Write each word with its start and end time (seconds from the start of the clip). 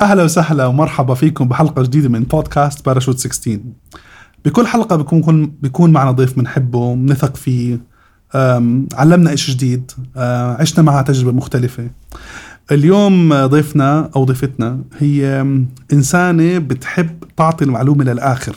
أهلا 0.00 0.22
وسهلا 0.22 0.66
ومرحبا 0.66 1.14
فيكم 1.14 1.48
بحلقة 1.48 1.82
جديدة 1.82 2.08
من 2.08 2.22
بودكاست 2.22 2.86
باراشوت 2.86 3.18
16 3.18 3.60
بكل 4.44 4.66
حلقة 4.66 4.96
بيكون 4.96 5.46
بيكون 5.46 5.92
معنا 5.92 6.10
ضيف 6.10 6.36
بنحبه 6.38 6.94
بنثق 6.94 7.36
فيه 7.36 7.80
علمنا 8.94 9.32
إشي 9.32 9.52
جديد 9.52 9.92
أه، 10.16 10.56
عشنا 10.60 10.84
معها 10.84 11.02
تجربة 11.02 11.32
مختلفة. 11.32 11.90
اليوم 12.72 13.46
ضيفنا 13.46 14.10
أو 14.16 14.24
ضيفتنا 14.24 14.80
هي 14.98 15.40
إنسانة 15.92 16.58
بتحب 16.58 17.24
تعطي 17.36 17.64
المعلومة 17.64 18.04
للآخر. 18.04 18.56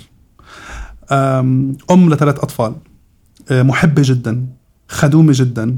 أم 1.12 2.10
لثلاث 2.10 2.40
أطفال. 2.40 2.76
أه، 3.52 3.64
محبة 3.64 4.02
جدا 4.06 4.46
خدومة 4.88 5.34
جدا 5.36 5.78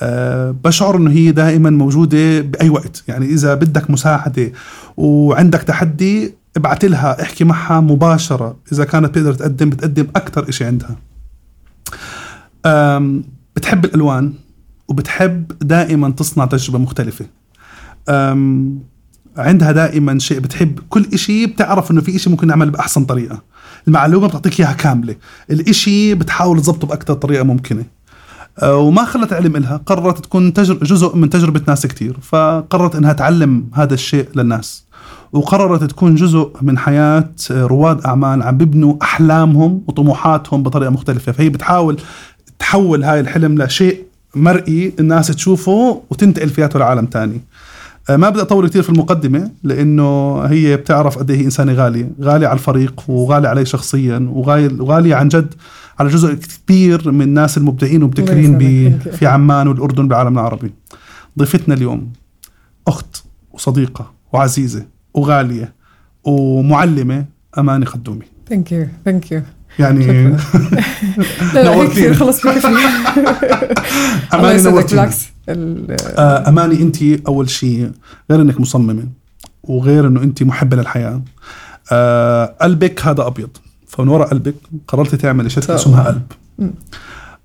أه 0.00 0.50
بشعر 0.64 0.96
إنه 0.96 1.10
هي 1.10 1.32
دائما 1.32 1.70
موجودة 1.70 2.40
بأي 2.40 2.70
وقت. 2.70 3.04
يعني 3.08 3.26
إذا 3.26 3.54
بدك 3.54 3.90
مساعدة 3.90 4.52
وعندك 4.96 5.62
تحدي 5.62 6.34
ابعت 6.56 6.84
لها 6.84 7.22
احكي 7.22 7.44
معها 7.44 7.80
مباشرة. 7.80 8.56
إذا 8.72 8.84
كانت 8.84 9.06
بتقدر 9.06 9.34
تقدم 9.34 9.70
بتقدم 9.70 10.06
أكثر 10.16 10.50
شيء 10.50 10.66
عندها. 10.66 10.96
بتحب 13.56 13.84
الألوان 13.84 14.32
وبتحب 14.88 15.52
دائما 15.62 16.10
تصنع 16.10 16.44
تجربة 16.44 16.78
مختلفة. 16.78 17.26
عندها 19.36 19.72
دائما 19.72 20.18
شيء 20.18 20.38
بتحب. 20.40 20.80
كل 20.88 21.06
إشي 21.14 21.46
بتعرف 21.46 21.90
إنه 21.90 22.00
في 22.00 22.16
إشي 22.16 22.30
ممكن 22.30 22.46
نعمل 22.46 22.70
بأحسن 22.70 23.04
طريقة. 23.04 23.42
المعلومة 23.88 24.28
بتعطيك 24.28 24.60
إياها 24.60 24.72
كاملة. 24.72 25.16
الإشي 25.50 26.14
بتحاول 26.14 26.62
تظبطه 26.62 26.86
باكثر 26.86 27.14
طريقة 27.14 27.44
ممكنة. 27.44 27.84
وما 28.64 29.04
خلت 29.04 29.32
علم 29.32 29.56
إلها 29.56 29.76
قررت 29.86 30.18
تكون 30.24 30.52
تجر 30.52 30.74
جزء 30.74 31.16
من 31.16 31.30
تجربة 31.30 31.60
ناس 31.68 31.86
كتير 31.86 32.16
فقررت 32.22 32.94
إنها 32.96 33.12
تعلم 33.12 33.64
هذا 33.74 33.94
الشيء 33.94 34.28
للناس 34.34 34.84
وقررت 35.32 35.84
تكون 35.84 36.14
جزء 36.14 36.50
من 36.62 36.78
حياة 36.78 37.28
رواد 37.50 38.04
أعمال 38.04 38.42
عم 38.42 38.56
بيبنوا 38.56 38.94
أحلامهم 39.02 39.82
وطموحاتهم 39.86 40.62
بطريقة 40.62 40.90
مختلفة. 40.90 41.32
فهي 41.32 41.48
بتحاول 41.48 41.96
تحول 42.58 43.04
هاي 43.04 43.20
الحلم 43.20 43.62
لشيء 43.62 44.02
مرئي 44.34 44.92
الناس 45.00 45.26
تشوفه 45.26 46.02
وتنتقل 46.10 46.48
فياته 46.48 46.78
لعالم 46.78 47.06
تاني. 47.06 47.40
ما 48.16 48.30
بدي 48.30 48.40
اطول 48.40 48.68
كثير 48.68 48.82
في 48.82 48.88
المقدمة 48.90 49.50
لأنه 49.62 50.40
هي 50.40 50.76
بتعرف 50.76 51.18
قد 51.18 51.30
إيه 51.30 51.44
إنسانة 51.44 51.72
غالية، 51.72 52.10
غالية 52.22 52.46
على 52.46 52.54
الفريق 52.58 53.02
وغالية 53.08 53.48
علي 53.48 53.64
شخصيا 53.64 54.28
وغاليه 54.32 55.14
عن 55.14 55.28
جد 55.28 55.54
على 55.98 56.08
جزء 56.08 56.34
كبير 56.34 57.10
من 57.10 57.22
الناس 57.22 57.58
المبدعين 57.58 58.02
ومبتكرين. 58.02 58.98
في 59.12 59.26
عمان 59.26 59.68
والأردن 59.68 60.08
بالعالم 60.08 60.38
العربي. 60.38 60.72
ضيفتنا 61.38 61.74
اليوم 61.74 62.12
أخت 62.88 63.24
وصديقة 63.52 64.12
وعزيزة 64.32 64.86
وغالية 65.14 65.72
ومعلمة 66.24 67.24
أماني 67.58 67.86
خدومي. 67.86 68.24
thank 68.48 68.72
you 68.72 68.86
thank 69.04 69.32
you 69.32 69.42
يعني 69.78 70.06
لا 71.54 71.62
لا 71.62 71.74
هيك 71.74 72.12
خلص 72.12 72.46
بكفي 72.46 72.66
أماني 74.34 74.62
نورتينا. 74.62 74.80
بالعكس 75.02 75.16
ال- 75.24 75.30
آه، 75.30 75.39
أماني 76.18 76.82
انت 76.82 77.02
أول 77.02 77.50
شيء 77.50 77.92
غير 78.30 78.40
إنك 78.42 78.60
مصممة 78.60 79.04
وغير 79.62 80.06
إنه 80.06 80.22
انت 80.22 80.42
محبة 80.42 80.76
للحياة. 80.76 81.22
آه، 81.92 82.54
قلبك 82.60 83.06
هذا 83.06 83.26
أبيض. 83.26 83.48
فمن 83.86 84.08
وراء 84.08 84.28
قلبك 84.28 84.54
قررتي 84.88 85.16
تعملي 85.16 85.50
شركه. 85.50 85.74
اسمها 85.74 86.02
قلب. 86.02 86.22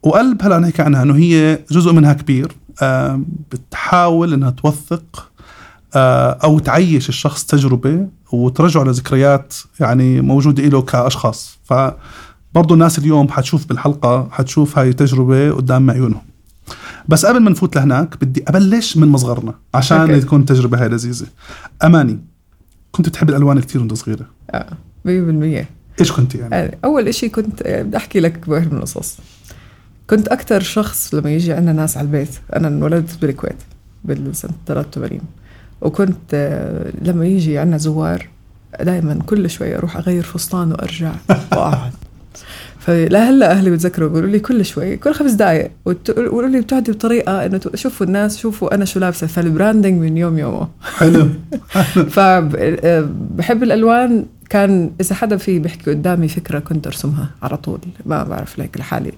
وقلب 0.03 0.43
هلا 0.43 0.59
نحكي 0.59 0.81
عنها 0.81 1.03
إنه 1.03 1.15
هي 1.15 1.59
جزء 1.71 1.91
منها 1.91 2.13
كبير. 2.13 2.51
آه، 2.81 3.21
بتحاول 3.51 4.33
إنها 4.33 4.49
توثق 4.49 5.31
آه، 5.95 6.31
أو 6.43 6.59
تعيش 6.59 7.09
الشخص 7.09 7.45
تجربة 7.45 8.07
وترجعه 8.31 8.83
لذكريات 8.83 9.53
يعني 9.79 10.21
موجودة 10.21 10.63
له 10.63 10.81
كأشخاص. 10.81 11.59
فبرضه 11.63 12.73
الناس 12.73 12.99
اليوم 12.99 13.29
حتشوف 13.29 13.65
بالحلقة 13.65 14.27
حتشوف 14.31 14.77
هاي 14.79 14.89
التجربة 14.89 15.51
قدام 15.51 15.91
عيونهم. 15.91 16.21
بس 17.07 17.25
قبل 17.25 17.39
ما 17.39 17.49
نفوت 17.49 17.75
لهناك 17.75 18.23
بدي 18.23 18.43
أبلش 18.47 18.97
من 18.97 19.07
مصغرنا 19.07 19.53
عشان 19.73 19.97
أوكي. 19.97 20.19
تكون 20.19 20.39
التجربه 20.39 20.81
هاي 20.81 20.89
لذيذة. 20.89 21.27
أماني 21.83 22.19
كنت 22.91 23.09
بتحب 23.09 23.29
الألوان 23.29 23.59
كثير 23.59 23.81
وأنت 23.81 23.93
صغيرة. 23.93 24.25
آه، 24.51 24.69
100% 25.05 25.65
إيش 25.99 26.11
كنت 26.11 26.35
يعني؟ 26.35 26.55
آه، 26.55 26.77
أول 26.85 27.07
إشي 27.07 27.29
كنت 27.29 27.61
آه، 27.61 27.81
بدي 27.81 27.97
أحكي 27.97 28.19
لك 28.19 28.43
واحد 28.47 28.71
من 28.71 28.77
القصص. 28.77 29.17
كنت 30.09 30.27
أكثر 30.27 30.59
شخص 30.61 31.13
لما 31.15 31.31
يجي 31.31 31.53
عندنا 31.53 31.73
ناس 31.73 31.97
على 31.97 32.05
البيت 32.05 32.29
أنا 32.55 32.67
انولدت 32.67 33.21
بالكويت 33.21 33.55
بالسنة 34.03 34.51
83 34.67 35.19
وكنت 35.81 36.33
آه، 36.33 36.91
لما 37.01 37.25
يجي 37.25 37.57
عندنا 37.57 37.77
زوار 37.77 38.27
دائما 38.81 39.19
كل 39.25 39.49
شوي 39.49 39.77
أروح 39.77 39.97
أغير 39.97 40.23
فستان 40.23 40.71
وأرجع. 40.71 41.11
وأقعد. 41.51 41.93
فلهلا 42.85 43.51
أهلي 43.51 43.71
بتذكروا 43.71 44.09
بيقولوا 44.09 44.29
لي 44.29 44.39
كل 44.39 44.65
شوي 44.65 44.97
كل 44.97 45.13
خمس 45.13 45.31
دقائق 45.31 45.71
ويقولوا 45.85 46.49
لي 46.49 46.61
بتقعدي 46.61 46.91
بطريقة 46.91 47.45
إنه 47.45 47.59
شوفوا 47.75 48.05
الناس 48.05 48.37
شوفوا 48.37 48.75
أنا 48.75 48.85
شو 48.85 48.99
لابسة 48.99 49.27
فال 49.27 49.42
branding 49.42 50.01
من 50.01 50.17
يوم 50.17 50.37
يومه. 50.37 50.67
حلو. 50.97 51.27
فبحب 52.15 53.63
الألوان 53.63 54.25
كان 54.49 54.91
إذا 55.01 55.15
حدا 55.15 55.37
في 55.37 55.59
بيحكي 55.59 55.89
قدامي 55.91 56.27
فكرة 56.27 56.59
كنت 56.59 56.87
أرسمها 56.87 57.29
على 57.43 57.57
طول 57.57 57.79
ما 58.05 58.23
بعرف 58.23 58.57
ليك 58.59 58.77
لحالي. 58.77 59.11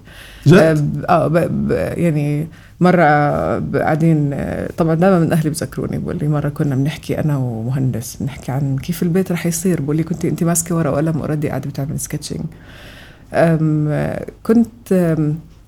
جد؟ 0.46 1.04
آه 1.08 1.26
ب- 1.28 1.70
يعني 1.96 2.48
مرة 2.80 3.02
قاعدين 3.78 4.30
آه، 4.32 4.68
طبعا 4.76 4.94
دائما 4.94 5.18
من 5.18 5.32
أهلي 5.32 5.50
بذكروني 5.50 5.98
بقول 5.98 6.18
لي 6.18 6.28
مرة 6.28 6.48
كنا 6.48 6.74
بنحكي 6.74 7.20
أنا 7.20 7.36
ومهندس 7.36 8.16
بنحكي 8.20 8.52
عن 8.52 8.76
كيف 8.78 9.02
البيت 9.02 9.32
رح 9.32 9.46
يصير 9.46 9.80
بقول 9.80 9.96
لي 9.96 10.02
كنت 10.02 10.24
انت 10.24 10.44
ماسكة 10.44 10.74
ورقة 10.76 10.92
وقلم 10.92 11.18
already 11.18 11.48
قاعدة 11.48 11.70
بتعمل 11.70 12.00
sketching 12.00 12.40
كنت 14.42 15.16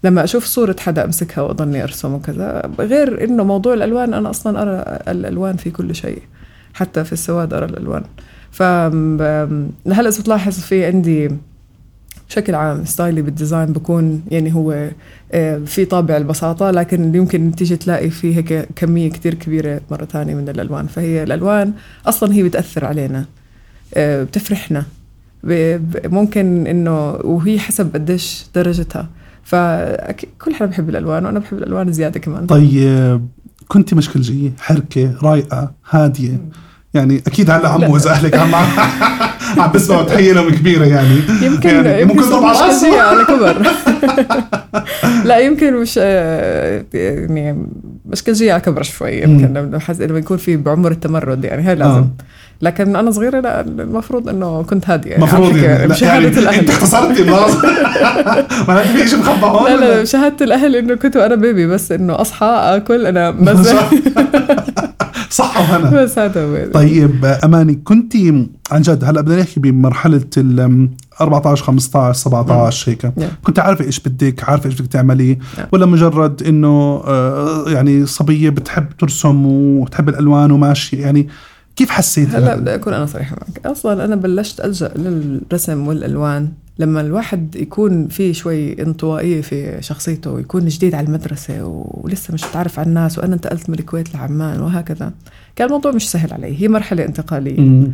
لما 0.05 0.25
أشوف 0.25 0.45
صورة 0.45 0.77
حدا 0.81 1.05
أمسكها 1.05 1.43
وأضلني 1.43 1.83
أرسم 1.83 2.15
وكذا 2.15 2.71
غير 2.79 3.25
إنه 3.25 3.45
موضوع 3.45 3.75
الألوان 3.75 4.15
أنا 4.15 4.31
أصلا 4.31 4.63
أرى 4.63 4.99
الألوان 5.09 5.57
في 5.57 5.71
كل 5.71 5.95
شيء 5.95 6.23
حتى 6.75 7.05
في 7.05 7.13
السواد 7.13 7.55
أرى 7.55 7.65
الألوان. 7.65 8.03
ف 8.51 8.63
هلا 9.93 10.11
بتلاحظ 10.21 10.59
في 10.59 10.85
عندي 10.85 11.31
بشكل 12.29 12.55
عام 12.55 12.85
ستايلي 12.85 13.23
بال 13.23 13.35
design 13.35 13.73
بكون 13.73 14.23
يعني 14.31 14.55
هو 14.55 14.89
آه، 15.33 15.59
في 15.59 15.85
طابع 15.85 16.17
البساطة 16.17 16.71
لكن 16.71 17.15
يمكن 17.15 17.53
تيجي 17.55 17.77
تلاقي 17.77 18.11
فيه 18.11 18.37
هيك 18.37 18.69
كمية 18.77 19.11
كتير 19.11 19.35
كبيرة 19.35 19.81
مرة 19.91 20.05
تانية 20.05 20.35
من 20.35 20.49
الألوان. 20.49 20.87
فهي 20.87 21.23
الألوان 21.23 21.73
أصلا 22.07 22.35
هي 22.35 22.43
بتأثر 22.43 22.85
علينا 22.85 23.25
آه، 23.95 24.23
بتفرحنا. 24.23 24.85
ممكن 26.05 26.67
إنه 26.67 27.11
وهي 27.11 27.59
حسب 27.59 27.95
قديش 27.95 28.45
درجتها. 28.55 29.09
فكل 29.45 30.55
حدا 30.55 30.67
بحب 30.67 30.89
الألوان 30.89 31.27
وأنا 31.27 31.39
بحب 31.39 31.59
الألوان 31.59 31.93
زيادة 31.93 32.21
كمان. 32.21 32.47
طيب 32.47 33.29
كنت 33.69 33.95
مشكلجية 33.95 34.51
حركة 34.59 35.15
رايقة 35.23 35.73
هادية؟ 35.91 36.39
يعني 36.95 37.23
أكيد 37.27 37.51
هلأ 37.51 37.69
عمو. 37.69 37.97
اذا 37.97 38.11
اهلك 38.11 38.35
عم 38.35 38.55
عم 39.59 39.73
بسمعوا 39.73 40.03
تحيه 40.03 40.33
لهم 40.33 40.51
كبيرة 40.51 40.85
يعني. 40.85 41.21
يمكن 41.43 41.69
يعني 41.69 42.03
يمكن 42.03 42.17
ممكن 42.17 42.35
على 42.35 42.61
راسه. 42.61 43.03
على 43.03 43.25
كبر. 43.25 43.67
لا 45.29 45.39
يمكن 45.39 45.77
مش 45.77 45.99
آه، 46.03 46.85
يعني 46.95 47.67
مشكلجية 48.07 48.53
على 48.53 48.61
كبر 48.63 48.83
شوي 48.83 49.23
يمكن 49.23 49.55
لما 49.55 49.79
حس 49.79 50.01
لما 50.01 50.19
يكون 50.19 50.37
في 50.37 50.57
بعمر 50.57 50.91
التمرد 50.91 51.45
يعني 51.45 51.69
هي 51.69 51.75
لازم. 51.75 51.91
آه. 51.91 52.09
لكن 52.63 52.97
أنا 52.97 53.11
صغيرة 53.11 53.41
لا 53.41 53.61
المفروض 53.61 54.29
إنه 54.29 54.63
كنت 54.63 54.91
هادية 54.91 55.17
المفروض 55.17 55.45
على 55.45 55.55
فكرة، 55.55 55.69
يعني. 55.71 55.89
بشهاده 55.89 56.13
يعني 56.15 56.39
الأهل. 56.39 56.59
أنت 56.59 56.71
اختصرتي 56.71 57.23
الناس 57.23 57.55
ما 58.69 58.83
في 58.83 59.09
شيء 59.09 59.19
مخبى 59.19 59.47
هون 59.47 59.71
لا 59.71 59.77
لا 59.77 60.03
بشهاده 60.03 60.45
الأهل 60.45 60.77
إنه 60.77 60.95
كنت 60.95 61.17
وأنا 61.17 61.35
بيبي 61.35 61.67
بس 61.67 61.93
إنه 61.93 62.21
أصحى 62.21 62.47
آكل 62.47 63.07
أنا 63.07 63.31
بس. 63.31 63.69
صح 65.31 65.57
وهنا 65.57 66.03
بس 66.03 66.19
هذا 66.19 66.71
طيب 66.73 67.25
أماني 67.25 67.75
كنت 67.75 68.17
عن 68.71 68.83
جد 68.83 69.05
هلأ 69.05 69.21
بدنا 69.21 69.41
نحكي 69.41 69.61
بمرحلة 69.61 70.27
ال 70.37 70.89
14 71.21 71.65
15 71.65 72.13
17 72.13 72.91
هيك 72.91 73.05
نعم. 73.05 73.31
كنت 73.45 73.59
عارفه 73.59 73.85
إيش 73.85 74.01
بدك 74.01 74.49
عارفه 74.49 74.67
إيش 74.67 74.81
بدك 74.81 74.93
تعملي 74.93 75.39
نعم. 75.59 75.67
ولا 75.73 75.87
مجرد 75.87 76.43
إنه 76.43 77.03
آه، 77.07 77.65
يعني 77.71 78.07
صبية 78.07 78.51
بتحب 78.51 78.87
ترسم 78.99 79.47
وتحب 79.47 80.09
الألوان 80.09 80.51
وماشي 80.51 80.97
يعني 80.97 81.29
كيف 81.77 81.91
حسيت 81.91 82.35
هلأ؟ 82.35 82.57
بدي 82.57 82.75
أكون 82.75 82.95
أنا 82.95 83.07
صريحة 83.07 83.37
معك 83.37 83.67
أصلا 83.67 84.05
أنا 84.05 84.17
بلشت 84.17 84.61
ألجأ 84.61 84.93
للرسم 84.97 85.89
والألوان 85.89 86.49
لما 86.81 87.01
الواحد 87.01 87.57
يكون 87.57 88.09
في 88.09 88.35
شوي 88.35 88.83
انطوائية 88.83 89.41
في 89.41 89.77
شخصيته 89.81 90.31
ويكون 90.31 90.69
جديد 90.69 90.95
على 90.95 91.07
المدرسة 91.07 91.65
ولسه 91.65 92.35
مش 92.35 92.45
متعرف 92.45 92.79
على 92.79 92.89
الناس 92.89 93.19
وأنا 93.19 93.35
انتقلت 93.35 93.71
من 93.71 93.79
الكويت 93.79 94.15
لعمان 94.15 94.61
وهكذا 94.61 95.13
كان 95.57 95.67
الموضوع 95.67 95.93
مش 95.93 96.11
سهل 96.11 96.33
علي. 96.33 96.63
هي 96.63 96.69
مرحلة 96.69 97.05
انتقالية. 97.05 97.61
مم. 97.61 97.93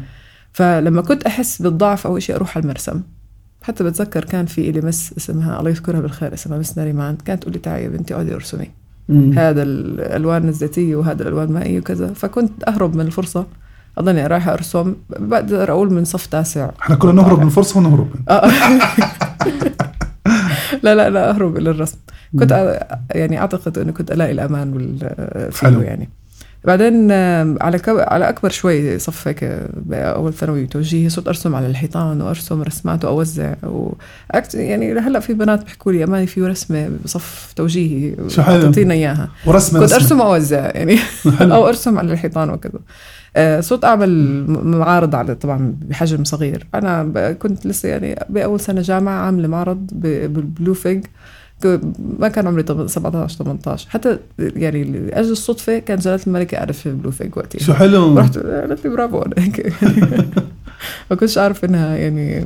فلما 0.52 1.02
كنت 1.02 1.22
أحس 1.22 1.62
بالضعف 1.62 2.06
أو 2.06 2.18
شيء 2.18 2.36
أروح 2.36 2.56
على 2.56 2.64
المرسم. 2.64 3.02
حتى 3.62 3.84
بتذكر 3.84 4.24
كان 4.24 4.46
في 4.46 4.70
إلي 4.70 4.80
مس 4.80 5.14
اسمها 5.18 5.58
الله 5.58 5.70
يذكرها 5.70 6.00
بالخير 6.00 6.34
اسمها 6.34 6.58
مس 6.58 6.78
ناريمان. 6.78 7.16
كانت 7.24 7.42
تقول 7.42 7.52
لي 7.52 7.58
تعي 7.58 7.84
يا 7.84 7.88
بنتي 7.88 8.14
اقعدي 8.14 8.34
ارسمي. 8.34 8.70
مم. 9.08 9.32
هذا 9.38 9.62
الألوان 9.62 10.48
الزيتية 10.48 10.96
وهذا 10.96 11.22
الألوان 11.22 11.48
المائية 11.48 11.78
وكذا. 11.78 12.12
فكنت 12.12 12.64
أهرب 12.68 12.96
من 12.96 13.06
الفرصة. 13.06 13.46
اضلني 13.98 14.26
رايحة 14.26 14.52
ارسم 14.52 14.94
بقدر 15.10 15.70
أقول 15.72 15.92
من 15.92 16.04
صف 16.04 16.26
تاسع. 16.26 16.70
إحنا 16.82 16.96
كنا 16.96 17.12
نهرب 17.12 17.40
من 17.40 17.46
الفرصه 17.46 17.78
ونهرب. 17.78 18.08
آه. 18.28 18.50
لا 20.82 20.94
لا 20.94 21.10
لا 21.10 21.30
أهرب 21.30 21.56
إلى 21.56 21.70
الرسم. 21.70 21.98
كنت 22.38 22.80
يعني 23.10 23.38
أعتقد 23.40 23.78
إنه 23.78 23.92
كنت 23.92 24.12
ألاقي 24.12 24.32
الأمان 24.32 24.72
وال- 24.72 25.50
حلو. 25.60 25.80
يعني. 25.80 26.08
بعدين 26.64 27.12
على 27.62 27.78
كب... 27.78 27.96
على 27.98 28.28
أكبر 28.28 28.50
شوي 28.50 28.98
صف 28.98 29.28
هيك 29.28 29.60
باول 29.74 30.32
ثانوي 30.34 30.66
توجيهي 30.66 31.08
صرت 31.08 31.28
أرسم 31.28 31.54
على 31.54 31.66
الحيطان 31.66 32.22
وأرسم 32.22 32.62
رسمات 32.62 33.04
وأوزع 33.04 33.54
و... 33.62 33.92
أكت... 34.30 34.54
يعني 34.54 34.92
هلأ 34.92 35.20
في 35.20 35.34
بنات 35.34 35.64
بيحكوا 35.64 35.92
لي 35.92 36.04
أماني 36.04 36.26
في 36.26 36.42
رسمة 36.42 36.90
بصف 37.04 37.52
توجيهي 37.56 38.14
شو 38.28 38.42
حلو. 38.42 38.62
تعطينا 38.62 38.94
إياها. 38.94 39.28
ورسمة 39.46 39.80
كنت. 39.80 39.92
أرسم 39.92 40.20
وأوزع 40.20 40.70
يعني. 40.74 40.98
أو 41.40 41.68
أرسم 41.68 41.98
على 41.98 42.12
الحيطان 42.12 42.50
وكذا. 42.50 42.78
آه، 42.78 42.80
صرت 43.60 43.84
أعمل 43.84 44.44
معارض 44.64 45.14
على 45.14 45.34
طبعا 45.34 45.74
بحجم 45.82 46.24
صغير. 46.24 46.66
أنا 46.74 47.32
كنت 47.32 47.66
لسه 47.66 47.88
يعني 47.88 48.18
بأول 48.28 48.60
سنة 48.60 48.80
جامعة 48.80 49.12
عاملة 49.26 49.48
معرض 49.48 49.86
بال 49.92 50.20
Blue 50.20 50.74
Fig 50.74 51.04
ما 52.18 52.28
كان 52.28 52.46
عمري 52.46 52.62
طب- 52.62 52.86
17 52.86 53.38
18 53.38 53.88
حتى 53.90 54.18
يعني 54.38 54.84
لأجل 54.84 55.30
الصدفة 55.32 55.78
كان 55.78 55.98
جلالة 55.98 56.20
الملكه 56.26 56.58
أعرف 56.58 56.78
في 56.78 56.92
Blue 56.92 57.10
Fig 57.10 57.36
وقتها. 57.36 57.58
شو 57.58 57.74
حلو؟ 57.74 58.18
رحت 58.18 58.38
قالت 58.38 58.84
لي 58.84 58.90
برافو 58.90 59.24
هيك 59.38 59.72
ما 61.10 61.16
كنتش 61.16 61.38
أعرف 61.38 61.64
إنها 61.64 61.96
يعني 61.96 62.44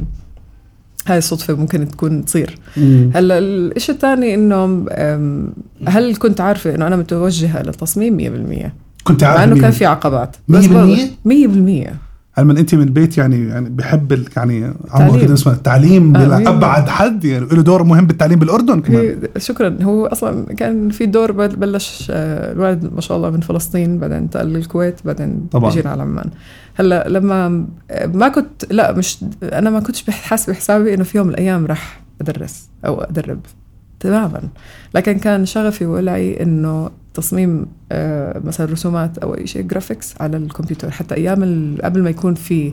هاي 1.06 1.18
الصدفة 1.18 1.54
ممكن 1.54 1.88
تكون 1.88 2.24
تصير. 2.24 2.58
هلأ 3.14 3.38
الشيء 3.38 3.94
الثاني 3.94 4.34
إنه 4.34 4.86
هل 5.88 6.16
كنت 6.16 6.40
عارفة 6.40 6.74
إنه 6.74 6.86
أنا 6.86 6.96
متوجهة 6.96 7.62
للتصميم 7.62 8.18
100% 8.66 8.70
كنت 9.10 9.24
مع 9.24 9.30
عارف 9.30 9.42
انه 9.44 9.52
مين؟ 9.54 9.62
كان 9.62 9.70
في 9.70 9.86
عقبات 9.86 10.36
100%؟ 10.52 10.54
100% 11.28 11.90
هل 12.32 12.44
من 12.44 12.56
أنت 12.58 12.74
من 12.74 12.84
بيت 12.84 13.18
يعني 13.18 13.48
يعني 13.48 13.68
بحب 13.70 14.12
يعني 14.36 14.72
تعليم. 14.90 15.20
كده 15.20 15.34
اسمه 15.34 15.52
التعليم 15.52 16.16
آه، 16.16 16.48
أبعد 16.48 16.88
حد 16.88 17.24
يعني 17.24 17.46
له 17.46 17.62
دور 17.62 17.82
مهم 17.82 18.06
بالتعليم 18.06 18.38
بالأردن 18.38 18.80
كمان 18.80 19.18
شكرا 19.38 19.76
هو 19.82 20.06
أصلا 20.06 20.44
كان 20.54 20.90
في 20.90 21.06
دور 21.06 21.32
بل- 21.32 21.56
بلش 21.56 22.06
آه، 22.10 22.52
الوالد 22.52 22.94
ما 22.94 23.00
شاء 23.00 23.16
الله 23.16 23.30
من 23.30 23.40
فلسطين 23.40 23.98
بعدين 23.98 24.16
انتقل 24.16 24.46
للكويت 24.46 25.00
بعدين 25.04 25.46
طبعاً. 25.50 25.70
اجينا 25.72 25.90
على 25.90 26.02
عمان 26.02 26.30
هلأ 26.74 27.08
لما 27.08 27.66
آه، 27.90 28.06
ما 28.06 28.28
كنت 28.28 28.72
لا 28.72 28.92
مش 28.92 29.18
أنا 29.42 29.70
ما 29.70 29.80
كنتش 29.80 30.04
حاسبه 30.10 30.54
حسابي 30.54 30.94
إنه 30.94 31.04
في 31.04 31.18
يوم 31.18 31.26
من 31.26 31.32
الأيام 31.32 31.66
راح 31.66 32.00
أدرس 32.20 32.68
أو 32.86 33.00
أدرب 33.00 33.40
تماما 34.00 34.40
لكن 34.94 35.18
كان 35.18 35.46
شغفي 35.46 35.86
وولعي 35.86 36.42
إنه 36.42 36.90
تصميم 37.20 37.66
آه، 37.92 38.40
مثلا 38.44 38.72
رسومات 38.72 39.18
أو 39.18 39.34
أي 39.34 39.46
شيء 39.46 39.62
graphics 39.62 40.14
على 40.20 40.36
الكمبيوتر 40.36 40.90
حتى 40.90 41.14
أيام 41.14 41.76
قبل 41.82 42.02
ما 42.02 42.10
يكون 42.10 42.34
في 42.34 42.72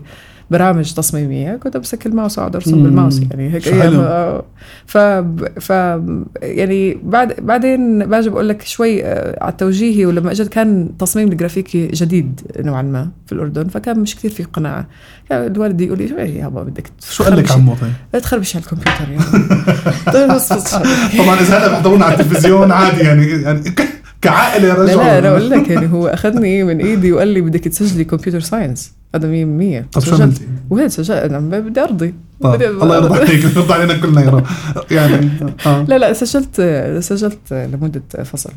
برامج 0.52 0.94
تصميمية 0.94 1.56
كنت 1.56 1.76
أمسك 1.76 2.06
الماوس 2.06 2.38
واقعد 2.38 2.56
أرسم. 2.56 2.84
بالماوس 2.84 3.22
يعني 3.32 3.54
هيك 3.54 3.68
أيام. 3.68 4.00
آه، 4.00 4.44
ف 4.86 4.98
ف 5.60 5.70
يعني 6.42 7.00
بعد 7.04 7.36
بعدين 7.42 8.00
باجي 8.06 8.30
بقول 8.30 8.50
لك 8.50 8.62
شوي 8.62 9.06
آه، 9.06 9.44
على 9.44 9.52
التوجيهي 9.52 10.06
ولما 10.06 10.32
إجت 10.32 10.48
كان 10.48 10.98
تصميم 11.00 11.28
الجرافيكي 11.28 11.88
جديد 11.88 12.42
نوعا 12.60 12.82
ما 12.82 13.10
في 13.26 13.32
الأردن 13.32 13.68
فكان 13.68 14.00
مش 14.00 14.16
كثير 14.16 14.32
في 14.32 14.44
قناعة 14.44 14.88
يعني 15.30 15.48
الوالد 15.48 15.82
يقول 15.82 15.98
لي 15.98 16.08
شو 16.08 16.18
إيه 16.18 16.40
يابا 16.40 16.64
بدك 16.64 16.92
شو 17.10 17.24
قال 17.24 17.38
لك 17.38 17.52
عمو 17.52 17.76
طيب؟ 17.76 18.22
تخربش 18.22 18.56
على 18.56 18.66
الكمبيوتر 18.66 19.10
يعني 19.12 19.24
طيب 20.14 20.40
طبعا 21.18 21.40
إذا 21.40 21.58
هلا 21.58 21.68
بيحضرونا 21.68 22.06
على 22.06 22.14
التلفزيون 22.14 22.72
عادي 22.72 23.02
يعني 23.02 23.26
يعني 23.28 23.62
ك- 24.22 24.24
كعائلة 24.24 24.68
يا 24.68 24.74
لا 24.74 24.82
رجل 24.84 24.98
لا 24.98 25.20
أنا 25.20 25.30
أقول 25.30 25.50
لك 25.50 25.70
يعني 25.70 25.92
هو 25.94 26.08
أخذني 26.08 26.64
من 26.64 26.80
إيدي 26.80 27.12
وقال 27.12 27.28
لي 27.28 27.42
بدك 27.42 27.60
تسجلي 27.64 28.04
computer 28.04 28.40
science 28.40 28.92
هذا 29.16 29.28
100% 29.28 29.86
طب 29.94 30.02
شو 30.02 30.08
سجلت. 30.12 30.22
عملتي؟ 30.22 30.48
وين 30.70 30.90
سجلت. 30.90 31.12
أنا 31.24 31.40
بدي 31.60 31.80
أرضي. 31.82 32.14
طيب 32.42 32.62
الله 32.62 32.96
يرضى 32.98 33.20
عليك 33.20 33.44
يرضى 33.44 33.74
علينا 33.74 33.98
كلنا 33.98 34.22
يا 34.22 34.30
رب. 34.30 34.44
يعني 34.92 35.30
آه. 35.66 35.84
لا 35.88 35.98
لا 35.98 36.14
سجلت 36.14 36.62
سجلت 37.00 37.38
لمدة 37.54 38.24
فصل. 38.24 38.50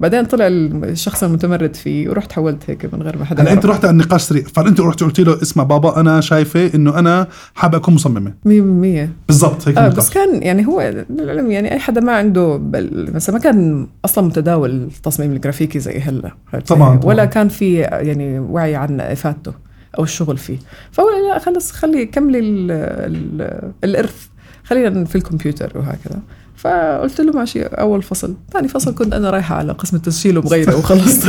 بعدين 0.00 0.24
طلع 0.24 0.46
الشخص 0.46 1.24
المتمرد 1.24 1.76
فيه 1.76 2.08
ورحت 2.08 2.32
حولت 2.32 2.70
هيك 2.70 2.94
من 2.94 3.02
غير 3.02 3.18
ما 3.18 3.24
حدا 3.24 3.42
هلا 3.42 3.52
أنت. 3.52 3.66
رحت 3.66 3.84
على 3.84 3.92
النقاش 3.92 4.22
سريع 4.22 4.42
فأنت 4.42 4.80
رحت 4.80 5.02
قلت 5.02 5.20
له 5.20 5.42
اسمع 5.42 5.64
بابا 5.64 6.00
أنا 6.00 6.20
شايفة 6.20 6.70
إنه 6.74 6.98
أنا 6.98 7.26
حابه 7.54 7.78
أكون 7.78 7.94
مصممة 7.94 8.30
100% 8.30 9.08
بالضبط 9.28 9.68
هيك 9.68 9.78
النقاش. 9.78 9.96
بس 9.96 10.10
كان 10.10 10.42
يعني 10.42 10.66
هو 10.66 11.04
للعلم 11.10 11.50
يعني 11.50 11.72
أي 11.72 11.78
حدا 11.78 12.00
ما 12.00 12.12
عنده 12.12 12.56
بل 12.56 13.10
مثلا 13.14 13.34
ما 13.34 13.40
كان 13.40 13.86
أصلا 14.04 14.24
متداول 14.26 14.70
التصميم 14.70 15.32
الجرافيكي 15.32 15.78
زي 15.78 15.98
هلا؟ 16.00 16.30
طبعاً، 16.66 17.00
ولا 17.04 17.14
طبعاً. 17.14 17.24
كان 17.24 17.48
في 17.48 17.74
يعني 17.80 18.38
وعي 18.38 18.74
عن 18.76 19.00
إفادته 19.00 19.52
أو 19.98 20.04
الشغل 20.04 20.36
فيه 20.36 20.58
فهو 20.92 21.06
لا 21.32 21.38
خلص 21.38 21.72
خلي 21.72 22.06
كملي 22.06 22.38
ال 22.38 22.70
ال 22.70 23.70
الإرث 23.84 24.26
خلينا 24.64 25.04
في 25.04 25.16
الكمبيوتر 25.16 25.72
وهكذا 25.78 26.20
فقلت 26.64 27.20
له 27.20 27.32
ماشي 27.32 27.62
أول 27.62 28.02
فصل. 28.02 28.34
ثاني 28.52 28.68
فصل 28.68 28.94
كنت 28.94 29.14
أنا 29.14 29.30
رايحة 29.30 29.54
على 29.56 29.72
قسم 29.72 29.96
التسجيل 29.96 30.38
ومغيرة 30.38 30.76
وخلص 30.76 31.26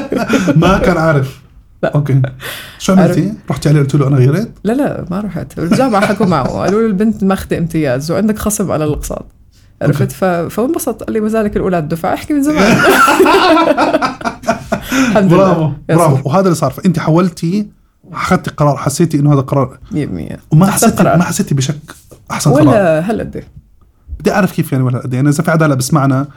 ما 0.56 0.78
كان 0.78 0.96
عارف. 0.96 1.40
لا. 1.82 1.94
أوكي. 1.94 2.22
شو 2.78 2.92
عملتي؟ 2.92 3.32
رحتي 3.50 3.68
عليه 3.68 3.80
قلت 3.80 3.94
له 3.94 4.08
أنا 4.08 4.16
غيرت؟ 4.16 4.50
لا 4.64 4.72
لا 4.72 5.04
ما 5.10 5.20
رحت. 5.20 5.60
بالجامعة 5.60 6.06
حكوا 6.06 6.26
معه. 6.26 6.48
قالوا 6.48 6.80
له 6.80 6.86
البنت 6.86 7.24
ماخذه 7.24 7.58
امتياز 7.58 8.10
وعندك 8.10 8.38
خصم 8.38 8.72
على 8.72 8.84
الاقساط. 8.84 9.26
عرفت؟ 9.82 10.12
ف... 10.12 10.24
فانبسط 10.24 11.02
قال 11.02 11.12
لي 11.12 11.20
ما 11.20 11.28
زالك 11.28 11.56
الاولى 11.56 11.78
الدفعة؟ 11.78 12.14
احكي 12.14 12.34
من 12.34 12.42
زمان. 12.42 12.76
الحمد 14.92 15.28
برافو 15.30 15.60
لله 15.60 15.74
برافو. 15.88 16.28
وهذا 16.28 16.44
اللي 16.44 16.54
صار. 16.54 16.70
فأنت 16.70 16.98
حولتي 16.98 17.66
أخذتي 18.12 18.50
قرار 18.50 18.76
حسيتي 18.76 19.18
إنه 19.20 19.34
هذا 19.34 19.40
قرار؟ 19.40 19.78
100% 19.92 19.96
وما 20.50 20.66
حسيتي 20.70 20.96
قرار. 20.96 21.16
ما 21.16 21.24
حسيتي 21.24 21.54
بشك؟ 21.54 21.76
أحسن 22.30 22.50
قرار 22.52 22.68
ولا 22.68 23.00
هلا 23.00 23.22
قد 23.22 23.36
إيه؟ 23.36 23.55
بدي 24.20 24.32
أعرف 24.32 24.52
كيف 24.52 24.72
يعني 24.72 24.84
ولا 24.84 24.98
قد. 24.98 25.14
يعني 25.14 25.28
إذا 25.28 25.42
في 25.42 25.50
حدا 25.50 25.66
هلا 25.66 25.74
بسمعنا 25.74 26.28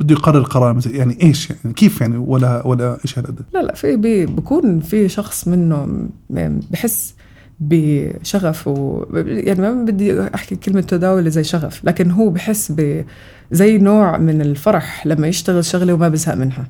بده 0.00 0.14
يقرر 0.14 0.42
قرار 0.42 0.74
مثل 0.74 0.94
يعني 0.94 1.18
إيش 1.22 1.50
يعني؟ 1.50 1.74
كيف 1.74 2.00
يعني 2.00 2.16
ولا 2.16 2.66
ولا 2.66 2.98
إيش 3.04 3.18
هالقد 3.18 3.40
لا 3.54 3.62
لا 3.62 3.74
في 3.74 3.96
بي 3.96 4.26
بكون 4.26 4.80
في 4.80 5.08
شخص 5.08 5.48
منه 5.48 6.08
بحس 6.70 7.14
بشغف 7.60 8.68
و 8.68 9.04
يعني 9.14 9.60
ما 9.60 9.84
بدي 9.84 10.20
أحكي 10.34 10.56
كلمة 10.56 10.80
تداول 10.80 11.30
زي 11.30 11.44
شغف 11.44 11.84
لكن 11.84 12.10
هو 12.10 12.28
بحس 12.28 12.72
ب 12.72 13.04
زي 13.52 13.78
نوع 13.78 14.18
من 14.18 14.40
الفرح 14.40 15.06
لما 15.06 15.26
يشتغل 15.26 15.64
شغلة 15.64 15.94
وما 15.94 16.08
بزهق 16.08 16.34
منها. 16.34 16.66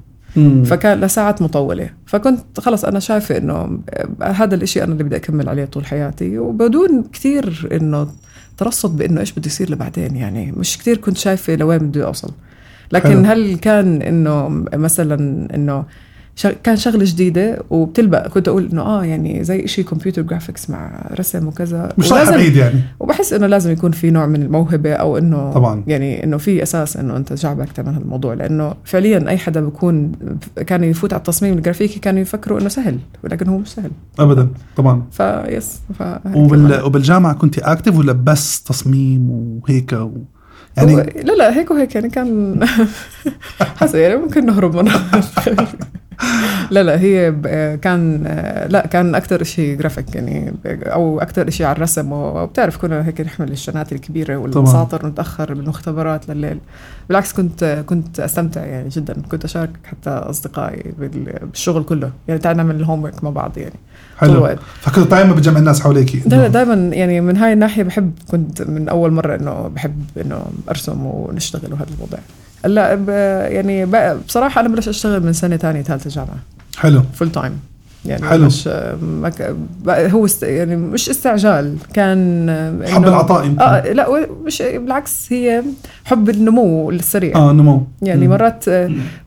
فكان 0.65 1.01
لساعات 1.01 1.43
مطولة. 1.43 1.91
فكنت 2.07 2.61
خلص 2.61 2.85
أنا 2.85 3.01
شايفة 3.01 3.37
إنه 3.37 3.79
هذا 4.23 4.55
الإشي 4.55 4.83
أنا 4.85 4.93
اللي 4.93 5.05
بدي 5.05 5.17
أكمل 5.17 5.49
عليه 5.49 5.65
طول 5.65 5.87
حياتي 5.87 6.39
وبدون 6.39 7.03
كتير 7.03 7.69
إنه 7.73 8.09
ترصد 8.56 8.96
بإنه 8.96 9.20
إيش 9.20 9.32
بده 9.32 9.46
يصير 9.46 9.70
لبعدين 9.70 10.17
يعني 10.17 10.53
مش 10.53 10.79
كتير 10.79 10.96
كنت 10.96 11.17
شايفة 11.17 11.55
لوين 11.55 11.79
بدي 11.79 12.05
أوصل 12.05 12.31
لكن 12.93 13.08
حلو. 13.08 13.25
هل 13.32 13.56
كان 13.56 14.03
إنه 14.03 14.49
مثلا 14.75 15.15
إنه 15.55 15.73
شغ- 15.81 15.84
كان 16.64 16.76
شغلة 16.76 17.05
جديدة 17.05 17.62
وبتلبق. 17.70 18.29
كنت 18.29 18.48
أقول 18.48 18.69
إنه 18.72 18.82
آه 18.82 19.05
يعني 19.05 19.44
زي 19.44 19.64
إشي 19.64 19.82
computer 19.82 20.23
graphics 20.23 20.70
مع 20.70 21.10
رسم 21.19 21.46
وكذا. 21.48 21.88
مش 21.98 22.12
رايح 22.12 22.31
بعيد 22.31 22.56
يعني. 22.56 22.81
وبحس 23.00 23.32
إنه 23.32 23.46
لازم 23.46 23.72
يكون 23.72 23.91
في 23.91 24.10
نوع 24.10 24.26
من 24.26 24.43
الموهبة 24.43 24.93
أو 24.93 25.19
إنه 25.19 25.53
طبعاً. 25.53 25.84
يعني 25.86 26.24
إنه 26.24 26.36
في 26.36 26.62
أساس 26.62 26.96
إنه 26.96 27.17
أنت 27.17 27.32
جعبك 27.32 27.72
تعمل 27.72 27.94
هالموضوع. 27.94 28.34
لأنه 28.34 28.74
فعليا 28.84 29.29
أي 29.29 29.38
حدا 29.38 29.60
بيكون 29.60 30.12
كان 30.67 30.84
يفوت 30.84 31.12
على 31.12 31.20
التصميم 31.20 31.55
الجرافيكي 31.55 32.00
كانوا 32.00 32.20
يفكروا 32.20 32.60
إنه 32.60 32.69
سهل 32.69 32.98
ولكن 33.24 33.48
هو 33.48 33.58
مش 33.58 33.69
سهل. 33.74 33.91
ابدا. 34.19 34.48
طبعا. 34.76 35.03
فيس 35.10 35.81
ف 35.98 36.03
وبال 36.34 36.82
وبالجامعة 36.82 37.34
كنت 37.34 37.58
اكتف 37.58 37.98
ولا 37.98 38.12
بس 38.12 38.62
تصميم 38.62 39.31
وهيك؟ 39.31 39.93
و... 39.93 40.10
يعني 40.76 40.93
يعني 40.93 41.22
لا 41.22 41.32
لا 41.32 41.58
هيك 41.58 41.70
وهيك 41.70 41.94
يعني 41.94 42.10
كان 42.10 42.60
حسب 43.81 43.98
يعني 43.98 44.17
ممكن 44.17 44.46
نهرب 44.46 44.76
منها. 44.76 45.00
لا 46.71 46.83
لا 46.83 47.01
هي 47.01 47.33
كان 47.77 48.23
لا 48.69 48.87
كان 48.87 49.15
أكثر 49.15 49.43
شيء 49.43 49.77
جرافيك 49.79 50.15
يعني 50.15 50.55
أو 50.67 51.21
أكثر 51.21 51.51
شيء 51.51 51.67
على 51.67 51.77
الرسم. 51.77 52.13
وبتعرف 52.13 52.77
كنا 52.77 53.06
هيك 53.06 53.21
نحمل 53.21 53.53
الشنات 53.53 53.93
الكبيرة 53.93 54.37
والمساطر 54.37 55.06
ونتاخر 55.06 55.55
بالمختبرات 55.55 56.29
لليل. 56.29 56.59
بالعكس 57.09 57.33
كنت 57.33 57.85
كنت 57.87 58.21
أستمتع 58.21 58.65
يعني 58.65 58.89
جدا. 58.89 59.17
كنت 59.31 59.44
اشارك 59.44 59.71
حتى 59.85 60.11
أصدقائي 60.11 60.93
بال- 60.99 61.39
بالشغل 61.47 61.83
كله. 61.85 62.11
يعني 62.29 62.41
تعال 62.41 62.56
نعمل 62.56 62.75
الهوم 62.77 63.11
مع 63.23 63.31
بعض 63.31 63.59
يعني. 63.59 63.75
حلو. 64.19 64.33
الوقت. 64.33 64.59
فكنت 64.81 65.11
دائما 65.11 65.33
بتجمع 65.33 65.59
الناس 65.59 65.81
حواليك. 65.81 66.17
دائما 66.27 66.75
يعني 66.75 67.21
من 67.21 67.37
هاي 67.37 67.53
الناحية 67.53 67.83
بحب 67.83 68.13
كنت 68.31 68.63
من 68.63 68.89
أول 68.89 69.13
مرة 69.13 69.37
إنه 69.37 69.69
بحب 69.69 70.05
إنه 70.21 70.44
أرسم 70.69 71.06
ونشتغل 71.06 71.73
وهذا 71.73 71.87
الموضوع 71.94 72.19
هلأ 72.65 72.93
يعني 73.49 73.87
بصراحة 74.27 74.61
أنا 74.61 74.69
بلش 74.69 74.89
أشتغل 74.89 75.23
من 75.23 75.33
سنة 75.33 75.56
ثانية 75.56 75.83
ثالثه 75.83 76.11
جامعة. 76.11 76.39
حلو. 76.77 77.03
full 77.15 77.32
time 77.32 77.58
يعني 78.06 78.25
حلو. 78.27 78.46
مش 78.46 78.67
ما 79.03 79.29
ك... 79.29 79.55
بقى 79.84 80.13
هو 80.13 80.25
است... 80.25 80.43
يعني 80.43 80.77
مش 80.77 81.08
استعجال 81.11 81.77
كان 81.94 82.46
إنه- 82.84 82.89
حب 82.89 83.05
العطاء 83.06 83.44
يمكن. 83.46 83.61
آه 83.63 83.93
لا 83.93 84.27
مش 84.44 84.63
بالعكس 84.63 85.32
هي 85.32 85.63
حب 86.05 86.29
النمو 86.31 86.91
السريع. 86.91 87.37
آه 87.37 87.53
نمو. 87.53 87.87
يعني 88.03 88.25
مم. 88.29 88.32
مرات 88.32 88.65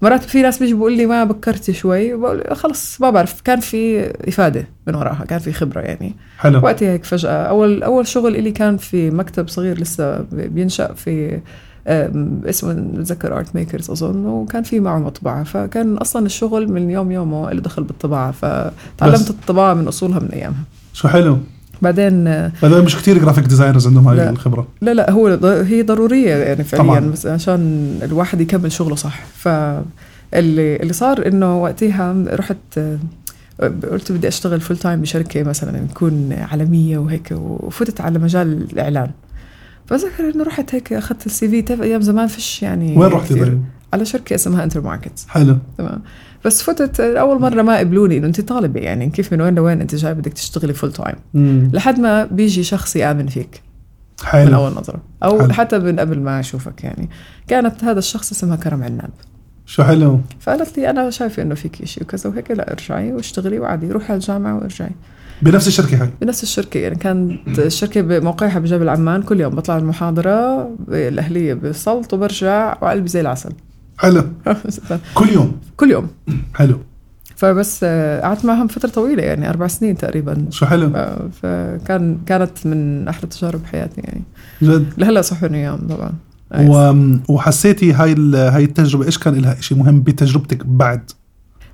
مرات 0.02 0.24
في 0.24 0.42
ناس 0.42 0.60
بيجي 0.60 0.74
بيقول 0.74 0.98
لي 0.98 1.06
ما 1.06 1.24
بكرتي 1.24 1.74
شوي 1.74 2.14
بقول 2.16 2.44
خلص 2.56 3.02
ما 3.02 3.10
بعرف 3.10 3.42
كان 3.42 3.60
في 3.60 4.12
إفادة 4.28 4.68
من 4.88 4.96
وراها 4.96 5.26
كان 5.28 5.40
في 5.40 5.52
خبرة 5.54 5.82
يعني. 5.82 6.16
حلو. 6.38 6.60
وقتها 6.64 6.92
هيك 6.92 7.04
فجأة 7.04 7.32
أول 7.32 7.84
أول 7.84 8.08
شغل 8.08 8.36
إلي 8.36 8.52
كان 8.52 8.78
في 8.78 9.10
مكتب 9.12 9.48
صغير 9.48 9.80
لسه 9.80 10.26
بينشأ 10.32 10.94
في 10.94 11.40
اسمه 11.88 12.74
بتذكر 12.74 13.38
Art 13.38 13.56
Makers 13.56 13.92
أظن 13.92 14.26
وكان 14.26 14.64
في 14.64 14.80
معه 14.80 15.00
مطبعه 15.00 15.44
فكان 15.44 15.98
أصلا 15.98 16.26
الشغل 16.26 16.72
من 16.72 16.90
يوم 16.90 17.12
يومه 17.12 17.52
له 17.52 17.62
دخل 17.62 17.84
بالطباعة. 17.84 18.32
فتعلمت 18.32 19.30
الطباعة 19.30 19.74
من 19.74 19.88
أصولها 19.88 20.20
من 20.20 20.30
أيامها 20.34 20.64
شو 20.94 21.08
حلو 21.08 21.38
بعدين 21.82 22.28
هذول 22.28 22.84
مش 22.84 22.96
كثير 22.96 23.18
graphic 23.18 23.46
designers 23.46 23.88
عندهم 23.88 24.08
هاي. 24.08 24.30
الخبرة 24.30 24.68
لا 24.82 24.94
لا 24.94 25.12
هو 25.12 25.28
هي 25.44 25.82
ضرورية 25.82 26.36
يعني 26.36 26.64
فعليا 26.64 26.84
طبعاً. 26.84 27.00
بس 27.00 27.26
عشان 27.26 27.92
الواحد 28.04 28.42
يكمل 28.42 28.72
شغله 28.72 28.96
صح 28.96 29.20
فاللي 29.36 30.76
اللي 30.76 30.94
صار 30.94 31.28
إنه 31.28 31.64
وقتها 31.64 32.16
رحت 32.28 32.80
قلت 33.92 34.12
بدي 34.12 34.28
أشتغل 34.28 34.62
full 34.62 34.78
time 34.78 35.02
بشركة 35.02 35.44
مثلا 35.44 35.80
تكون 35.94 36.34
عالمية 36.34 36.98
وهيك 36.98 37.32
وفتت 37.32 38.02
على 38.02 38.20
مجال 38.20 38.68
الإعلان 38.72 39.10
فبذكر 39.88 40.30
إنه 40.36 40.44
رحت 40.44 40.76
هيك 40.76 40.94
أخذت 40.94 41.26
الـ 41.26 41.64
CV 41.64 41.84
أيام 41.84 42.02
زمان 42.02 42.28
فيش 42.28 42.64
يعني 42.64 42.98
وين 42.98 43.12
رحتي. 43.12 43.34
طيب؟ 43.34 43.64
على 43.94 44.06
شركة 44.06 44.36
اسمها 44.36 44.64
Intermarkets 44.64 45.26
حلو. 45.28 45.58
تمام. 45.78 46.02
بس 46.46 46.62
فتت 46.62 47.00
أول 47.00 47.42
مرة 47.42 47.62
ما 47.62 47.78
قبلوني 47.78 48.18
إنه 48.18 48.28
أنت 48.28 48.42
طالبة 48.42 48.80
يعني 48.80 49.10
كيف 49.10 49.34
من 49.34 49.42
وين 49.42 49.56
لوين 49.56 49.82
أنت 49.82 49.96
جاي 49.96 50.14
بدك 50.14 50.34
تشتغلي 50.34 50.74
full 50.74 50.94
time. 50.94 51.16
لحد 51.74 52.00
ما 52.00 52.26
بيجي 52.26 52.64
شخص 52.64 52.96
يآمن 52.96 53.28
فيك. 53.28 53.62
من 54.24 54.30
حلو 54.30 54.56
أول 54.56 54.72
نظرة. 54.72 55.02
أو 55.24 55.40
حلو. 55.40 55.54
حتى 55.54 55.80
من 55.80 56.00
قبل 56.00 56.20
ما 56.20 56.40
أشوفك 56.40 56.84
يعني. 56.84 57.10
كانت 57.48 57.84
هذا 57.84 58.00
الشخص 58.00 58.32
اسمها 58.32 58.56
كرم 58.56 58.84
عناب. 58.84 59.10
شو 59.66 59.84
حلو؟ 59.84 60.20
فقالت 60.40 60.78
لي 60.78 60.90
أنا 60.90 61.10
شايفة 61.10 61.44
إنه 61.44 61.56
فيك 61.56 61.86
شيء 61.86 62.04
وكذا 62.04 62.30
وهيك 62.30 62.52
لا 62.52 62.72
ارجعي 62.72 63.14
واشتغلي 63.14 63.60
وعادي 63.60 63.92
روحي 63.92 64.08
على 64.08 64.16
الجامعة 64.16 64.56
وارجعي. 64.56 64.92
بنفس 65.42 65.68
الشركة 65.68 66.02
هاي. 66.02 66.10
بنفس 66.22 66.44
الشركة 66.44 66.78
يعني 66.80 66.96
كانت 66.96 67.60
الشركة 67.60 68.02
بموقعها 68.02 68.60
بجبل 68.60 68.90
عمان 68.90 69.22
كل 69.22 69.40
يوم 69.40 69.56
بطلع 69.56 69.78
المحاضرة 69.78 70.70
الأهلية 70.90 71.54
بالصوت 71.54 72.14
وبرجع 72.14 72.78
وقلبي 72.82 73.08
زي 73.08 73.22
العسل. 73.22 73.52
حلو. 73.98 74.24
كل 75.14 75.30
يوم؟ 75.30 75.58
كل 75.78 75.92
يوم. 75.92 76.08
حلو. 76.54 76.80
فبس 77.36 77.80
آه، 77.84 78.22
قعدت 78.22 78.46
معهم 78.46 78.68
فترة 78.68 78.90
طويلة 78.90 79.24
يعني 79.24 79.50
أربع 79.50 79.68
سنين 79.68 79.98
تقريبا. 79.98 80.46
شو 80.50 80.66
حلو. 80.66 80.92
آه، 80.96 81.30
فكان 81.42 82.18
كانت 82.26 82.68
من 82.68 83.08
أحلى 83.08 83.30
تجارب 83.30 83.66
حياتي 83.66 84.02
يعني. 84.02 84.22
جد؟ 84.62 84.86
لهلا 84.98 85.22
صحوني 85.22 85.58
اياهم 85.58 85.88
طبعا. 85.88 86.14
و... 86.56 86.94
وحسيتي 87.34 87.94
هاي 87.94 88.14
ال... 88.14 88.36
هاي 88.36 88.64
التجربة 88.64 89.06
إيش 89.06 89.18
كان 89.18 89.36
لها 89.36 89.56
شيء 89.62 89.78
مهم 89.78 90.02
بتجربتك 90.02 90.66
بعد؟ 90.66 91.12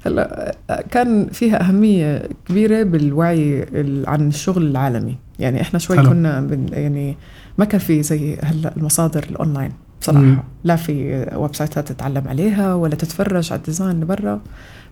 هلا 0.05 0.55
كان 0.91 1.27
فيها 1.27 1.61
أهمية 1.69 2.29
كبيرة 2.49 2.83
بالوعي 2.83 3.63
ال- 3.63 4.09
عن 4.09 4.27
الشغل 4.27 4.67
العالمي 4.67 5.15
يعني 5.39 5.61
إحنا 5.61 5.79
شوي 5.79 5.97
حلو. 5.97 6.09
كنا 6.09 6.41
بن 6.41 6.65
يعني 6.73 7.17
ما 7.57 7.65
كان 7.65 7.79
في 7.79 8.03
زي 8.03 8.35
هلأ 8.43 8.73
المصادر 8.77 9.23
الأونلاين 9.31 9.69
مم. 9.69 9.75
بصراحة 10.01 10.43
لا 10.63 10.75
في 10.75 11.25
website 11.35 11.55
ات 11.55 11.91
تتعلم 11.91 12.27
عليها 12.27 12.73
ولا 12.75 12.95
تتفرج 12.95 13.51
على 13.51 13.59
ال 13.59 13.64
design 13.64 13.91
اللي 13.91 14.05
برا 14.05 14.41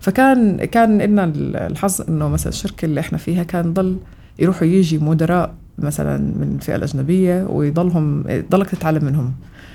فكان 0.00 0.64
كان 0.64 1.02
لنا 1.02 1.24
الحظ 1.66 2.00
إنه 2.08 2.28
مثلا 2.28 2.48
الشركة 2.48 2.84
اللي 2.86 3.00
إحنا 3.00 3.18
فيها 3.18 3.42
كان 3.42 3.72
ضل 3.72 3.96
يروحوا 4.38 4.66
يجي 4.66 4.98
مدراء 4.98 5.54
مثلا 5.78 6.18
من 6.18 6.56
الفئة 6.60 6.76
الأجنبية 6.76 7.46
ويضلهم 7.50 8.24
ضلك 8.50 8.68
تتعلم 8.68 9.04
منهم 9.04 9.32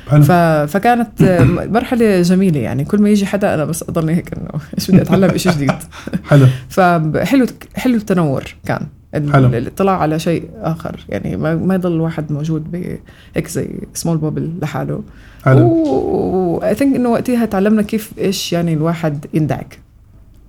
ف... 0.07 0.31
فكانت 0.71 1.23
مرحلة 1.75 2.21
جميلة 2.21 2.59
يعني. 2.59 2.85
كل 2.85 3.01
ما 3.01 3.09
يجي 3.09 3.25
حدا 3.25 3.53
أنا 3.53 3.65
بس 3.65 3.83
أضلني 3.83 4.15
هيك 4.15 4.33
إنه 4.33 4.61
إيش 4.77 4.91
بدي 4.91 5.01
أتعلم 5.01 5.37
شيء 5.37 5.51
جديد. 5.51 5.71
حلو. 6.29 6.45
فحلو 6.69 7.45
حلو 7.75 7.95
التنور 7.95 8.43
كان. 8.65 8.87
حلو. 9.13 9.47
الاطلاع 9.47 9.97
على 9.97 10.19
شيء 10.19 10.49
آخر. 10.61 11.05
يعني 11.09 11.37
ما, 11.37 11.55
ما 11.55 11.75
يضل 11.75 11.91
الواحد 11.91 12.31
موجود 12.31 12.97
هيك 13.35 13.47
زي 13.47 13.69
سمول 13.93 14.17
بابل 14.17 14.51
لحاله. 14.61 15.03
حلو. 15.45 15.67
و 15.67 16.73
ثينك 16.73 16.95
إنه 16.95 17.09
وقتها 17.09 17.45
تعلمنا 17.45 17.81
كيف 17.81 18.11
إيش 18.17 18.53
يعني 18.53 18.73
الواحد 18.73 19.25
يندعك. 19.33 19.79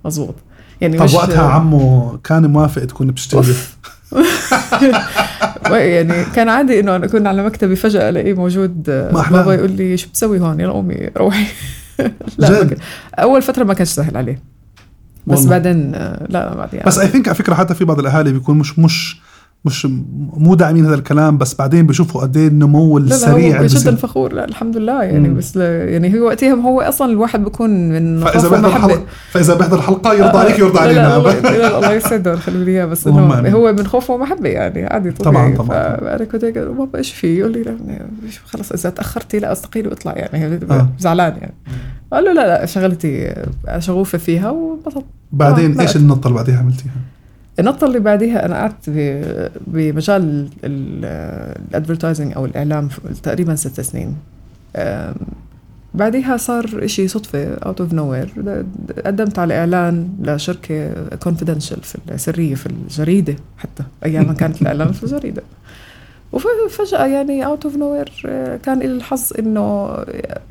مزبوط. 0.05 0.35
يعني 0.81 0.97
طب 0.97 1.13
وقتها 1.13 1.49
عمو 1.49 2.17
كان 2.23 2.45
موافق 2.45 2.85
تكون 2.85 3.07
بتشتغلي 3.07 3.47
أوف. 3.47 3.77
يعني 5.71 6.23
كان 6.35 6.49
عادي 6.49 6.79
إنه 6.79 6.95
أنا 6.95 7.05
اكون 7.05 7.27
على 7.27 7.43
مكتبي 7.43 7.75
فجأة 7.75 8.09
ألاقيه 8.09 8.33
موجود. 8.33 8.83
بابا 8.83 9.53
يقول 9.53 9.71
لي 9.71 9.97
شو 9.97 10.09
بتسوي 10.09 10.39
هون 10.39 10.59
يلا 10.59 10.71
قومي 10.71 11.09
روحي 11.17 11.45
لا 12.37 12.63
جد؟ 12.63 12.79
أول 13.19 13.41
فترة 13.41 13.63
ما 13.63 13.73
كانش 13.73 13.89
سهل 13.89 14.17
عليه 14.17 14.39
بس 15.27 15.37
والله. 15.37 15.49
بعدين 15.49 15.95
آه، 15.95 16.27
لا 16.29 16.55
بعدين 16.55 16.81
بس 16.85 16.99
اي 16.99 17.07
ثينك 17.07 17.27
على 17.27 17.35
فكرة 17.35 17.53
حتى 17.53 17.75
في 17.75 17.85
بعض 17.85 17.99
الأهالي 17.99 18.31
بيكون 18.31 18.57
مش 18.57 18.79
مش 18.79 19.21
مش 19.65 19.87
مو 20.33 20.55
داعمين 20.55 20.85
هذا 20.85 20.95
الكلام 20.95 21.37
بس 21.37 21.55
بعدين 21.55 21.87
بيشوفوا 21.87 22.21
قد 22.21 22.37
إيه 22.37 22.47
النمو 22.47 22.97
لا 22.97 23.05
لا 23.05 23.15
السريع 23.15 23.55
هو 23.59 23.65
اللي 23.65 23.67
جدا. 23.67 23.95
فخور 23.95 24.33
لا 24.33 24.45
الحمد 24.45 24.77
لله 24.77 25.03
يعني 25.03 25.29
مم. 25.29 25.37
بس 25.37 25.57
لا 25.57 25.89
يعني 25.89 26.19
هو 26.19 26.25
وقتها 26.25 26.53
هو 26.53 26.81
أصلا 26.81 27.11
الواحد 27.11 27.43
بيكون 27.43 27.69
من 27.89 28.19
فإذا 28.25 28.49
بيحضر. 28.49 28.67
الحلقة 28.67 29.03
فإذا 29.31 29.55
بيحضر 29.55 29.77
الحلقة 29.77 30.13
يرضى 30.13 30.37
آه، 30.37 30.39
عليك 30.39 30.59
يرضى 30.59 30.79
لا 30.79 30.93
لا 30.93 31.13
علينا 31.13 31.17
الله, 31.17 31.79
لا 31.79 31.93
يسعده 31.93 32.31
ويخلي 32.31 32.65
لي 32.65 32.87
بس 32.87 33.07
إنه. 33.07 33.49
هو 33.49 33.73
من 33.73 33.87
خوف 33.87 34.09
ومحبة 34.09 34.49
يعني 34.49 34.85
عادي 34.85 35.11
طبعاً، 35.11 35.33
طبيعي 35.33 35.55
طبعاً. 35.57 35.97
فانا 35.97 36.25
كنت 36.25 36.43
هيك 36.43 36.57
بابا 36.57 36.97
إيش 36.97 37.13
في؟ 37.13 37.39
يقول 37.39 37.51
لي 37.51 37.63
لا 37.63 37.77
شو 38.29 38.41
خلص 38.45 38.71
إذا 38.71 38.89
تأخرتي 38.89 39.39
لا 39.39 39.51
أستقيل 39.51 39.87
وأطلع 39.87 40.13
يعني 40.15 40.59
آه. 40.71 40.89
زعلان 40.99 41.33
يعني 41.41 41.53
قال 42.13 42.23
له 42.23 42.33
لا 42.33 42.47
لا 42.47 42.65
شغلتي 42.65 43.33
شغوفه 43.79 44.17
فيها 44.17 44.49
وانبسطت 44.49 45.05
بعدين 45.31 45.77
آه، 45.79 45.81
إيش 45.81 45.95
النطة 45.95 46.27
اللي 46.27 46.35
بعديها 46.37 46.59
عملتيها؟ 46.59 46.91
النقطة 47.59 47.87
اللي 47.87 47.99
بعديها 47.99 48.45
أنا 48.45 48.55
قعدت 48.55 48.89
بمجال 49.67 50.49
ال 50.63 50.77
advertising 50.77 52.33
أو 52.35 52.45
الإعلام 52.45 52.89
تقريبا 53.23 53.55
ست 53.55 53.81
سنين. 53.81 54.15
بعديها 55.93 56.37
صار 56.37 56.85
إشي 56.85 57.07
صدفة 57.07 57.53
out 57.53 57.81
of 57.81 57.93
nowhere 57.93 58.33
قدمت 59.05 59.39
على 59.39 59.59
إعلان 59.59 60.09
لشركة 60.21 60.93
confidential 61.15 61.81
في 61.83 61.97
السرية 62.11 62.55
في 62.55 62.65
الجريدة 62.65 63.35
حتى. 63.57 63.83
أيام 64.05 64.33
كانت 64.39 64.61
الإعلان 64.61 64.91
في 64.91 65.03
الجريدة. 65.03 65.43
وفجأة 66.31 67.05
يعني 67.05 67.45
out 67.45 67.65
of 67.65 67.75
no 67.75 68.05
كان 68.63 68.79
لي 68.79 68.85
الحظ 68.85 69.31
إنه 69.39 69.89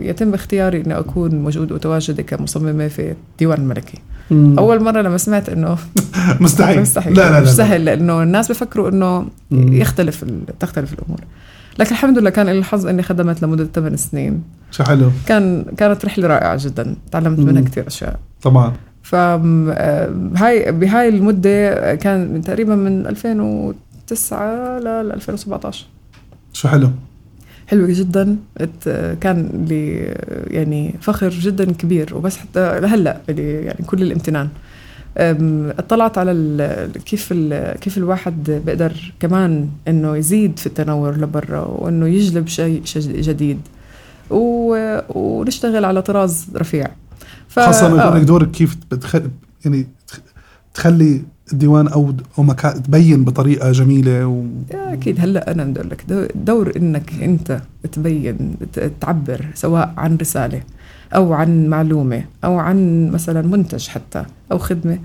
يتم 0.01 0.35
اختياري 0.35 0.81
إني 0.81 0.99
أكون 0.99 1.35
موجود 1.35 1.73
وتواجدي 1.73 2.23
كمصممة 2.23 2.89
في 2.89 3.15
الديوان 3.33 3.59
الملكي. 3.61 3.99
أول 4.33 4.83
مرة 4.83 5.01
لما 5.01 5.17
سمعت 5.19 5.49
إنه 5.49 5.77
مستحيل. 6.41 6.81
مستحيل. 6.81 7.15
لا 7.15 7.21
لا 7.23 7.31
لا, 7.31 7.41
مش. 7.41 7.49
سهل 7.49 7.85
لأنه 7.85 8.23
الناس 8.23 8.51
بفكروا 8.53 8.89
إنه 8.89 9.27
مم. 9.51 9.73
يختلف 9.73 10.25
تختلف 10.61 10.93
الأمور. 10.93 11.19
لكن 11.79 11.91
الحمد 11.91 12.19
لله 12.19 12.31
كان 12.31 12.47
لي 12.47 12.59
الحظ 12.59 12.87
إني 12.87 13.03
خدمت 13.03 13.43
لمدة 13.43 13.65
8 13.75 13.97
سنين. 13.97 14.43
شو 14.71 14.85
حلو. 14.85 15.11
كان 15.27 15.65
كانت 15.77 16.05
رحلة 16.05 16.27
رائعة 16.29 16.59
جدا. 16.61 16.95
تعلمت 17.13 17.39
مم. 17.39 17.47
منها 17.47 17.63
كثير 17.63 17.87
أشياء. 17.87 18.19
طبعا. 18.43 18.73
ف 19.03 19.15
هاي 19.15 20.73
بهاي 20.73 21.09
المدة 21.09 21.95
كان 21.95 22.33
من 22.33 22.43
تقريبا 22.43 22.75
من 22.77 23.07
2009 24.13 24.79
ل 24.79 25.13
2017 25.13 25.87
شو 26.53 26.69
حلو؟ 26.69 26.91
حلوة 27.67 27.87
جدا. 27.91 28.37
ات- 28.59 29.19
كان 29.21 29.67
لي 29.69 29.95
يعني 30.57 30.95
فخر 31.01 31.29
جدا 31.29 31.73
كبير 31.73 32.15
وبس 32.17 32.37
حتى 32.37 32.81
لهلأ 32.81 33.21
لي 33.29 33.53
يعني 33.53 33.85
كل 33.87 34.03
الامتنان. 34.03 34.49
اطلعت 35.79 36.19
على 36.19 36.31
ال- 36.33 36.93
كيف 37.03 37.29
ال- 37.33 37.79
كيف 37.81 37.99
الواحد 37.99 38.51
بيقدر 38.67 39.13
كمان 39.21 39.69
إنه 39.89 40.17
يزيد 40.17 40.59
في 40.59 40.67
التنور 40.67 41.17
لبرا 41.17 41.61
وإنه 41.61 42.07
يجلب 42.09 42.47
شيء 42.47 42.81
شي- 42.85 43.21
جديد. 43.21 43.61
ونشتغل 44.31 45.85
على 45.85 46.03
طراز 46.03 46.47
رفيع. 46.57 46.89
ف- 47.49 47.61
خاصة 47.61 47.89
لما 47.89 48.17
آه. 48.17 48.19
دورك 48.19 48.51
كيف 48.51 48.77
بتخل... 48.93 49.31
يعني 49.65 49.87
تخ- 50.09 50.21
تخلي 50.75 51.23
الديوان 51.53 51.89
أو 51.89 52.13
أو 52.39 52.43
مكان 52.43 52.83
تبين 52.83 53.25
بطريقة 53.25 53.73
جميلة 53.73 54.27
و... 54.27 54.45
أكيد. 54.73 55.21
هلأ 55.21 55.51
أنا 55.53 55.65
بدي 55.65 55.81
أقول 55.81 55.91
لك 55.91 56.05
دو- 56.09 56.27
دور 56.35 56.73
إنك 56.77 57.13
أنت 57.23 57.61
تبين 57.93 58.57
تعبر 59.01 59.45
سواء 59.55 59.95
عن 59.97 60.17
رسالة 60.17 60.63
أو 61.15 61.33
عن 61.33 61.67
معلومة 61.67 62.25
أو 62.45 62.59
عن 62.59 63.11
مثلا 63.11 63.43
منتج 63.43 63.89
حتى 63.89 64.25
أو 64.53 64.59
خدمة. 64.59 64.99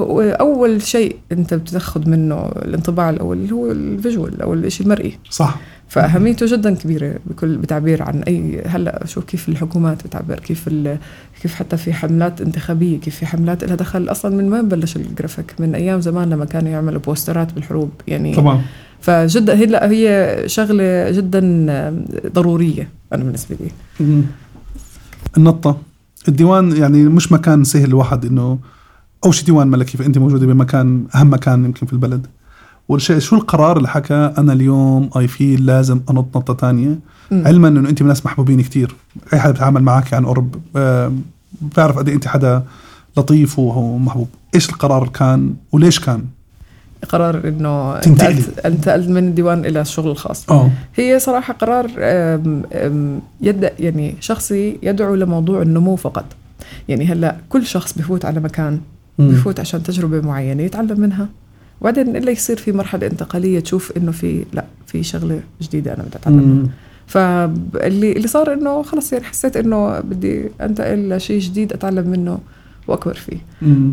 هو 0.00 0.20
أول 0.20 0.82
شيء 0.82 1.16
أنت 1.32 1.54
بتأخذ 1.54 2.08
منه 2.08 2.34
الانطباع 2.46 3.10
الأول 3.10 3.36
اللي 3.36 3.52
هو 3.54 3.70
ال 3.72 3.82
visual 3.82 4.42
أو 4.42 4.54
الشيء 4.54 4.86
المرئي. 4.86 5.18
صح. 5.30 5.60
فأهميته 5.92 6.46
جدا 6.46 6.74
كبيرة 6.74 7.14
بكل 7.26 7.56
بتعبير 7.56 8.02
عن 8.02 8.22
أي 8.22 8.62
هلأ 8.66 9.06
شوف 9.06 9.24
كيف 9.24 9.48
الحكومات 9.48 10.06
بتعبر 10.06 10.40
كيف 10.40 10.68
ال... 10.68 10.98
كيف 11.42 11.54
حتى 11.54 11.76
في 11.76 11.92
حملات 11.92 12.40
انتخابية 12.40 13.00
كيف 13.00 13.16
في 13.16 13.26
حملات 13.26 13.64
لها 13.64 13.74
دخل 13.74 14.10
أصلا 14.10 14.36
من 14.36 14.52
وين 14.52 14.68
بلش 14.68 14.96
الجرافيك؟ 14.96 15.54
من 15.58 15.74
أيام 15.74 16.00
زمان 16.00 16.30
لما 16.30 16.44
كانوا 16.44 16.70
يعملوا 16.70 17.00
poster 17.00 17.45
ات 17.45 17.52
بالحروب 17.52 17.90
يعني 18.08 18.34
طبعا. 18.34 18.62
فجدا 19.00 19.54
هي 19.54 19.66
لا 19.66 19.90
هي 19.90 20.36
شغلة 20.46 21.10
جدا 21.10 21.40
ضرورية 22.34 22.88
أنا 23.12 23.24
بالنسبة 23.24 23.56
لي. 23.60 23.70
مم. 24.06 24.22
النطة. 25.36 25.76
الديوان 26.28 26.76
يعني 26.76 27.02
مش 27.04 27.32
مكان 27.32 27.64
سهل 27.64 27.84
الواحد 27.84 28.24
إنه 28.24 28.58
اول 29.24 29.34
شيء 29.34 29.46
ديوان 29.46 29.68
ملكي 29.68 29.98
فأنت 29.98 30.18
موجودة 30.18 30.46
بمكان 30.46 31.04
أهم 31.14 31.32
مكان 31.32 31.64
يمكن 31.64 31.86
في 31.86 31.92
البلد. 31.92 32.26
والشيء 32.88 33.18
شو 33.18 33.36
القرار 33.36 33.76
اللي 33.76 33.88
حكى؟ 33.88 34.32
أنا 34.38 34.52
اليوم 34.52 35.10
I 35.16 35.28
feel 35.28 35.66
لازم 35.66 36.00
أنط 36.10 36.36
نطة 36.36 36.54
ثانية. 36.54 36.98
علما 37.32 37.68
إنه 37.68 37.88
أنت 37.88 38.02
من 38.02 38.08
ناس 38.08 38.26
محبوبين 38.26 38.60
كتير. 38.60 38.94
أي 39.32 39.40
حدا 39.40 39.52
بيتعامل 39.52 39.82
معك 39.82 40.14
عن 40.14 40.26
قرب 40.26 40.54
آه، 40.76 41.12
بعرف 41.76 41.98
قد 41.98 42.08
إيه 42.08 42.14
أنت 42.14 42.28
حدا 42.28 42.62
لطيف 43.16 43.58
ومحبوب 43.58 44.28
إيش 44.54 44.68
القرار 44.68 45.08
كان 45.08 45.54
وليش 45.72 46.00
كان؟ 46.00 46.24
قرار 47.08 47.48
إنه. 47.48 47.96
انتقلت 47.96 48.58
انتقلت 48.58 49.08
من 49.08 49.28
الديوان 49.28 49.64
إلى 49.64 49.80
الشغل 49.80 50.10
الخاص. 50.10 50.50
آه 50.50 50.70
هي 50.94 51.18
صراحة 51.18 51.54
قرار 51.54 51.86
يد 53.40 53.70
يعني 53.78 54.14
شخصي 54.20 54.78
يدعو 54.82 55.14
لموضوع 55.14 55.62
النمو 55.62 55.96
فقط. 55.96 56.24
يعني 56.88 57.06
هلأ 57.06 57.36
كل 57.48 57.66
شخص 57.66 57.98
بفوت 57.98 58.24
على 58.24 58.40
مكان 58.40 58.80
بفوت 59.18 59.60
عشان 59.60 59.82
تجربة 59.82 60.20
معينة 60.20 60.62
يتعلم 60.62 61.00
منها. 61.00 61.28
وبعدين 61.82 62.16
إلا 62.16 62.30
يصير 62.30 62.56
في 62.56 62.72
مرحلة 62.72 63.06
انتقالية 63.06 63.60
تشوف 63.60 63.92
إنه 63.96 64.12
في 64.12 64.44
لا 64.52 64.64
في 64.86 65.02
شغلة 65.02 65.40
جديدة 65.62 65.94
أنا 65.94 66.02
بدي 66.02 66.36
مم. 66.36 66.68
فاللي 67.06 68.12
اللي 68.12 68.28
صار 68.28 68.52
إنه 68.52 68.82
خلص 68.82 69.12
يعني 69.12 69.24
حسيت 69.24 69.56
إنه 69.56 70.00
بدي 70.00 70.44
أنتقل 70.60 71.16
لشيء 71.16 71.40
جديد 71.40 71.72
أتعلم 71.72 72.08
منه 72.08 72.38
وأكبر 72.88 73.14
فيه. 73.14 73.36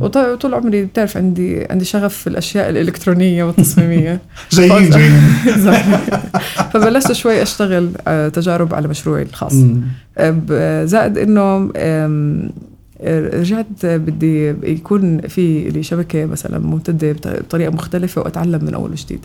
وطول 0.02 0.54
عمري 0.54 0.86
بتعرف 0.86 1.18
عندي 1.18 1.66
عندي 1.70 1.86
شغف 1.86 2.18
في 2.18 2.28
الأشياء 2.28 2.70
الإلكترونية 2.70 3.44
والتصميمية. 3.44 4.22
جايين 4.52 4.90
جايين. 4.90 5.22
فبلشت 6.74 7.12
شوي 7.12 7.42
أشتغل 7.42 7.92
آه، 8.08 8.30
تجارب 8.30 8.74
على 8.74 8.88
مشروعي 8.88 9.24
الخاص. 9.24 9.54
آه، 10.18 10.86
زائد 10.86 11.18
إنه 11.18 11.72
رجعت 13.08 13.86
بدي 13.86 14.50
يكون 14.64 15.22
في 15.22 15.70
لي 15.70 15.84
شبكه 15.84 16.26
مثلا 16.26 16.60
ممتدة 16.60 17.12
بط- 17.12 17.28
بطريقة 17.28 17.72
مختلفة 17.72 18.22
وأتعلم 18.22 18.66
من 18.66 18.74
أول 18.74 18.92
وجديد. 18.92 19.20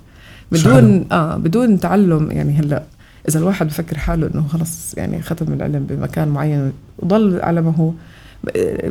بدون 0.53 1.05
آه 1.13 1.37
بدون 1.37 1.81
تعلم 1.81 2.31
يعني 2.31 2.53
هلأ 2.53 2.83
إذا 3.29 3.39
الواحد 3.39 3.67
بفكر 3.67 3.99
حاله 3.99 4.31
إنه 4.35 4.47
خلص 4.49 4.95
يعني 4.97 5.23
ختم 5.23 5.53
العلم 5.53 5.87
بمكان 5.91 6.29
معين 6.29 6.73
وضل 6.99 7.41
على 7.43 7.63
ما 7.63 7.71
هو 7.77 7.91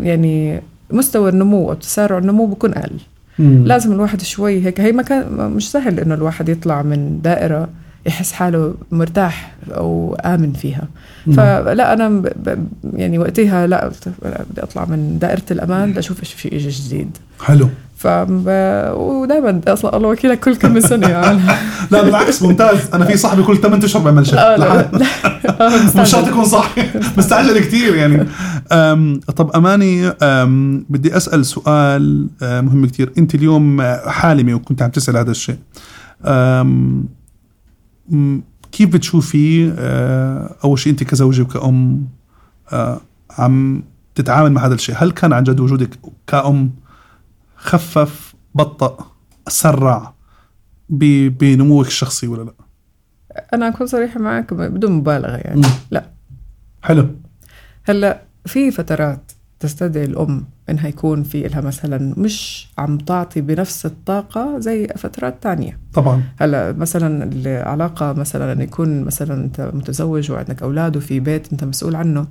يعني 0.03 0.61
مستوى 0.91 1.29
النمو 1.29 1.69
أو 1.69 1.73
تسارع 1.73 2.17
النمو 2.17 2.45
بكون 2.45 2.73
أقل. 2.73 2.91
مم. 3.39 3.63
لازم 3.65 3.91
الواحد 3.91 4.21
شوي 4.21 4.65
هيك 4.65 4.81
هي 4.81 4.91
ما 4.91 5.03
كان 5.03 5.51
مش 5.55 5.71
سهل 5.71 5.99
إنه 5.99 6.13
الواحد 6.15 6.49
يطلع 6.49 6.81
من 6.81 7.19
دائرة 7.23 7.69
يحس 8.05 8.31
حاله 8.31 8.73
مرتاح 8.91 9.53
أو 9.71 10.17
آمن 10.25 10.53
فيها. 10.53 10.87
مم. 11.27 11.33
فلا 11.33 11.93
أنا 11.93 12.09
ب... 12.09 12.57
يعني 12.93 13.19
وقتها 13.19 13.67
لا 13.67 13.91
لا، 14.23 14.41
بدي 14.51 14.63
أطلع 14.63 14.85
من 14.85 15.17
دائرة 15.21 15.41
الأمان 15.51 15.93
لأشوف 15.93 16.19
إيش 16.19 16.33
في 16.33 16.49
شيء 16.49 16.69
جديد. 16.69 17.17
حلو. 17.41 17.69
ف 17.97 18.07
ودائما 18.97 19.61
أصلا 19.67 19.97
الله 19.97 20.09
وكيلك 20.09 20.39
كل 20.39 20.55
كم 20.55 20.79
سنة 20.79 21.07
يعني. 21.07 21.39
لا 21.91 22.03
بالعكس 22.03 22.41
ممتاز. 22.43 22.77
أنا 22.93 23.05
في 23.05 23.17
صاحبي 23.17 23.43
كل 23.43 23.57
8 23.57 23.85
أشهر 23.85 24.03
بيعمل 24.03 24.27
شيء. 24.27 24.39
آه 24.39 24.55
لا 24.55 24.65
لحد- 24.65 25.03
آه، 25.61 26.01
مش 26.01 26.09
شرط. 26.11 26.27
يكون 26.27 26.45
صح 26.45 26.75
مستعجل 27.17 27.59
كثير 27.59 27.95
يعني. 27.95 28.27
أم 28.71 29.19
طب 29.35 29.51
أماني 29.55 30.07
أم 30.07 30.85
بدي 30.89 31.17
أسأل 31.17 31.45
سؤال 31.45 32.27
أه، 32.43 32.61
مهم 32.61 32.85
كثير 32.85 33.11
أنت 33.17 33.35
اليوم 33.35 33.81
حالمة 34.07 34.53
وكنت 34.53 34.81
عم 34.81 34.89
تسأل 34.89 35.17
هذا 35.17 35.31
الشيء. 35.31 35.57
كيف 38.71 38.89
بتشوفي 38.93 39.73
أه، 39.77 40.55
أول 40.63 40.79
شيء 40.79 40.91
أنت 40.91 41.03
كزوجة 41.03 41.41
وكأم 41.41 42.07
أه، 42.73 43.01
عم 43.37 43.83
تتعامل 44.15 44.51
مع 44.51 44.65
هذا 44.65 44.73
الشيء؟ 44.73 44.95
هل 44.97 45.11
كان 45.11 45.33
عن 45.33 45.43
جد 45.43 45.59
وجودك 45.59 45.89
كأم 46.27 46.71
خفف 47.55 48.35
بطأ 48.55 49.11
سرع 49.47 50.13
ب- 50.89 51.37
بنموك 51.37 51.87
الشخصي 51.87 52.27
ولا 52.27 52.43
لا؟ 52.43 52.53
أنا 53.53 53.67
أكون 53.67 53.87
صريحة 53.87 54.19
معك 54.19 54.53
بدون 54.53 54.91
مبالغة 54.91 55.37
يعني. 55.37 55.61
مم. 55.61 55.67
لا. 55.91 56.09
حلو. 56.83 57.07
هلأ 57.83 58.21
في 58.45 58.71
فترات 58.71 59.31
تستدعي 59.63 60.05
الأم 60.05 60.43
إنها 60.69 60.87
يكون 60.87 61.23
في 61.23 61.45
إلها 61.45 61.61
مثلا 61.61 62.13
مش 62.17 62.67
عم 62.77 62.97
تعطي 62.97 63.41
بنفس 63.41 63.85
الطاقة 63.85 64.59
زي 64.59 64.87
فترات 64.87 65.35
تانية. 65.41 65.79
طبعا. 65.93 66.23
هلا 66.39 66.71
مثلا 66.71 67.29
العلاقة 67.33 68.13
مثلا 68.13 68.51
أن 68.51 68.61
يكون 68.61 69.03
مثلا 69.03 69.33
أنت 69.43 69.71
متزوج 69.73 70.31
وعندك 70.31 70.63
أولاد 70.63 70.97
وفي 70.97 71.19
بيت 71.19 71.51
أنت 71.51 71.63
مسؤول 71.63 71.95
عنه 71.95 72.27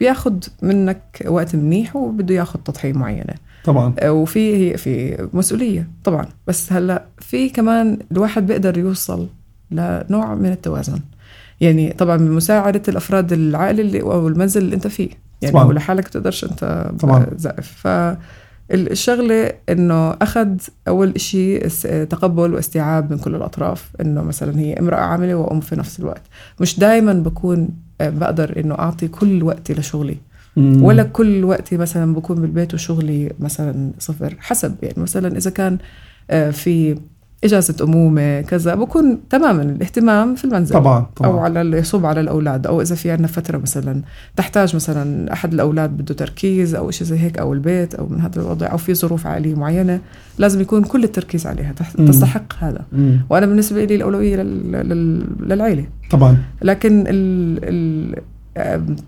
بياخد 0.00 0.44
منك 0.62 1.24
وقت 1.26 1.56
منيح 1.56 1.96
وبده 1.96 2.34
ياخد 2.34 2.62
تضحية 2.62 2.92
معينة. 2.92 3.34
طبعا. 3.64 3.94
وفي 4.04 4.56
هي 4.56 4.76
في 4.76 5.28
مسؤولية 5.32 5.88
طبعا. 6.04 6.26
بس 6.46 6.72
هلا 6.72 7.04
في 7.18 7.48
كمان 7.48 7.98
الواحد 8.12 8.46
بيقدر 8.46 8.78
يوصل 8.78 9.28
لنوع 9.70 10.34
من 10.34 10.52
التوازن. 10.52 11.00
يعني 11.60 11.92
طبعا 11.92 12.16
بمساعدة 12.16 12.82
الأفراد 12.88 13.32
العائلة 13.32 13.80
اللي 13.82 14.02
أو 14.02 14.28
المنزل 14.28 14.62
اللي 14.62 14.74
أنت 14.74 14.86
فيه. 14.86 15.10
يعني 15.42 15.52
طبعاً. 15.54 15.64
ولحالك 15.64 16.08
تقدرش 16.08 16.44
أنت 16.44 16.90
طبعاً. 17.00 17.26
زائف 17.36 17.86
فالشغلة 18.70 19.52
إنه 19.68 20.10
أخذ 20.10 20.48
أول 20.88 21.12
إشي 21.16 21.66
اس- 21.66 21.82
تقبل 22.10 22.54
واستيعاب 22.54 23.10
من 23.12 23.18
كل 23.18 23.34
الأطراف 23.34 23.90
إنه 24.00 24.22
مثلا 24.22 24.58
هي 24.58 24.74
امرأة 24.74 25.00
عاملة 25.00 25.34
وأم 25.34 25.60
في 25.60 25.76
نفس 25.76 26.00
الوقت 26.00 26.22
مش 26.60 26.78
دايما 26.78 27.12
بكون 27.12 27.68
آه، 28.00 28.08
بقدر 28.08 28.60
إنه 28.60 28.74
أعطي 28.74 29.08
كل 29.08 29.42
وقتي 29.42 29.72
لشغلي 29.74 30.16
مم. 30.56 30.82
ولا 30.82 31.02
كل 31.02 31.44
وقتي 31.44 31.76
مثلا 31.76 32.14
بكون 32.14 32.40
بالبيت 32.40 32.74
وشغلي 32.74 33.32
مثلا 33.40 33.90
صفر 33.98 34.36
حسب 34.40 34.74
يعني 34.82 35.02
مثلا 35.02 35.36
إذا 35.36 35.50
كان 35.50 35.78
آه، 36.30 36.50
في 36.50 36.96
إجازة 37.44 37.76
أمومة 37.84 38.40
كذا 38.40 38.74
بكون 38.74 39.18
تماما 39.30 39.62
الاهتمام 39.62 40.34
في 40.34 40.44
المنزل. 40.44 40.74
طبعا 40.74 41.06
طبعا. 41.16 41.30
أو 41.30 41.38
على 41.38 41.60
ال- 41.60 41.74
يصب 41.74 42.06
على 42.06 42.20
الأولاد 42.20 42.66
أو 42.66 42.80
إذا 42.80 42.94
في 42.94 43.10
عندنا 43.10 43.26
فترة 43.26 43.58
مثلا 43.58 44.02
تحتاج 44.36 44.76
مثلا 44.76 45.32
أحد 45.32 45.52
الأولاد 45.54 45.90
بده 45.90 46.14
تركيز 46.14 46.74
أو 46.74 46.90
شيء 46.90 47.06
زي 47.06 47.18
هيك 47.18 47.38
أو 47.38 47.52
البيت 47.52 47.94
أو 47.94 48.06
من 48.06 48.20
هذا 48.20 48.40
الوضع 48.42 48.72
أو 48.72 48.76
في 48.76 48.94
ظروف 48.94 49.26
عائلية 49.26 49.54
معينة 49.54 50.00
لازم 50.38 50.60
يكون 50.60 50.82
كل 50.84 51.04
التركيز 51.04 51.46
عليها. 51.46 51.74
تستحق 52.06 52.52
هذا. 52.58 52.80
مم. 52.92 53.20
وأنا 53.30 53.46
بالنسبة 53.46 53.84
لي 53.84 53.94
الأولوية 53.94 54.36
لل... 54.36 54.72
لل... 54.72 55.26
للعيلة. 55.40 55.84
طبعا. 56.10 56.36
لكن 56.62 57.04
ال 57.08 57.58
ال 57.64 58.22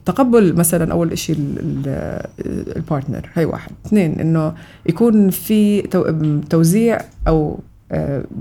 تقبل 0.05 0.57
مثلا 0.57 0.93
أول 0.93 1.19
شيء 1.19 1.37
ال 2.77 2.83
partner 2.83 3.29
هي 3.35 3.45
واحد. 3.45 3.71
اثنين 3.87 4.21
إنه 4.21 4.53
يكون 4.87 5.31
في 5.31 5.83
توزيع 6.51 6.99
أو 7.29 7.59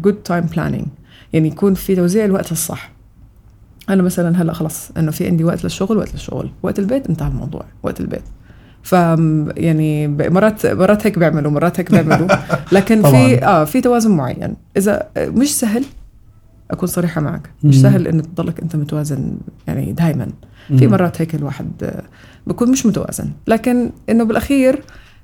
good 0.01 0.13
time 0.13 0.43
planning 0.43 0.85
يعني 1.33 1.47
يكون 1.47 1.73
في 1.73 1.95
توزيع 1.95 2.25
الوقت 2.25 2.51
الصح. 2.51 2.91
أنا 3.89 4.03
مثلا 4.03 4.41
هلأ 4.41 4.53
خلص 4.53 4.91
إنه 4.97 5.11
في 5.11 5.27
عندي 5.27 5.43
وقت 5.43 5.63
للشغل 5.63 5.97
وقت 5.97 6.13
للشغل. 6.13 6.51
وقت 6.63 6.79
البيت 6.79 7.07
انتهى 7.09 7.27
الموضوع. 7.27 7.65
وقت 7.83 7.99
البيت. 7.99 8.23
ف 8.83 8.91
يعني 9.57 10.07
مرات 10.07 10.65
مرات 10.65 11.07
هيك 11.07 11.19
بيعملوا 11.19 11.51
مرات 11.51 11.79
هيك 11.79 11.91
بيعملوا. 11.91 12.27
لكن. 12.75 13.01
في 13.01 13.45
آه 13.45 13.63
في 13.63 13.81
توازن 13.81 14.11
معين. 14.11 14.55
إذا 14.77 15.07
آه، 15.17 15.29
مش 15.29 15.59
سهل 15.59 15.83
أكون 16.71 16.87
صريحة 16.87 17.21
معك. 17.21 17.49
مش. 17.63 17.81
سهل 17.81 18.07
إنه 18.07 18.21
تضلك 18.21 18.59
أنت 18.59 18.75
متوازن 18.75 19.37
يعني 19.67 19.93
دائما 19.93 20.27
في 20.77 20.87
مرات 20.87 21.21
هيك 21.21 21.35
الواحد 21.35 22.01
بكون 22.47 22.71
مش 22.71 22.85
متوازن. 22.85 23.31
لكن 23.47 23.91
إنه 24.09 24.23
بالأخير 24.23 24.83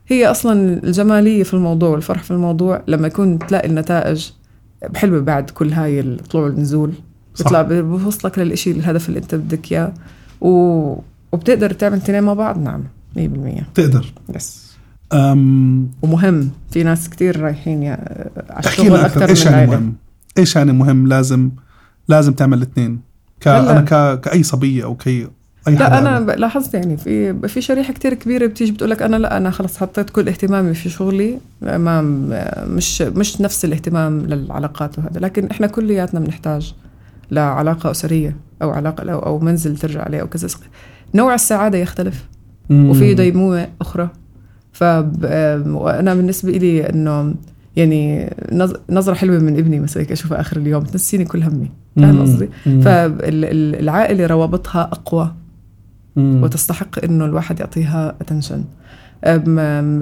هي 0.09 0.31
أصلا 0.31 0.83
الجمالية 0.83 1.43
في 1.43 1.53
الموضوع 1.53 1.89
والفرح 1.89 2.23
في 2.23 2.31
الموضوع 2.31 2.81
لما 2.87 3.07
يكون 3.07 3.39
تلاقي 3.39 3.67
النتائج 3.67 4.29
حلوة 4.95 5.21
بعد 5.21 5.49
كل 5.49 5.73
هاي 5.73 5.99
الطلوع 5.99 6.43
والنزول. 6.43 6.93
بيطلع 7.37 7.61
بوصلك 7.61 8.39
للإشي 8.39 8.71
الهدف 8.71 9.09
اللي 9.09 9.19
أنت 9.19 9.35
بدك 9.35 9.71
إياه. 9.71 9.93
و... 10.41 10.49
وبتقدر 11.31 11.73
تعمل 11.73 12.01
تنين 12.01 12.23
مع 12.23 12.33
بعض؟ 12.33 12.57
نعم 12.57 12.83
100% 13.17 13.19
تقدر 13.73 14.13
يس 14.35 14.69
أم 15.13 15.89
ومهم 16.01 16.49
في 16.71 16.83
ناس 16.83 17.09
كتير 17.09 17.39
رايحين 17.39 17.83
يا... 17.83 17.97
على 18.49 18.65
الشغل 18.65 18.95
أكثر 18.95 19.19
من 19.19 19.27
إيش 19.27 19.45
يعني 19.45 19.67
مهم؟ 19.67 19.93
إيش 20.37 20.55
يعني 20.55 20.71
مهم؟ 20.71 21.07
لازم 21.07 21.49
لازم 22.07 22.33
تعمل 22.33 22.57
الاثنين 22.57 23.01
ك... 23.41 23.47
أنا 23.47 23.81
ك... 23.81 24.21
كأي 24.21 24.43
صبية 24.43 24.83
أو 24.83 24.95
كي 24.95 25.27
لا 25.75 25.99
أنا 25.99 26.31
لاحظت 26.31 26.73
يعني 26.73 26.97
في 26.97 27.47
في 27.47 27.61
شريحة 27.61 27.93
كتير 27.93 28.13
كبيرة 28.13 28.45
بتيجي 28.45 28.71
بتقول 28.71 28.89
لك 28.89 29.01
أنا 29.01 29.15
لأ 29.15 29.37
أنا 29.37 29.49
خلص 29.51 29.77
حطيت 29.77 30.09
كل 30.09 30.27
اهتمامي 30.27 30.73
في 30.73 30.89
شغلي 30.89 31.37
ما 31.61 32.01
مش 32.67 33.01
مش 33.01 33.41
نفس 33.41 33.65
الاهتمام 33.65 34.19
للعلاقات 34.25 34.99
وهذا 34.99 35.19
لكن 35.19 35.47
إحنا 35.47 35.67
كلياتنا 35.67 36.19
بنحتاج 36.19 36.73
لعلاقة 37.31 37.91
أسرية 37.91 38.35
أو 38.61 38.69
علاقة 38.69 39.11
أو, 39.13 39.19
أو 39.19 39.39
منزل 39.39 39.77
ترجع 39.77 40.01
عليه 40.01 40.21
أو 40.21 40.27
كذا 40.27 40.47
نوع 41.15 41.33
السعادة 41.33 41.77
يختلف. 41.77 42.25
وفي 42.71 43.13
ديمومه 43.13 43.67
أخرى 43.81 44.09
فانا 44.73 46.13
بالنسبة 46.13 46.51
لي 46.51 46.89
إنه 46.89 47.33
يعني 47.75 48.29
نظ- 48.51 48.77
نظرة 48.89 49.13
حلوة 49.13 49.39
من 49.39 49.57
ابني 49.57 49.79
مثلا 49.79 50.03
هيك 50.03 50.11
أشوفها 50.11 50.39
آخر 50.41 50.57
اليوم 50.57 50.83
تنسيني 50.83 51.25
كل 51.25 51.43
همي 51.43 51.71
فاهم. 51.95 52.21
قصدي؟ 52.21 52.49
مم. 52.65 52.81
فالعائلة 52.81 54.25
روابطها 54.27 54.81
أقوى 54.81 55.33
مم. 56.19 56.43
وتستحق 56.43 57.03
إنه 57.05 57.25
الواحد 57.25 57.59
يعطيها 57.59 58.15
اتنشن 58.21 58.63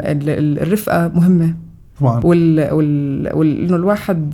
الرفقة 0.02 1.12
مهمة. 1.16 1.54
طبعا. 2.00 2.22
وال 2.24 2.72
وال 2.74 3.30
وال- 3.34 3.64
إنه 3.66 3.76
الواحد 3.76 4.34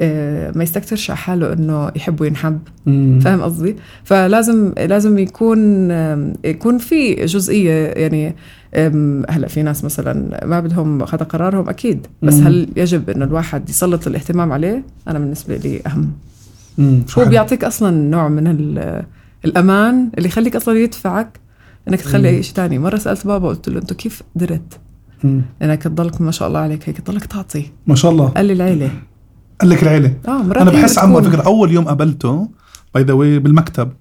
آه، 0.00 0.50
ما 0.56 0.62
يستكترش 0.62 1.10
على 1.10 1.16
حاله 1.16 1.52
إنه 1.52 1.90
يحب 1.96 2.20
وينحب. 2.20 2.58
فاهم 3.20 3.42
قصدي؟ 3.42 3.76
فلازم 4.04 4.72
لازم 4.78 5.18
يكون 5.18 5.90
يكون 6.44 6.78
في 6.78 7.14
جزئية. 7.14 7.86
يعني 7.86 8.34
هلأ 9.30 9.46
في 9.48 9.62
ناس 9.62 9.84
مثلا 9.84 10.46
ما 10.46 10.60
بدهم 10.60 11.02
هذا 11.02 11.16
قرارهم 11.24 11.68
أكيد. 11.68 12.06
بس 12.22 12.34
مم. 12.34 12.46
هل 12.46 12.68
يجب 12.76 13.10
إنه 13.10 13.24
الواحد 13.24 13.68
يسلط 13.68 14.06
الاهتمام 14.06 14.52
عليه؟ 14.52 14.84
أنا 15.08 15.18
بالنسبة 15.18 15.56
لي 15.56 15.80
أهم. 15.86 16.12
هو. 17.18 17.24
بيعطيك 17.24 17.64
أصلا 17.64 17.90
نوع 17.90 18.28
من 18.28 18.46
ال- 18.46 19.04
الأمان 19.44 20.10
اللي 20.18 20.28
يخليك 20.28 20.56
أصلا 20.56 20.78
يدفعك 20.78 21.40
إنك 21.88 22.00
تخلي. 22.00 22.28
أي 22.28 22.42
شيء 22.42 22.54
ثاني 22.54 22.78
مرة 22.78 22.96
سألت 22.98 23.26
بابا 23.26 23.48
قلت 23.48 23.68
له 23.68 23.78
انت 23.80 23.92
كيف 23.92 24.22
قدرت. 24.36 24.80
إنك 25.62 25.82
تضلك 25.82 26.20
ما 26.20 26.30
شاء 26.30 26.48
الله 26.48 26.58
عليك 26.60 26.88
هيك 26.88 27.00
تضلك 27.00 27.26
تعطي. 27.26 27.70
ما 27.86 27.94
شاء 27.94 28.10
الله. 28.10 28.28
قال 28.28 28.46
لي 28.46 28.52
العيلة. 28.52 28.90
قال 29.60 29.70
لك 29.70 29.82
العيلة. 29.82 30.14
آه 30.28 30.42
مرات 30.42 30.62
أنا 30.62 30.70
بحس 30.70 30.98
عمو 30.98 31.18
بتكون- 31.18 31.32
فكرة 31.32 31.42
أول 31.46 31.72
يوم 31.72 31.84
قابلته 31.84 32.48
by 32.94 33.02
the 33.04 33.12
way 33.12 33.38
بالمكتب 33.38 33.92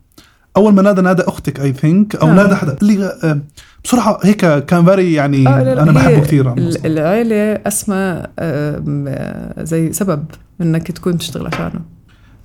أول 0.58 0.74
ما 0.74 0.82
نادى 0.82 1.02
نادى 1.02 1.22
أختك 1.22 1.60
I 1.60 1.74
think 1.74 2.16
أو 2.16 2.28
آه. 2.28 2.34
نادى 2.34 2.56
حدا. 2.56 2.74
قال 2.76 2.88
لي 2.88 3.06
آه، 3.24 3.40
بسرعة 3.86 4.20
هيك 4.24 4.46
كان 4.66 4.86
very 4.86 5.14
يعني 5.14 5.48
آه 5.48 5.64
لا 5.64 5.76
لا 5.76 5.84
أنا 5.84 5.92
بحبه 5.92 6.20
كثير 6.20 6.50
عمو. 6.50 6.58
ال- 6.58 6.74
صراحة. 6.74 6.88
العيلة 6.88 7.36
أسمى 7.68 7.96
آم، 7.96 9.06
آه، 9.08 9.64
زي 9.64 9.94
سبب 9.94 10.26
إنك 10.62 10.92
تكون 10.92 11.18
تشتغل 11.18 11.48
عشانه. 11.48 11.82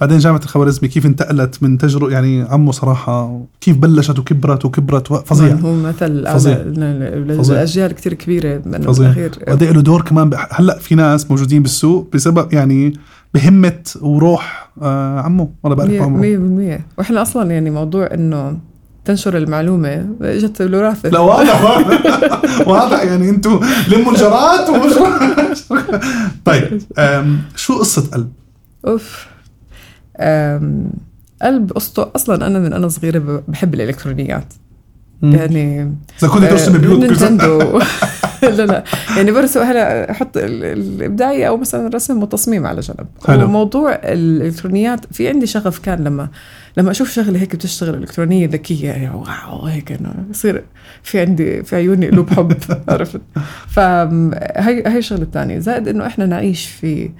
بعدين 0.00 0.18
جامعة 0.18 0.40
الخوارزمي 0.44 0.88
كيف 0.88 1.06
انتقلت 1.06 1.62
من 1.62 1.78
تجربه 1.78 2.11
يعني 2.11 2.42
عمو 2.42 2.72
صراحة 2.72 3.40
كيف 3.61 3.76
بلشت 3.76 4.18
وكبرت 4.18 4.64
وكبرت؟ 4.64 5.12
فظيع. 5.12 5.54
هو 5.54 5.74
مثل 5.74 6.26
فظيع. 6.26 6.54
كتير 7.92 8.14
كبيرة 8.14 8.62
من 8.66 8.82
فظيع. 8.82 9.28
وقد 9.48 9.62
له 9.62 9.80
دور 9.80 10.02
كمان 10.02 10.30
بح- 10.30 10.61
هلأ 10.61 10.78
في 10.78 10.94
ناس 10.94 11.30
موجودين 11.30 11.62
بالسوق 11.62 12.08
بسبب 12.14 12.52
يعني 12.52 12.92
بهمة 13.34 13.82
وروح 14.00 14.70
آه 14.82 15.20
عمو. 15.20 15.50
والله 15.62 15.76
بعرف 15.76 15.90
مية 15.90 16.38
بالمية. 16.38 16.87
وإحنا 16.98 17.22
أصلا 17.22 17.50
يعني 17.50 17.70
موضوع 17.70 18.08
إنه 18.14 18.58
تنشر 19.04 19.37
المعلومة 19.37 20.06
إجت 20.22 20.61
الوراثة 20.61 21.08
لا 21.08 21.18
واضح 21.18 21.64
واضح. 21.64 22.00
واضح. 22.68 23.02
يعني 23.02 23.30
أنتم 23.30 23.61
لموا 23.88 24.12
الجرات 24.12 24.68
ومش 24.68 24.92
طيب 26.44 26.80
شو 27.56 27.78
قصة 27.78 28.11
قلب؟ 28.12 28.32
آم، 28.87 28.98
قلب 31.42 31.72
قصته 31.72 32.11
أصلا 32.16 32.46
أنا 32.46 32.59
من 32.59 32.72
أنا 32.72 32.88
صغيرة 32.88 33.18
ب- 33.18 33.42
بحب 33.48 33.74
الإلكترونيات. 33.74 34.54
يعني 35.22 35.92
إذا 36.22 36.28
كنت 36.28 36.44
ترسم 36.44 36.74
آه، 36.74 36.78
بيوت 36.78 37.04
كذا 37.04 37.28
نينتندو 37.28 37.81
لا 38.42 38.66
لا. 38.66 38.85
يعني 39.16 39.33
برسم 39.33 39.61
هلا 39.61 40.11
أحط 40.11 40.37
ال- 40.37 40.64
الإبداعية 40.64 41.48
أو 41.48 41.57
مثلا 41.57 41.88
رسم 41.94 42.22
وتصميم 42.22 42.66
على 42.66 42.81
جنب. 42.81 43.07
حلو. 43.26 43.44
وموضوع 43.44 43.92
الإلكترونيات 43.94 45.00
في 45.12 45.28
عندي 45.28 45.46
شغف 45.46 45.78
كان 45.78 46.04
لما 46.04 46.28
لما 46.76 46.90
أشوف 46.90 47.11
شغلة 47.11 47.40
هيك 47.40 47.57
بتشتغل 47.57 47.94
إلكترونية 47.94 48.48
ذكية 48.48 48.88
يعني 48.90 49.11
واو 49.11 49.66
هيك 49.66 49.92
إنه 49.92 50.14
يصير 50.31 50.64
في 51.02 51.20
عندي 51.20 51.62
في 51.62 51.76
عيوني 51.76 52.09
قلوب 52.11 52.31
حب 52.31 52.52
عرفت؟ 52.88 53.20
فهي 53.68 54.83
هي 54.87 54.98
الشغلة 54.98 55.22
الثانية. 55.22 55.59
زائد 55.59 55.88
إنه 55.88 56.07
إحنا 56.07 56.26
نعيش 56.26 56.66
في 56.66 57.11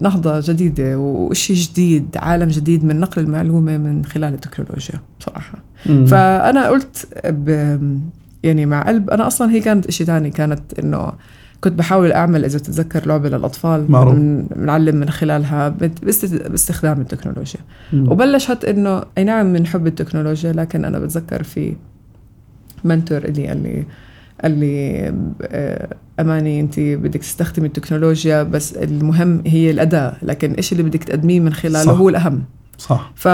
نهضة 0.00 0.40
جديدة 0.40 0.98
وشيء 0.98 1.56
جديد 1.56 2.06
عالم 2.16 2.48
جديد 2.48 2.84
من 2.84 3.00
نقل 3.00 3.22
المعلومة 3.22 3.76
من 3.76 4.04
خلال 4.04 4.34
التكنولوجيا 4.34 4.94
بصراحة 5.20 5.58
مم. 5.86 6.06
فأنا 6.06 6.68
قلت 6.68 7.06
ب 7.26 7.48
يعني 8.42 8.66
مع 8.66 8.82
قلب 8.82 9.10
أنا 9.10 9.26
أصلا 9.26 9.50
هي 9.52 9.60
كانت 9.60 9.90
شيء 9.90 10.06
ثاني 10.06 10.30
كانت 10.30 10.60
إنه 10.78 11.12
كنت 11.60 11.72
بحاول 11.78 12.12
أعمل 12.12 12.44
إذا 12.44 12.58
تتذكر 12.58 13.06
لعبة 13.06 13.28
للأطفال 13.28 13.90
معروف. 13.90 14.14
من- 14.14 14.46
بنعلم 14.56 14.96
من 14.96 15.10
خلالها 15.10 15.68
بت- 15.68 16.04
باست- 16.04 16.34
باستخدام 16.48 17.00
التكنولوجيا 17.00 17.60
مم. 17.92 18.12
وبلشت 18.12 18.64
إنه 18.64 19.02
أي 19.18 19.24
نعم 19.24 19.46
من 19.52 19.66
حب 19.66 19.86
التكنولوجيا 19.86 20.52
لكن 20.52 20.84
أنا 20.84 20.98
بتذكر 20.98 21.42
في 21.42 21.76
منتور 22.84 23.24
اللي 23.24 23.46
قال 23.48 23.62
لي 23.62 23.84
قال 24.44 24.58
لي 24.58 24.98
آه، 25.42 25.88
أماني 26.20 26.60
انت 26.60 26.80
بدك 26.80 27.20
تستخدمي 27.20 27.66
التكنولوجيا 27.66 28.42
بس 28.42 28.72
المهم 28.74 29.42
هي 29.46 29.70
الأداة 29.70 30.16
لكن 30.22 30.52
إيش 30.52 30.72
اللي 30.72 30.82
بدك 30.82 31.04
تقدميه 31.04 31.40
من 31.40 31.52
خلاله 31.54 31.84
صح. 31.92 31.98
هو 31.98 32.08
الأهم 32.08 32.44
صح 32.78 33.12
ف... 33.16 33.28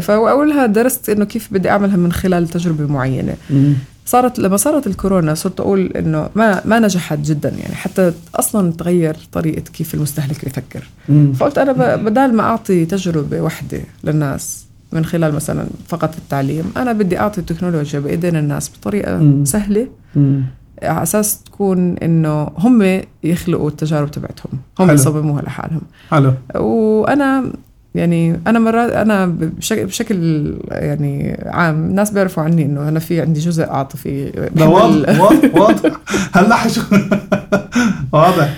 فاولها 0.00 0.66
درست 0.66 1.08
إنه 1.10 1.24
كيف 1.24 1.48
بدي 1.52 1.70
أعملها 1.70 1.96
من 1.96 2.12
خلال 2.12 2.48
تجربة 2.48 2.86
معينة 2.86 3.34
مم. 3.50 3.74
صارت 4.06 4.38
لما 4.38 4.56
صارت 4.56 4.86
الكورونا 4.86 5.34
صرت 5.34 5.60
أقول 5.60 5.86
إنه 5.96 6.28
ما 6.36 6.62
ما 6.64 6.78
نجحت 6.78 7.18
جدا 7.18 7.48
يعني 7.48 7.74
حتى 7.74 8.12
أصلا 8.34 8.72
تغير 8.72 9.16
طريقة 9.32 9.62
كيف 9.72 9.94
المستهلك 9.94 10.44
بيفكر 10.44 10.88
مم. 11.08 11.32
فقلت 11.32 11.58
أنا 11.58 11.72
ب- 11.72 12.04
بدال 12.04 12.34
ما 12.34 12.42
أعطي 12.42 12.84
تجربة 12.86 13.40
واحدة 13.40 13.80
للناس 14.04 14.66
من 14.92 15.04
خلال 15.04 15.34
مثلا 15.34 15.64
فقط 15.88 16.14
التعليم. 16.18 16.64
أنا 16.76 16.92
بدي 16.92 17.18
أعطي 17.20 17.40
التكنولوجيا 17.40 18.00
بإيدين 18.00 18.36
الناس 18.36 18.70
بطريقة 18.78 19.16
مم. 19.18 19.44
سهلة. 19.44 19.88
مم. 20.16 20.42
على 20.82 21.02
أساس 21.02 21.42
تكون 21.42 21.96
إنه 21.98 22.48
هم 22.58 23.00
يخلقوا 23.24 23.68
التجارب 23.68 24.10
تبعتهم. 24.10 24.52
هم 24.80 24.86
حلو. 24.86 24.94
يصمموها 24.94 25.42
لحالهم. 25.42 25.80
حلو. 26.10 26.32
وأنا 26.54 27.52
يعني 27.94 28.40
أنا 28.46 28.58
مرات 28.58 28.90
أنا 28.90 29.26
بشكل, 29.26 29.86
بشكل 29.86 30.54
يعني 30.70 31.40
عام 31.46 31.74
الناس 31.74 32.10
بيعرفوا 32.10 32.42
عني 32.42 32.64
إنه 32.64 32.88
أنا 32.88 32.98
في 32.98 33.20
عندي 33.20 33.40
جزء 33.40 33.64
عاطفي 33.68 34.30
لا 34.56 34.64
واضح 34.66 35.20
واضح 35.20 35.54
واضح. 35.54 35.92
هلا 36.32 36.56
واضح. 38.12 38.54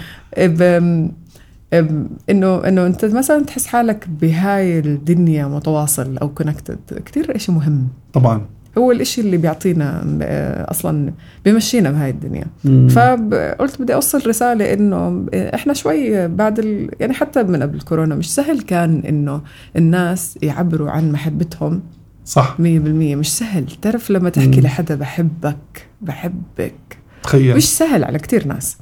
إنه 1.73 2.69
إنه 2.69 2.87
أنت 2.87 3.05
مثلا 3.05 3.45
تحس 3.45 3.67
حالك 3.67 4.09
بهاي 4.09 4.79
الدنيا 4.79 5.47
متواصل 5.47 6.19
أو 6.19 6.29
كونكتد 6.29 6.79
كثير 7.07 7.39
شيء 7.39 7.55
مهم. 7.55 7.89
طبعا. 8.13 8.47
هو 8.79 8.93
الإشي 8.93 9.21
اللي 9.21 9.37
بيعطينا 9.37 10.05
آه، 10.23 10.71
أصلا 10.71 11.13
بيمشينا 11.45 11.91
بهاي 11.91 12.11
الدنيا. 12.11 12.45
مم. 12.65 12.89
فقلت 12.89 13.83
بدي 13.83 13.95
أوصل 13.95 14.27
رسالة 14.27 14.73
إنه 14.73 15.27
إحنا 15.35 15.73
شوي 15.73 16.29
بعد 16.29 16.59
ال... 16.59 16.91
يعني 17.01 17.13
حتى 17.15 17.43
من 17.43 17.63
قبل 17.63 17.77
الكورونا 17.77 18.15
مش 18.15 18.35
سهل 18.35 18.61
كان 18.61 19.03
إنه 19.09 19.41
الناس 19.77 20.39
يعبروا 20.43 20.91
عن 20.91 21.13
محبتهم. 21.13 21.83
100% 22.25 22.27
صح 22.27 22.57
مش 22.61 23.39
سهل. 23.39 23.67
تعرف 23.83 24.11
لما 24.11 24.31
تحكي 24.31 24.57
مم. 24.61 24.63
لحدا 24.67 24.95
بحبك 24.95 25.87
بحبك. 26.03 26.99
تخيل. 27.23 27.57
مش 27.57 27.77
سهل 27.77 28.05
على 28.05 28.19
كتير 28.19 28.47
ناس. 28.47 28.77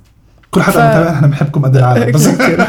كل 0.54 0.62
حدا 0.62 0.72
ف- 0.72 0.78
متابع 0.96 1.10
إحنا 1.10 1.26
بنحبكم 1.26 1.62
قد 1.62 1.76
العالم 1.76 2.12
بس 2.12 2.28
كتير. 2.34 2.60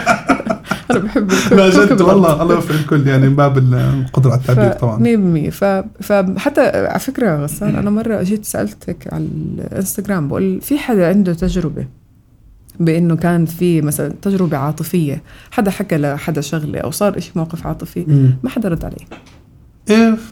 أنا 0.91 0.99
بحب 0.99 1.31
لا 1.51 1.69
جد. 1.69 2.01
والله 2.01 2.41
الله 2.41 2.55
يوفق 2.55 2.71
الكل 2.75 3.07
يعني 3.07 3.29
من 3.29 3.35
باب 3.35 3.57
القدرة 3.57 4.31
على 4.31 4.39
التعبير 4.41 4.71
طبعا 4.71 5.03
100% 5.47 5.49
ف... 5.49 5.63
فحتى 6.03 6.61
على 6.61 6.99
فكرة 6.99 7.43
غسان 7.43 7.75
أنا 7.75 7.89
مرة 7.89 8.21
جيت 8.23 8.45
سألتك 8.45 9.13
على 9.13 9.23
الإنستغرام 9.25 10.27
بقول 10.27 10.61
في 10.61 10.77
حدا 10.77 11.07
عنده 11.09 11.33
تجربة 11.33 11.85
بإنه 12.79 13.15
كان 13.15 13.45
في 13.45 13.81
مثلا 13.81 14.13
تجربة 14.21 14.57
عاطفية 14.57 15.21
حدا 15.51 15.71
حكى 15.71 15.97
لحدا 15.97 16.41
شغلة 16.41 16.79
أو 16.79 16.91
صار 16.91 17.17
إشي 17.17 17.31
موقف 17.35 17.67
عاطفي. 17.67 18.05
ما 18.43 18.49
حدا 18.49 18.69
رد 18.69 18.85
عليه 18.85 19.05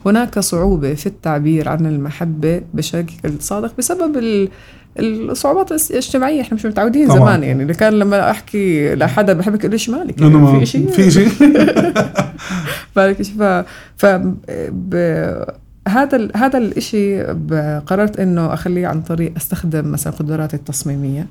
هناك 0.06 0.40
صعوبة 0.40 0.94
في 0.94 1.06
التعبير 1.08 1.70
عن 1.70 1.86
المحبة 1.86 2.62
بشكل 2.74 3.34
صادق 3.40 3.74
بسبب 3.78 4.18
ال... 4.18 4.50
الصعوبات 5.00 5.72
الاجتماعية. 5.92 6.42
إحنا 6.42 6.56
مش 6.56 6.66
متعودين 6.66 7.08
طبعاً. 7.08 7.20
زمان 7.20 7.44
يعني 7.44 7.62
اللي 7.64 7.74
كان 7.74 7.94
لما 7.94 8.32
أحكي 8.32 8.96
لحدا 8.96 9.34
بحبك 9.34 9.60
يقول 9.60 9.70
لي 9.70 9.74
إيش 9.74 9.90
مالك؟ 9.90 10.22
ما- 10.22 10.60
في 10.60 10.66
شيء 10.66 10.88
في 10.88 11.12
شيء 11.12 11.28
ف 12.96 13.00
ف 13.98 14.06
ب... 14.72 14.96
هذا 15.88 16.16
ال... 16.16 16.32
هذا 16.38 16.58
الشيء 16.58 17.24
قررت 17.86 18.20
إنه 18.20 18.54
أخليه 18.54 18.88
عن 18.88 19.02
طريق 19.02 19.34
أستخدم 19.38 19.92
مثلا 19.92 20.14
قدراتي 20.14 20.56
التصميمية. 20.56 21.28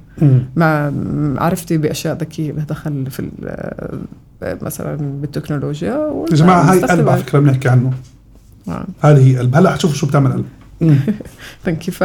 مع 0.56 0.90
معرفتي 1.34 1.78
بأشياء 1.78 2.16
ذكية 2.16 2.52
لها 2.52 2.64
دخل 2.64 3.10
في 3.10 3.20
ال... 3.20 3.30
مثلا 4.62 4.96
بالتكنولوجيا 4.96 6.24
يا 6.30 6.36
جماعة 6.36 6.72
هاي 6.72 6.80
قلب 6.80 7.08
على 7.08 7.22
فكرة 7.22 7.38
بنحكي 7.38 7.68
عنه. 7.68 7.92
هذه 9.00 9.26
هي 9.26 9.38
قلب 9.38 9.56
هلأ 9.56 9.70
حتشوفوا 9.70 9.96
شو 9.96 10.06
بتعمل 10.06 10.32
قلب. 10.32 10.46
ثانك 11.64 11.90
ف 11.98 12.04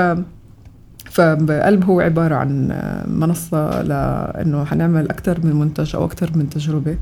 فقلب 1.12 1.84
هو 1.84 2.00
عبارة 2.00 2.36
عن 2.36 2.80
منصة 3.08 3.82
لأنه 3.82 4.66
حنعمل 4.66 5.10
أكثر 5.10 5.40
من 5.44 5.56
منتج 5.56 5.96
أو 5.96 6.06
أكثر 6.06 6.32
من 6.36 6.50
تجربة. 6.50 6.98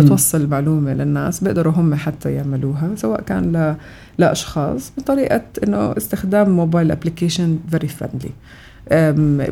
بتوصل 0.00 0.40
المعلومة 0.40 0.94
للناس 0.94 1.44
بيقدروا 1.44 1.72
هم 1.72 1.94
حتى 1.94 2.32
يعملوها 2.32 2.90
سواء 2.96 3.20
كان 3.20 3.52
ل... 3.56 3.76
لأشخاص 4.18 4.92
بطريقة 4.98 5.42
إنه 5.66 5.96
استخدام 5.96 6.50
mobile 6.50 6.90
application 6.90 7.58
very 7.70 7.88
friendly 7.88 8.30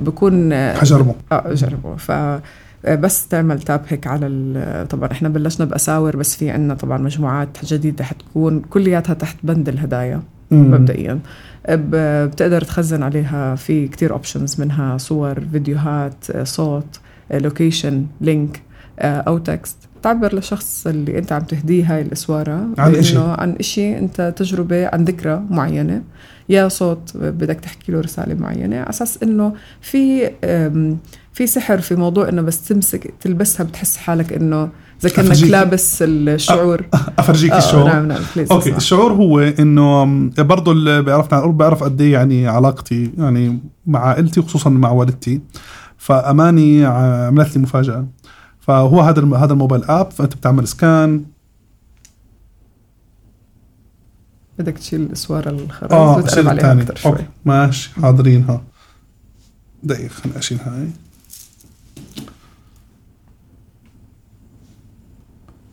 بكون 0.01 0.55
حجربه 0.55 1.15
آه 1.33 1.55
جربوا 1.55 1.97
ف 1.97 2.13
بس 2.89 3.29
تعمل 3.29 3.61
tap 3.63 3.81
هيك 3.89 4.07
على 4.07 4.87
طبعا 4.91 5.13
إحنا 5.13 5.29
بلشنا 5.29 5.67
بأساور 5.67 6.17
بس 6.17 6.37
في 6.37 6.51
عندنا 6.51 6.75
طبعا 6.75 6.99
مجموعات 6.99 7.49
جديدة 7.65 8.05
حتكون 8.05 8.61
كلياتها 8.61 9.15
تحت 9.15 9.37
بند 9.43 9.69
الهدايا 9.69 10.23
مبدئيا. 10.51 11.19
بتقدر 11.71 12.61
تخزن 12.61 13.03
عليها 13.03 13.55
في 13.55 13.89
كتير 13.89 14.13
options 14.13 14.61
منها 14.61 14.99
صور 14.99 15.41
فيديوهات 15.53 16.47
صوت 16.47 17.01
location 17.31 18.07
link 18.21 18.63
أو 18.99 19.39
text 19.39 19.77
تعبر 20.03 20.35
للشخص 20.35 20.87
اللي 20.87 21.19
انت 21.19 21.33
عم 21.33 21.43
تهديه 21.43 21.95
هاي 21.95 22.03
الأسوارة 22.03 22.67
عن 22.79 22.95
إشي. 22.95 23.17
انه 23.17 23.33
عن 23.33 23.57
شيء 23.61 23.99
انت 23.99 24.35
تجربة 24.37 24.87
عن 24.87 25.05
ذكرى 25.05 25.43
معينة. 25.51 26.03
يا 26.49 26.69
صوت 26.69 27.17
بدك 27.17 27.61
تحكي 27.61 27.93
له 27.93 28.01
رسالة 28.01 28.35
معينة 28.35 28.77
على 28.77 28.91
أساس 28.91 29.23
إنه 29.23 29.55
في 29.81 30.31
في 31.33 31.47
سحر 31.47 31.81
في 31.81 31.95
موضوع 31.95 32.29
إنه 32.29 32.43
بس 32.43 32.69
تمسك 32.69 33.15
تلبسها 33.21 33.65
بتحس 33.65 33.97
حالك 33.97 34.33
إنه 34.33 34.69
اذا 35.05 35.09
كأنك. 35.09 35.43
لابس 35.43 35.99
الشعور. 36.07 36.85
أفرجيك 37.19 37.53
آه، 37.53 37.59
الشعور. 37.59 37.85
نعم 37.89 38.09
نعم 38.09 38.21
please 38.37 38.53
okay 38.53 38.77
الشعور 38.77 39.13
هو 39.13 39.41
إنه 39.41 40.05
برضه 40.39 40.73
اللي 40.73 41.03
بيعرفنا 41.03 41.39
عن 41.39 41.53
بيعرف 41.53 41.85
قد 41.85 42.01
إيه 42.01 42.13
يعني 42.13 42.49
علاقتي 42.49 43.13
يعني 43.19 43.59
مع 43.87 44.01
عائلتي 44.01 44.41
وخصوصا 44.41 44.71
مع 44.71 44.91
والدتي. 44.91 45.41
فأماني 45.97 46.85
عملت 46.85 47.57
لي 47.57 47.63
مفاجأة. 47.63 48.07
فهو 48.63 49.01
هذا 49.01 49.37
هذا 49.37 49.53
ال 49.53 49.57
mobile 49.57 49.85
app 49.85 50.11
فأنت 50.11 50.37
بتعمل 50.37 50.69
scan. 50.69 51.25
بدك 54.59 54.79
تشيل 54.79 55.01
الاسوار 55.01 55.49
الخرز 55.49 55.93
آه 55.93 56.17
وتقرب 56.17 56.35
شيل 56.35 56.49
عليها 56.49 56.73
أكثر 56.73 56.95
شوي 56.97 57.13
okay 57.13 57.27
ماشي 57.45 57.91
حاضرينها 57.91 58.63
دقيقة 59.83 60.09
خليني 60.09 60.39
أشيل 60.39 60.59
هاي. 60.61 60.89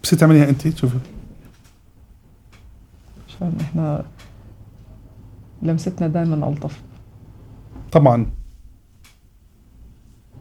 بس 0.04 0.10
تعمليها 0.10 0.50
أنت 0.50 0.78
شوفي. 0.78 0.98
عشان 3.28 3.58
إحنا 3.62 4.06
لمستنا 5.62 6.08
دائما 6.08 6.50
ألطف. 6.50 6.82
طبعا. 7.92 8.39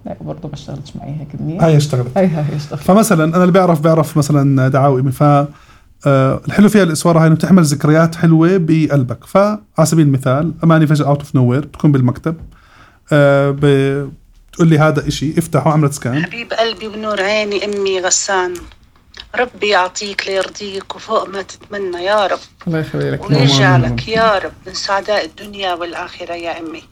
لا 0.07 0.17
برضه 0.21 0.49
ما 0.49 0.55
اشتغلتش 0.55 0.97
معي 0.97 1.11
هيك 1.11 1.41
منيح. 1.41 1.63
هاي 1.63 1.77
اشتغلت. 1.77 2.09
هاي 2.17 2.27
هاي 2.27 2.57
اشتغلت. 2.57 2.83
فمثلا 2.83 3.25
أنا 3.25 3.37
اللي 3.37 3.53
بيعرف 3.53 3.81
بيعرف 3.81 4.17
مثلا 4.17 4.69
دعاوي. 4.69 5.13
ف 5.13 5.23
آه، 6.07 6.41
الحلو 6.49 6.69
فيها 6.69 6.83
الاسواره 6.83 7.19
هاي 7.19 7.27
إنه 7.27 7.35
بتحمل 7.35 7.63
ذكريات 7.63 8.15
حلوة 8.15 8.57
بقلبك. 8.57 9.25
فعلى 9.25 9.59
سبيل 9.85 10.07
المثال 10.07 10.55
اماني 10.65 10.87
فجأة 10.87 11.07
out 11.07 11.19
of 11.19 11.35
nowhere 11.35 11.61
بتكون 11.67 11.93
بالمكتب 11.93 12.37
آه، 13.13 13.51
بتقول 13.51 14.69
لي 14.69 14.79
هذا 14.79 15.09
إشي 15.09 15.39
افتحه 15.39 15.73
عملت 15.73 15.93
scan 15.93 16.25
حبيب 16.25 16.53
قلبي 16.53 16.87
ونور 16.87 17.23
عيني 17.23 17.65
أمي 17.65 18.01
غسان. 18.01 18.55
ربي 19.39 19.69
يعطيك 19.69 20.29
ليرضيك 20.29 20.97
وفوق 20.97 21.29
ما 21.29 21.43
تتمنى 21.43 22.05
يا 22.05 22.27
رب. 22.27 22.39
الله 22.67 22.79
يخلي 22.79 23.11
لك 23.11 23.31
ويجعلك 23.31 24.09
يا 24.09 24.39
رب. 24.39 24.53
من 24.67 24.75
سعداء 24.75 25.25
الدنيا 25.25 25.75
والآخرة 25.75 26.35
يا 26.35 26.59
أمي. 26.59 26.83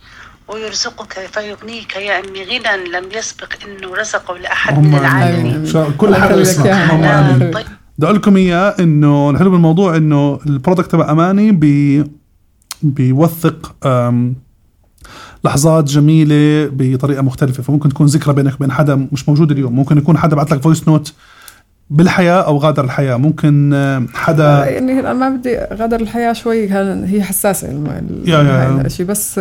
ويرزقك 0.48 1.12
فيغنيك 1.32 1.96
يا 1.96 2.20
أمي 2.20 2.42
غنى. 2.44 2.88
لم 2.92 3.04
يسبق 3.18 3.52
إنه 3.66 3.94
رزقه 3.94 4.38
لأحد 4.38 4.78
من 4.78 4.86
هم 4.86 4.96
العالمين. 4.96 5.72
كل 5.98 6.14
حدا 6.14 6.40
يسمع. 6.40 6.90
آمين. 6.90 7.04
امين 7.04 7.50
طيب. 7.50 7.66
بدي 7.98 8.06
أقول 8.06 8.16
لكم 8.16 8.36
إياه 8.36 8.74
إنه 8.80 9.30
الحلو 9.30 9.50
بالموضوع 9.50 9.96
إنه 9.96 10.40
ال 10.46 10.52
product 10.52 10.90
تبع 10.90 11.10
أماني 11.10 11.52
بي 11.52 12.04
بيوثق 12.82 13.74
أم، 13.86 14.34
لحظات 15.44 15.84
جميلة 15.84 16.70
بطريقة 16.72 17.22
مختلفة. 17.22 17.62
فممكن 17.62 17.88
تكون 17.88 18.06
ذكرى 18.06 18.34
بينك 18.34 18.54
وبين 18.54 18.72
حدا 18.72 19.08
مش 19.12 19.28
موجود 19.28 19.50
اليوم. 19.50 19.76
ممكن 19.76 19.98
يكون 19.98 20.18
حدا 20.18 20.36
بعت 20.36 20.50
لك 20.50 20.62
voice 20.62 20.88
note 20.88 21.12
بالحياة 21.90 22.40
أو 22.46 22.58
غادر 22.58 22.84
الحياة؟ 22.84 23.16
ممكن 23.16 23.74
أم، 23.74 24.08
حدا 24.14 24.64
يعني 24.70 25.00
أنا 25.00 25.12
ما 25.12 25.28
بدي 25.28 25.58
غادر 25.72 26.00
الحياة 26.00 26.32
شوي 26.32 26.72
هي 27.06 27.22
حساسة 27.22 27.68
يا- 28.24 28.80
الشيء 28.86 29.06
بس 29.06 29.40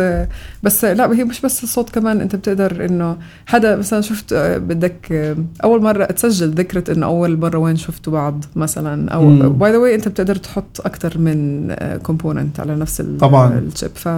بس 0.62 0.84
لا 0.84 1.12
هي 1.12 1.24
مش 1.24 1.40
بس 1.40 1.62
الصوت 1.64 1.90
كمان 1.90 2.20
أنت 2.20 2.36
بتقدر 2.36 2.84
إنه 2.84 3.16
حدا 3.46 3.76
مثلا 3.76 4.00
شفت 4.00 4.32
آه، 4.32 4.58
بدك 4.58 5.12
آه، 5.12 5.36
أول 5.64 5.82
مرة 5.82 6.04
تسجل 6.04 6.50
ذكرى 6.50 6.94
إنه 6.94 7.06
أول 7.06 7.38
مرة 7.38 7.58
وين 7.58 7.76
شفتوا 7.76 8.12
بعض 8.12 8.44
مثلا؟ 8.56 9.10
أو. 9.12 9.30
by 9.50 9.72
the 9.72 9.78
way 9.78 9.94
أنت 9.94 10.08
بتقدر 10.08 10.36
تحط 10.36 10.80
أكثر 10.84 11.18
من 11.18 11.74
component 12.02 12.60
على 12.60 12.74
نفس 12.76 13.02
طبعاً. 13.20 13.58
ال 13.58 13.64
chip 13.64 13.90
ف 13.94 14.08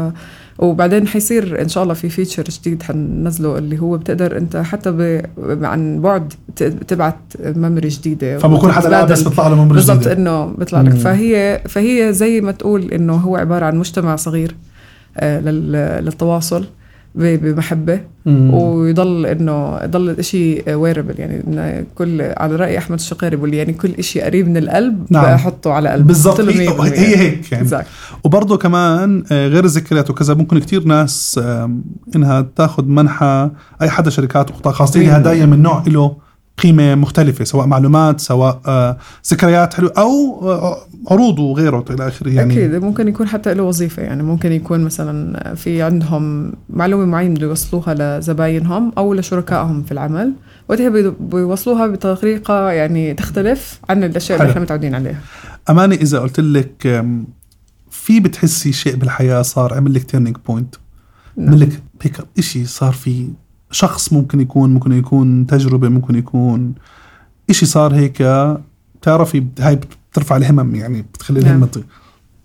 وبعدين 0.59 1.07
حيصير 1.09 1.63
إن 1.63 1.69
شاء 1.69 1.83
الله 1.83 1.95
في 1.95 2.09
feature 2.09 2.43
جديد 2.43 2.83
حننزله 2.83 3.59
اللي 3.59 3.79
هو 3.81 3.97
بتقدر 3.97 4.37
أنت 4.39 4.57
حتى 4.57 4.91
ب... 4.91 5.23
عن 5.65 6.01
بعد 6.01 6.33
تبعت 6.89 7.17
ميموري 7.45 7.89
جديدة 7.89 8.39
فبكون 8.39 8.73
حدا 8.73 8.79
وتتبادل. 8.89 9.09
لابس 9.09 9.23
بيطلع 9.23 9.49
له 9.49 9.65
ممر 9.65 9.75
بالضبط. 9.75 10.07
إنه 10.07 10.47
بيطلع 10.47 10.81
لك. 10.81 10.95
فهي 10.95 11.61
فهي 11.69 12.13
زي 12.13 12.41
ما 12.41 12.53
تقول 12.53 12.93
إنه 12.93 13.15
هو 13.15 13.37
عبارة 13.37 13.65
عن 13.67 13.77
مجتمع 13.77 14.17
صغير 14.17 14.55
آه، 15.17 15.41
لل- 15.41 16.05
للتواصل 16.05 16.65
بمحبة. 17.15 18.01
ويضل 18.27 19.27
إنه 19.27 19.79
يضل 19.83 20.11
الشيء 20.11 20.75
ويربل 20.75 21.15
يعني 21.19 21.87
كل 21.95 22.23
على 22.23 22.57
رأي 22.57 22.79
أحمد 22.79 22.99
الشقيري 22.99 23.37
بيقول 23.37 23.55
يعني 23.55 23.73
كل 23.73 24.05
شيء 24.05 24.25
قريب 24.25 24.49
من 24.49 24.57
القلب 24.57 25.07
نعم. 25.11 25.25
بحطه 25.25 25.73
على 25.73 25.89
قلبي 25.89 26.07
بالضبط 26.09 26.41
هي, 26.41 26.69
100% 26.69 26.81
هي 26.81 27.17
هيك 27.17 27.53
يعني 27.53 27.69
Exactly. 27.69 27.85
وبرضه 28.25 28.57
كمان 28.57 29.25
آه، 29.33 29.49
غير 29.49 29.65
الذكريات 29.65 30.11
وكذا 30.11 30.35
ممكن 30.35 30.59
كتير 30.59 30.85
ناس 30.85 31.41
إنها 32.17 32.47
تاخذ 32.57 32.85
منحى 32.85 33.51
أي 33.83 33.91
حدا 33.91 34.11
شركات 34.11 34.51
وقطاع 34.51 34.73
خاص 34.73 34.91
تيجي 34.91 35.07
مم. 35.07 35.15
هدايا 35.15 35.47
من 35.47 35.63
نوع 35.63 35.85
له 35.87 36.17
قيمة 36.59 36.95
مختلفة 36.95 37.45
سواء 37.45 37.67
معلومات 37.67 38.21
سواء 38.21 38.61
آه، 38.67 38.97
ذكريات 39.33 39.75
حلوة 39.75 39.93
أو 39.99 40.41
آه، 40.51 40.77
عروض 41.11 41.39
وغيره 41.39 41.85
إلى 41.91 42.09
آخره 42.09 42.29
يعني. 42.29 42.53
أكيد 42.55 42.75
ممكن 42.75 43.09
يكون 43.09 43.29
حتى 43.29 43.55
له 43.55 43.63
وظيفة 43.63 44.03
يعني 44.03 44.23
ممكن 44.23 44.53
يكون 44.53 44.85
مثلا 44.85 45.55
في 45.55 45.83
عندهم 45.83 46.53
معلومة 46.71 47.05
معينة 47.05 47.35
بده 47.35 47.47
يوصلوها 47.47 47.95
لزباينهم 48.19 48.93
أو 48.99 49.15
لشركائهم 49.15 49.83
في 49.83 49.93
العمل 49.93 50.33
وقتها 50.69 50.89
بي- 50.89 51.13
بيوصلوها 51.21 51.87
بطريقة 51.87 52.71
يعني 52.71 53.15
تختلف 53.15 53.81
عن 53.89 54.05
الأشياء 54.05 54.39
حلو. 54.39 54.43
اللي 54.45 54.53
إحنا 54.53 54.63
متعودين 54.63 54.95
عليها. 54.95 55.21
أماني 55.71 55.95
إذا 55.95 56.19
قلت 56.19 56.41
لك 56.41 57.05
في 57.91 58.21
بتحسي 58.21 58.73
شيء 58.73 58.97
بالحياة 58.97 59.43
صار 59.43 59.75
عمل 59.75 59.95
لك 59.95 60.05
turning 60.05 60.37
point 60.49 60.75
عمل 61.39 61.61
لك 61.61 61.83
pick 62.03 62.21
up 62.21 62.27
شيء 62.41 62.65
صار 62.67 62.93
في 62.93 63.29
شخص 63.71 64.13
ممكن 64.13 64.41
يكون 64.41 64.75
ممكن 64.75 64.93
يكون 64.93 65.47
تجربة 65.47 65.89
ممكن 65.89 66.15
يكون 66.15 66.75
شيء 67.51 67.69
صار 67.69 67.95
هيك 67.95 68.23
بتعرفي 69.01 69.45
هاي 69.61 69.81
بترفع 70.11 70.37
الهمم 70.37 70.75
يعني 70.75 71.03
بتخلي 71.03 71.41
نعم. 71.41 71.51
الهمه 71.51 71.67
تطير. 71.67 71.85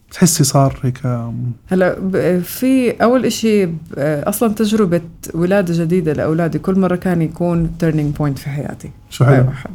بتحسي 0.10 0.44
صار 0.44 0.80
هيك. 0.84 1.30
هلا 1.68 1.96
في 2.40 2.92
أول 2.92 3.26
إشي 3.26 3.70
أصلا 3.98 4.54
تجربة 4.54 5.02
ولادة 5.34 5.84
جديدة 5.84 6.14
لأولادي 6.14 6.60
كل 6.60 6.80
مرة 6.80 6.96
كان 6.96 7.22
يكون 7.22 7.78
turning 7.78 8.16
point 8.16 8.40
في 8.40 8.50
حياتي. 8.50 8.92
شو 9.10 9.26
حلو. 9.26 9.46
واحد. 9.46 9.70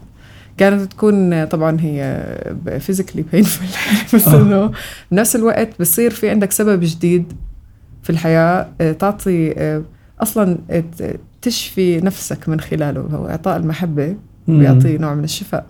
كانت 0.59 0.93
تكون 0.93 1.45
طبعا 1.45 1.81
هي 1.81 2.25
فيزيكلي 2.81 3.25
بينفل 3.33 3.67
بس 4.17 4.29
آه. 4.29 4.43
إنه 4.43 4.73
بنفس 5.11 5.37
الوقت 5.37 5.69
بصير 5.81 6.11
في 6.11 6.31
عندك 6.31 6.53
سبب 6.53 6.81
جديد 6.83 7.33
في 8.03 8.11
الحياة 8.11 8.69
آه، 8.81 8.93
تعطي 8.93 9.53
آه، 9.53 9.83
أصلا 10.21 10.59
آه، 10.71 10.85
تشفي 11.43 12.01
نفسك 12.01 12.49
من 12.49 12.61
خلاله 12.61 13.01
هو 13.01 13.29
إعطاء 13.29 13.57
المحبة 13.57 14.17
مم. 14.49 14.59
بيعطي 14.59 14.99
نوع 14.99 15.15
من 15.15 15.25
الشفاء 15.25 15.67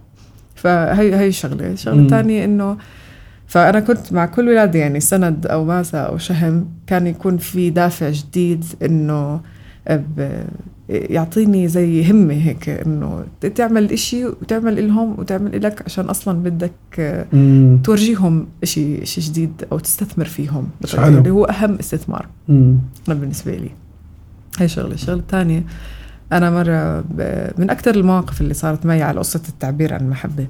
فهي 0.55 1.17
هي 1.21 1.33
شغلة 1.33 1.67
الشغله 1.73 1.97
مم. 1.97 2.05
الثانية 2.05 2.45
إنه 2.45 2.77
فأنا 3.47 3.81
كنت 3.81 4.13
مع 4.13 4.27
كل 4.27 4.49
ولادي 4.49 4.79
يعني 4.79 5.01
سند 5.01 5.47
أو 5.47 5.65
ماسة 5.65 5.99
أو 5.99 6.19
شهم 6.19 6.69
كان 6.87 7.07
يكون 7.07 7.37
في 7.39 7.71
دافع 7.71 8.11
جديد 8.11 8.65
إنه 8.83 9.41
ب- 9.91 10.45
يعطيني 10.89 11.69
زي 11.69 12.11
همة 12.11 12.35
هيك 12.35 12.69
إنه 12.69 13.25
تعمل 13.55 13.93
إشي 13.93 14.25
وتعمل 14.27 14.79
إلهم 14.79 15.15
وتعمل 15.19 15.55
إلك 15.55 15.83
عشان 15.87 16.05
أصلا 16.05 16.43
بدك 16.43 16.73
مم. 17.33 17.79
تورجيهم 17.85 18.47
إشي 18.63 19.03
إشي 19.03 19.21
جديد 19.21 19.65
أو 19.73 19.79
تستثمر 19.79 20.25
فيهم. 20.25 20.69
اللي 21.19 21.31
هو 21.31 21.45
أهم 21.45 21.75
استثمار. 21.75 22.27
أنا 22.49 22.79
بالنسبة 23.09 23.55
لي 23.57 23.71
هي 24.63 24.69
شغلة 24.69 24.95
الشغلة 24.95 25.19
الثانية 25.21 25.63
أنا 26.33 26.51
مرة 26.51 27.01
ب- 27.01 27.51
من 27.59 27.71
أكثر 27.71 27.95
المواقف 27.95 28.41
اللي 28.41 28.55
صارت 28.55 28.87
معي 28.87 29.03
على 29.03 29.19
قصة 29.19 29.43
التعبير 29.49 29.95
عن 29.95 30.01
المحبة 30.01 30.47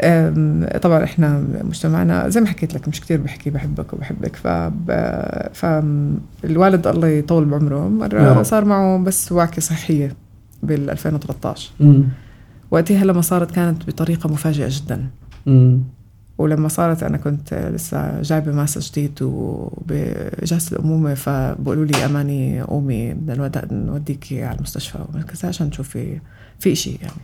أم، 0.00 0.66
طبعا 0.82 1.04
إحنا 1.04 1.44
مجتمعنا 1.64 2.28
زي 2.28 2.40
ما 2.40 2.46
حكيت 2.46 2.74
لك 2.74 2.88
مش 2.88 3.00
كتير 3.00 3.20
بحكي 3.20 3.50
بحبك 3.50 3.92
وبحبك 3.92 4.36
ف 4.36 4.46
فالوالد 6.42 6.86
الله 6.86 7.08
يطول 7.08 7.44
بعمره 7.44 7.88
مرة. 7.88 8.42
صار 8.42 8.64
معه 8.64 8.98
بس 8.98 9.32
وعكة 9.32 9.60
صحية 9.62 10.12
بال 10.62 10.90
2013 10.90 11.70
مم. 11.80 12.04
وقتها 12.70 13.04
لما 13.04 13.20
صارت 13.20 13.50
كانت 13.50 13.86
بطريقة 13.86 14.28
مفاجئة 14.28 14.68
جدا 14.70 15.06
مم. 15.46 15.80
ولما 16.38 16.68
صارت 16.68 17.02
أنا 17.02 17.16
كنت 17.16 17.54
لسه 17.54 18.22
جايبة 18.22 18.52
ماسة 18.52 18.80
جديد 18.92 19.22
وبجلسه 19.22 20.76
الأمومة 20.76 21.14
فبقولوا 21.14 21.84
لي 21.84 22.04
أماني 22.04 22.62
قومي 22.62 23.14
بدنا 23.14 23.34
نود- 23.36 23.72
نوديكي 23.72 24.44
على 24.44 24.56
المستشفى 24.56 24.98
وكذا 25.14 25.48
عشان 25.48 25.70
تشوفي 25.70 26.18
في 26.58 26.74
شيء 26.74 26.98
يعني. 27.02 27.20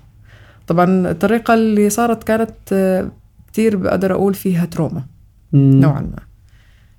طبعا 0.66 1.11
الطريقة 1.11 1.55
اللي 1.55 1.90
صارت 1.90 2.25
كانت 2.25 2.51
كتير 3.53 3.77
بقدر 3.77 4.12
أقول 4.12 4.35
فيها 4.35 4.64
تروما 4.64 5.03
مم. 5.53 5.81
نوعا 5.81 6.01
ما. 6.01 6.18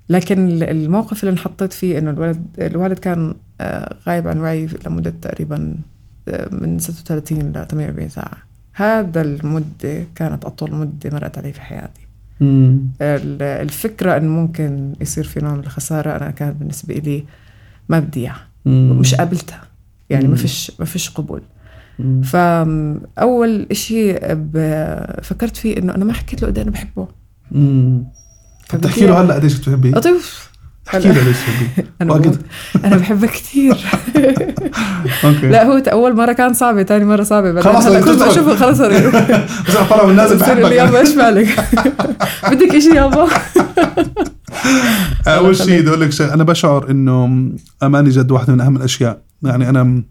لكن 0.08 0.48
ال- 0.48 0.62
الموقف 0.62 1.22
اللي 1.24 1.32
انحطيت 1.32 1.72
فيه 1.72 1.98
إنه 1.98 2.10
الولد 2.10 2.46
الوالد 2.58 2.98
كان 2.98 3.34
آه، 3.60 3.96
غايب 4.08 4.28
عن 4.28 4.40
وعي 4.40 4.68
لمدة 4.86 5.14
تقريبا 5.22 5.74
آه، 6.28 6.48
من 6.54 6.78
36 6.78 7.38
ل 7.52 7.66
48 7.68 8.08
ساعة. 8.08 8.36
هذا 8.72 9.22
المدة 9.22 10.04
كانت 10.14 10.44
أطول 10.44 10.74
مدة 10.74 11.10
مرت 11.12 11.38
علي 11.38 11.52
في 11.52 11.60
حياتي. 11.60 12.03
الفكرة 13.40 14.16
انه 14.16 14.28
ممكن 14.30 14.92
يصير 15.00 15.24
في 15.24 15.40
نوع 15.44 15.54
من 15.54 15.60
الخسارة 15.60 16.16
أنا 16.16 16.30
كانت 16.30 16.56
بالنسبة 16.56 16.94
لي 16.94 17.24
ما 17.88 17.98
بدي 17.98 18.20
اياها. 18.20 18.46
مش 18.66 19.14
قابلتها 19.14 19.62
يعني. 20.10 20.28
ما 20.28 20.36
فيش 20.36 20.72
ما 20.78 20.84
فيش 20.86 21.10
قبول. 21.10 21.42
فاول 22.24 23.66
شيء 23.72 24.18
ب- 24.34 25.20
فكرت 25.22 25.56
فيه 25.56 25.76
إنه 25.78 25.94
أنا 25.94 26.04
ما 26.04 26.12
حكيت 26.12 26.42
له 26.42 26.48
قد 26.48 26.56
إيه 26.58 26.64
أنا 26.64 26.70
بحبه. 26.72 27.08
طب 28.70 28.80
تحكي 28.80 29.06
له 29.06 29.20
هلأ 29.20 29.34
قديش 29.34 29.58
بتحبيه؟ 29.58 29.94
احكي 30.88 31.08
قديش 31.08 31.22
بتحبيه 31.22 31.88
أنا. 32.00 32.32
أنا 32.84 32.96
بحبك 32.96 33.30
كثير. 33.30 33.76
أوكي. 35.24 35.48
لا 35.48 35.64
هو 35.64 35.78
أول 35.78 36.16
مرة 36.16 36.32
كان 36.32 36.54
صعبه 36.54 36.82
ثاني 36.82 37.04
مرة 37.04 37.22
صعبه 37.22 37.52
بعدين 37.52 37.72
خلاص 37.72 37.84
تدخل. 37.84 38.22
اشوفه 38.22 38.56
خلص. 38.56 38.80
بس 38.80 39.76
أنا 39.76 39.86
طالع 39.90 40.06
من 40.06 40.16
نازل 40.16 40.38
لي 40.38 40.76
يابا 40.76 40.90
بحبك 40.90 41.06
إيش 41.06 41.16
مالك؟ 41.16 41.48
بدك 42.50 42.78
شيء 42.78 42.94
يابا. 42.94 43.28
أول 45.26 45.56
شيء 45.56 45.80
بدي 45.80 45.88
أقول 45.88 46.00
لك 46.00 46.10
شيء 46.10 46.34
أنا 46.34 46.44
بشعر 46.44 46.90
إنه 46.90 47.50
أماني 47.82 48.10
جد 48.10 48.30
واحدة 48.30 48.52
من 48.52 48.60
أهم 48.60 48.76
الأشياء. 48.76 49.20
يعني 49.42 49.68
أنا 49.68 50.02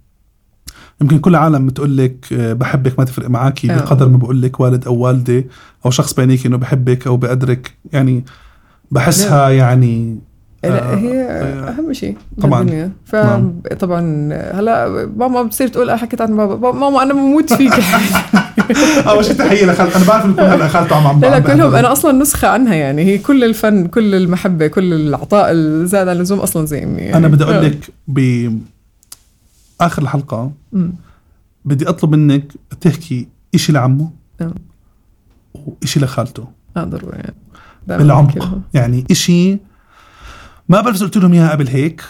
يمكن 1.01 1.19
كل 1.19 1.31
العالم 1.31 1.67
بتقول 1.67 1.97
لك 1.97 2.25
آه، 2.33 2.53
بحبك 2.53 2.99
ما 2.99 3.05
تفرق 3.05 3.29
معاكي 3.29 3.71
آه. 3.71 3.75
بقدر 3.75 4.09
ما 4.09 4.17
بقول 4.17 4.41
لك 4.41 4.59
والد 4.59 4.87
أو 4.87 4.95
والدة 4.95 5.45
أو 5.85 5.91
شخص 5.91 6.13
بينيك 6.13 6.45
إنه 6.45 6.57
بحبك 6.57 7.07
أو 7.07 7.17
بقدرك. 7.17 7.71
يعني 7.93 8.25
بحسها 8.91 9.49
يعني 9.49 10.19
لا 10.63 10.93
آه، 10.93 10.95
هي 10.95 11.21
آه، 11.21 11.69
أهم 11.69 11.93
شيء 11.93 12.17
طبعاً. 12.41 12.63
بالدنيا 12.63 12.91
نعم. 13.13 13.61
فطبعا 13.65 13.99
هلا 14.33 15.05
ماما 15.17 15.43
بتصير 15.43 15.67
تقول 15.67 15.89
أنا 15.89 15.97
حكيت 15.99 16.21
عن 16.21 16.37
بابا 16.37 16.71
ماما 16.71 17.03
أنا 17.03 17.13
بموت 17.13 17.53
فيك 17.53 17.73
أول 19.09 19.25
شيء 19.25 19.35
تحية 19.35 19.65
لخالته 19.65 19.97
أنا 19.97 20.05
بعرف 20.05 20.25
إنه 20.25 20.41
هلا 20.41 20.67
خالته 20.67 21.09
عم 21.09 21.19
لا 21.21 21.27
لا 21.27 21.39
كلهم. 21.39 21.75
أنا 21.75 21.91
أصلا 21.91 22.11
نسخة 22.11 22.47
عنها 22.47 22.75
يعني 22.75 23.03
هي 23.03 23.17
كل 23.17 23.43
الفن 23.43 23.87
كل 23.87 24.15
المحبة 24.15 24.67
كل 24.67 24.93
العطاء 24.93 25.51
الزائد 25.51 26.07
عن 26.07 26.15
اللزوم 26.15 26.39
أصلا 26.39 26.65
زي 26.65 26.83
امي 26.83 27.01
يعني. 27.01 27.17
أنا 27.17 27.27
بدي 27.27 27.43
أقول 27.43 27.65
لك 27.65 27.89
ب 28.07 28.49
آخر 29.81 30.01
الحلقة. 30.01 30.51
بدي 31.65 31.89
أطلب 31.89 32.15
منك 32.15 32.43
تحكي 32.81 33.27
إشي 33.55 33.71
لعمه 33.71 34.09
نعم. 34.41 34.53
وإشي 35.53 35.99
لخالته 35.99 36.47
آه 36.77 36.83
ضروري 36.83 37.17
يعني 37.17 37.33
بالعمق. 37.87 38.59
يعني 38.73 39.05
إشي 39.11 39.57
ما 40.69 40.81
بعرف 40.81 40.95
إذا 40.95 41.05
قلت 41.05 41.17
لهم 41.17 41.33
اياها 41.33 41.51
قبل 41.51 41.67
هيك 41.67 42.03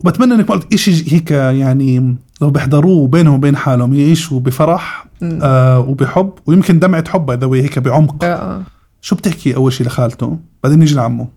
وبتمنى 0.00 0.34
إنك 0.34 0.48
قلت 0.48 0.74
إشي 0.74 1.14
هيك 1.14 1.30
يعني 1.30 2.16
لو 2.40 2.50
بيحضروه 2.50 3.08
بينهم 3.08 3.34
وبين 3.34 3.56
حالهم 3.56 3.94
يعيشوا 3.94 4.40
بفرح. 4.40 5.06
آه 5.22 5.80
وبحب 5.80 6.32
ويمكن 6.46 6.78
دمعة 6.78 7.08
حب 7.08 7.30
إذا 7.30 7.46
هيك 7.46 7.78
بعمق. 7.78 8.24
آه 8.24 8.26
آه. 8.26 8.62
شو 9.00 9.16
بتحكي 9.16 9.56
أول 9.56 9.72
شيء 9.72 9.86
لخالته؟ 9.86 10.38
بعدين 10.64 10.78
نيجي 10.78 10.94
لعمه. 10.94 11.28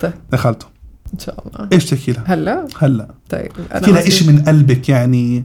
طيب. 0.00 0.12
لخالته. 0.32 0.66
إن 1.14 1.18
شاء 1.18 1.46
الله. 1.46 1.68
إيش 1.72 1.84
تحكي 1.84 2.12
لها؟ 2.12 2.24
هلا؟ 2.26 2.66
هلا. 2.78 3.08
طيب 3.30 3.52
احكي 3.74 3.92
لها. 3.92 4.06
إشي 4.06 4.32
من 4.32 4.42
قلبك 4.42 4.88
يعني 4.88 5.44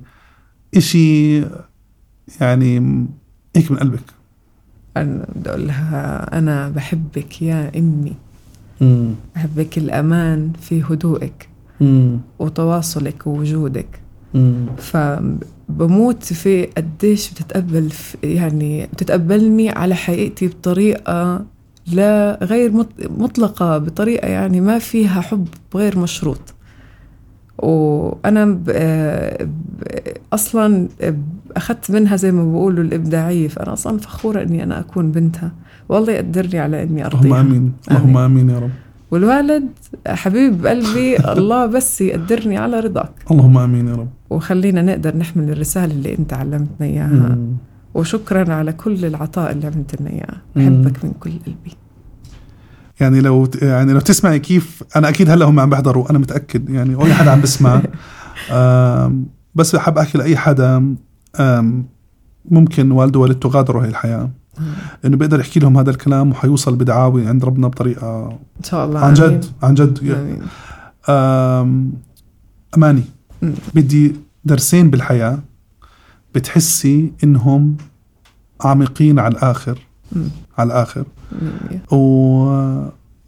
إشي 0.78 1.38
يعني 2.42 3.08
هيك 3.56 3.72
من 3.72 3.78
قلبك. 3.78 4.04
أنا 4.98 5.26
بدي 5.36 5.50
أقول 5.50 5.68
لها 5.68 6.38
أنا 6.38 6.70
بحبك 6.70 7.42
يا 7.42 7.72
أمي. 7.78 8.14
مم. 8.82 9.14
بحبك 9.36 9.78
الأمان 9.78 10.52
في 10.62 10.84
هدوءك 10.84 11.50
مم. 11.82 12.20
وتواصلك 12.40 13.28
ووجودك 13.28 14.00
مم. 14.34 14.66
فبموت 14.78 16.24
في 16.24 16.66
قديش 16.66 17.32
بتتقبل 17.32 17.90
في 17.90 18.18
يعني 18.24 18.86
بتتقبلني 18.94 19.70
على 19.70 19.96
حقيقتي 19.96 20.48
بطريقة 20.48 21.46
لا 21.94 22.40
غير 22.44 22.72
مط- 22.72 23.10
مطلقة 23.18 23.78
بطريقة 23.78 24.28
يعني 24.28 24.62
ما 24.62 24.80
فيها 24.80 25.22
حب 25.22 25.48
غير 25.76 26.00
مشروط 26.00 26.54
ب... 28.46 28.64
ب... 28.64 29.84
أصلا 30.34 30.88
أخذت 31.56 31.92
منها 31.92 32.16
زي 32.16 32.32
ما 32.32 32.52
بقولوا 32.52 32.84
الإبداعية 32.84 33.48
فأنا 33.48 33.74
أصلا 33.74 33.98
فخورة 33.98 34.42
إني 34.42 34.64
أنا 34.64 34.80
أكون 34.80 35.12
بنتها 35.12 35.52
والله 35.90 36.14
يقدرني 36.14 36.60
على 36.60 36.84
إني 36.84 37.08
اللهم 37.08 37.16
أرضيها. 37.34 37.40
آمين. 37.42 37.74
اللهم 37.92 38.18
آمين 38.18 38.50
يا 38.50 38.60
رب. 38.60 38.70
والوالد 39.12 39.64
حبيب 40.08 40.66
قلبي 40.68 41.18
الله 41.38 41.66
بس 41.66 42.02
يقدرني 42.02 42.58
على 42.58 42.80
رضاك. 42.80 43.12
اللهم 43.32 43.58
آمين 43.58 43.88
يا 43.88 43.96
رب. 43.96 44.10
وخلينا 44.30 44.82
نقدر 44.82 45.18
نحمل 45.18 45.50
الرسالة 45.50 45.94
اللي 45.94 46.18
أنت 46.20 46.34
علمتنا 46.34 46.88
إياها. 46.88 47.08
مم. 47.36 47.54
وشكرا 47.94 48.54
على 48.54 48.74
كل 48.74 49.06
العطاء 49.06 49.52
اللي 49.52 49.68
عملت 49.68 50.02
لنا 50.02 50.10
إياه 50.10 50.36
مم. 50.56 50.82
بحبك 50.84 51.06
من 51.06 51.12
كل 51.20 51.32
قلبي. 51.32 51.76
يعني 53.00 53.22
لو 53.22 53.48
يعني 53.62 53.94
لو 53.94 54.00
تسمعي 54.00 54.40
كيف 54.40 54.84
أنا 54.96 55.10
أكيد 55.10 55.30
هلأ 55.30 55.46
هم 55.46 55.60
عم 55.60 55.70
بيحضروا 55.70 56.10
أنا 56.10 56.20
متأكد. 56.20 56.70
يعني 56.70 57.04
اي 57.06 57.14
حدا 57.14 57.32
عم 57.32 57.42
بسمع. 57.42 57.82
بس 59.56 59.76
بحب 59.76 59.98
أحكي 59.98 60.18
لأي 60.18 60.38
حدا 60.38 60.96
ممكن 62.52 62.92
والده 62.92 63.20
ووالدته 63.20 63.50
غادروا 63.50 63.84
هي 63.84 63.88
الحياة. 63.90 64.30
إنه 65.06 65.18
بيقدر 65.18 65.40
يحكي 65.40 65.60
لهم 65.60 65.78
هذا 65.78 65.90
الكلام 65.90 66.32
وحيوصل 66.32 66.76
بدعاوي 66.76 67.28
عند 67.28 67.46
ربنا 67.46 67.68
بطريقة 67.68 68.28
إن 68.60 68.64
شاء 68.64 68.86
الله 68.86 69.00
عن. 69.00 69.14
جد 69.14 69.46
عن 69.64 69.74
جد. 69.74 70.16
آم، 71.10 71.92
أماني 72.78 73.04
مم. 73.42 73.54
بدي 73.76 74.16
درسين 74.46 74.90
بالحياة 74.90 75.40
بتحسي 76.36 77.12
إنهم 77.24 77.78
عميقين 78.62 79.20
على 79.20 79.32
الآخر 79.34 79.80
مم. 80.12 80.30
على 80.58 80.68
الآخر. 80.68 81.06
و... 81.92 81.98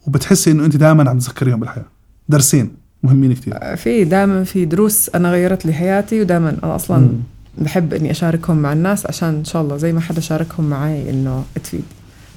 وبتحسي 0.07 0.51
إنه 0.51 0.65
أنت 0.65 0.75
دائما 0.75 1.09
عم 1.09 1.17
تذكريهم 1.17 1.59
بالحياة 1.59 1.85
درسين 2.29 2.71
مهمين 3.03 3.33
كثير 3.33 3.75
في 3.75 4.03
دائما 4.03 4.43
في 4.43 4.65
دروس 4.65 5.09
أنا 5.15 5.31
غيرت 5.31 5.65
لي 5.65 5.73
حياتي 5.73 6.21
ودائما 6.21 6.57
أنا 6.63 6.75
أصلا 6.75 7.09
بحب 7.57 7.93
إني 7.93 8.11
أشاركهم 8.11 8.57
مع 8.57 8.73
الناس 8.73 9.05
عشان 9.05 9.29
إن 9.29 9.45
شاء 9.45 9.61
الله 9.61 9.77
زي 9.77 9.93
ما 9.93 10.01
حدا 10.01 10.21
شاركهم 10.21 10.69
معي 10.69 11.09
إنه 11.09 11.43
تفيد. 11.63 11.83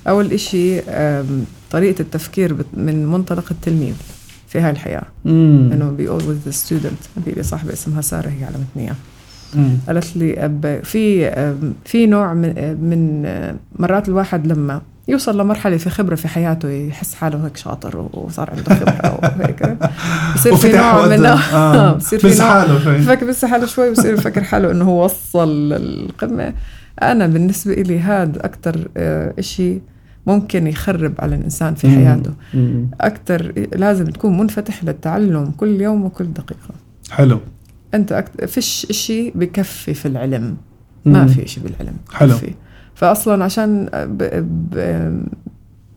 أول 0.08 0.32
إشي 0.32 0.80
آم، 0.80 1.44
طريقة 1.70 2.00
التفكير 2.02 2.56
من 2.74 3.06
منطلق 3.06 3.44
التلميذ 3.50 3.94
في 4.48 4.60
هاي 4.60 4.70
الحياة. 4.70 5.02
be 5.98 6.08
always 6.10 6.48
the 6.48 6.56
student. 6.66 7.20
في 7.24 7.30
لي 7.36 7.42
صاحبة 7.42 7.72
اسمها 7.72 8.00
سارة 8.00 8.28
هي 8.28 8.44
علمتني 8.44 8.82
إياه 8.82 8.94
مم. 9.54 9.78
قالت 9.86 10.16
لي 10.16 10.44
أب 10.44 10.80
في 10.84 11.30
في 11.84 12.06
نوع 12.06 12.34
من 12.34 12.76
من 12.80 13.22
أه، 13.26 13.56
مرات 13.78 14.08
الواحد 14.08 14.46
لما 14.46 14.82
يوصل 15.08 15.40
لمرحلة 15.40 15.76
في 15.76 15.90
خبرة 15.90 16.14
في 16.14 16.28
حياته 16.28 16.68
يحس 16.70 17.14
حاله 17.14 17.46
هيك 17.46 17.56
شاطر 17.56 18.08
وصار 18.12 18.50
عنده 18.50 18.74
خبرة 18.74 19.18
وهيك 19.22 19.76
بصير 20.34 20.56
في 20.56 20.72
نوع 20.72 21.06
من. 21.06 21.26
آه. 21.26 21.92
بصير 21.98 22.18
في 22.18 22.26
بس 22.28 22.40
نوع 22.40 22.50
حاله 22.50 22.80
شوي 22.84 22.98
بفكر 22.98 23.26
بس 23.26 23.44
حاله 23.44 23.66
شوي 23.66 23.90
بصير 23.90 24.14
يفكر 24.14 24.44
حاله 24.50 24.70
إنه 24.70 24.84
هو 24.84 25.04
وصل 25.04 25.68
للقمة 25.68 26.54
أنا 27.02 27.26
بالنسبة 27.26 27.74
لي 27.74 28.00
هذا 28.00 28.44
أكثر 28.46 28.88
إشي 29.38 29.80
ممكن 30.26 30.66
يخرب 30.66 31.14
على 31.18 31.34
الإنسان 31.36 31.74
في 31.74 31.88
حياته 31.90 32.32
مم. 32.54 32.90
أكثر 33.00 33.52
لازم 33.74 34.04
تكون 34.06 34.38
منفتح 34.38 34.84
للتعلم 34.84 35.50
كل 35.56 35.80
يوم 35.80 36.04
وكل 36.04 36.24
دقيقة 36.32 36.68
حلو 37.10 37.40
أنت 37.94 38.12
أكت... 38.12 38.44
فيش 38.44 38.86
إشي 38.90 39.30
بكفي 39.34 39.94
في 39.94 40.06
العلم 40.08 40.56
ما. 41.04 41.26
في 41.26 41.44
إشي 41.44 41.60
بالعلم 41.60 41.96
حلو. 42.12 42.28
بكفي. 42.34 42.54
فاصلا 42.96 43.44
عشان 43.44 43.88
ب... 43.94 44.22
ب... 44.70 45.26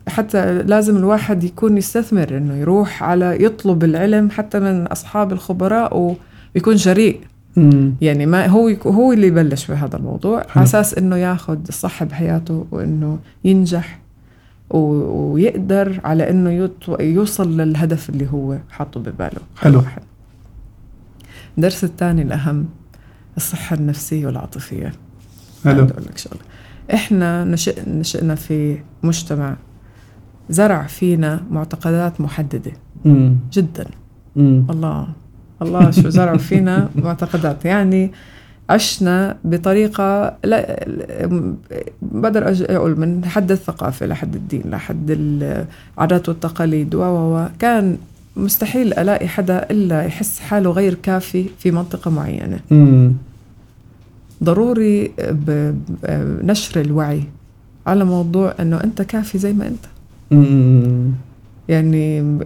حتى 0.08 0.62
لازم 0.64 0.98
الواحد 0.98 1.44
يكون 1.44 1.78
يستثمر 1.78 2.38
إنه 2.38 2.56
يروح 2.56 3.04
على 3.04 3.44
يطلب 3.44 3.84
العلم 3.84 4.30
حتى 4.30 4.60
من 4.60 4.88
أصحاب 4.88 5.32
الخبراء 5.32 6.16
ويكون 6.56 6.76
جريء 6.76 7.20
مم. 7.56 7.94
يعني 8.02 8.26
ما 8.26 8.48
هو 8.48 8.70
هو 8.86 9.14
اللي 9.14 9.28
يبلش 9.28 9.72
بهذا 9.72 9.98
الموضوع. 9.98 10.46
على 10.56 10.64
أساس 10.64 10.94
إنه 10.94 11.16
ياخذ 11.16 11.58
الصح 11.70 12.04
بحياته 12.04 12.66
وإنه 12.72 13.20
ينجح 13.44 14.00
ويقدر 14.70 16.00
على 16.04 16.30
إنه 16.30 16.70
يوصل 17.00 17.58
للهدف 17.58 18.10
اللي 18.10 18.28
هو 18.32 18.58
حاطه 18.70 19.00
بباله 19.00 19.42
حلو. 19.58 19.80
واحد. 19.80 20.02
الدرس 21.58 21.84
الثاني 21.84 22.22
الأهم 22.22 22.66
الصحة 23.38 23.76
النفسية 23.76 24.26
والعاطفية 24.26 24.94
حلو 25.64 25.84
أقول 25.84 26.04
لك 26.10 26.18
شغله 26.18 26.40
إحنا 26.94 27.44
نشأ 27.44 27.90
نشأنا 27.90 28.36
في 28.36 28.78
مجتمع 29.04 29.56
زرع 30.50 30.84
فينا 30.88 31.44
معتقدات 31.52 32.22
محددة 32.22 32.72
مم. 33.06 33.36
جدا 33.54 33.86
مم. 34.36 34.66
الله 34.70 35.08
الله 35.62 35.92
شو 35.92 36.10
زرعوا 36.10 36.38
فينا 36.38 36.90
معتقدات 37.06 37.66
يعني 37.66 38.12
عشنا 38.70 39.38
بطريقة 39.44 40.38
لا 40.44 40.86
بقدر 42.02 42.56
أقول 42.70 43.00
من 43.00 43.26
حد 43.26 43.52
الثقافة 43.52 44.06
لحد 44.06 44.36
الدين 44.36 44.64
لحد 44.66 45.06
العادات 45.10 46.30
والتقاليد 46.30 46.96
و 46.96 47.00
و 47.02 47.36
و 47.38 47.48
كان 47.60 47.98
مستحيل 48.38 48.94
ألاقي 48.94 49.28
حدا 49.28 49.68
إلا 49.72 50.02
يحس 50.04 50.40
حاله 50.40 50.72
غير 50.72 50.94
كافي 50.94 51.46
في 51.60 51.72
منطقة 51.72 52.12
معينة 52.12 52.60
مم. 52.72 53.14
ضروري 54.44 55.08
ب- 55.20 55.76
ب- 56.04 56.40
نشر 56.44 56.82
الوعي 56.82 57.24
على 57.88 58.06
موضوع 58.06 58.54
أنه 58.60 58.84
أنت 58.84 59.02
كافي 59.02 59.38
زي 59.38 59.54
ما 59.54 59.72
مم. 60.32 61.12
يعني 61.70 62.38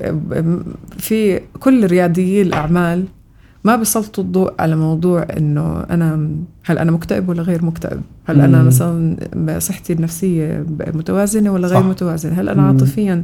في 0.98 1.40
كل 1.60 1.86
رياديي 1.88 2.42
الأعمال 2.42 3.06
ما 3.64 3.76
بيسلطوا 3.76 4.24
الضوء 4.24 4.54
على 4.60 4.76
موضوع 4.76 5.28
إنه 5.38 5.80
أنا 5.90 6.30
هل 6.66 6.78
أنا 6.78 6.92
مكتئب 6.92 7.30
ولا 7.30 7.42
غير 7.42 7.66
مكتئب 7.66 8.02
هل 8.26 8.38
مم. 8.62 8.68
مثلا 8.68 9.16
صحتي 9.60 9.94
النفسية 9.94 10.66
متوازنة 10.94 11.52
ولا 11.54 11.68
غير 11.68 11.80
صح. 11.80 11.86
متوازنة 11.86 12.34
هل 12.42 12.58
مم. 12.58 12.66
عاطفيا 12.66 13.24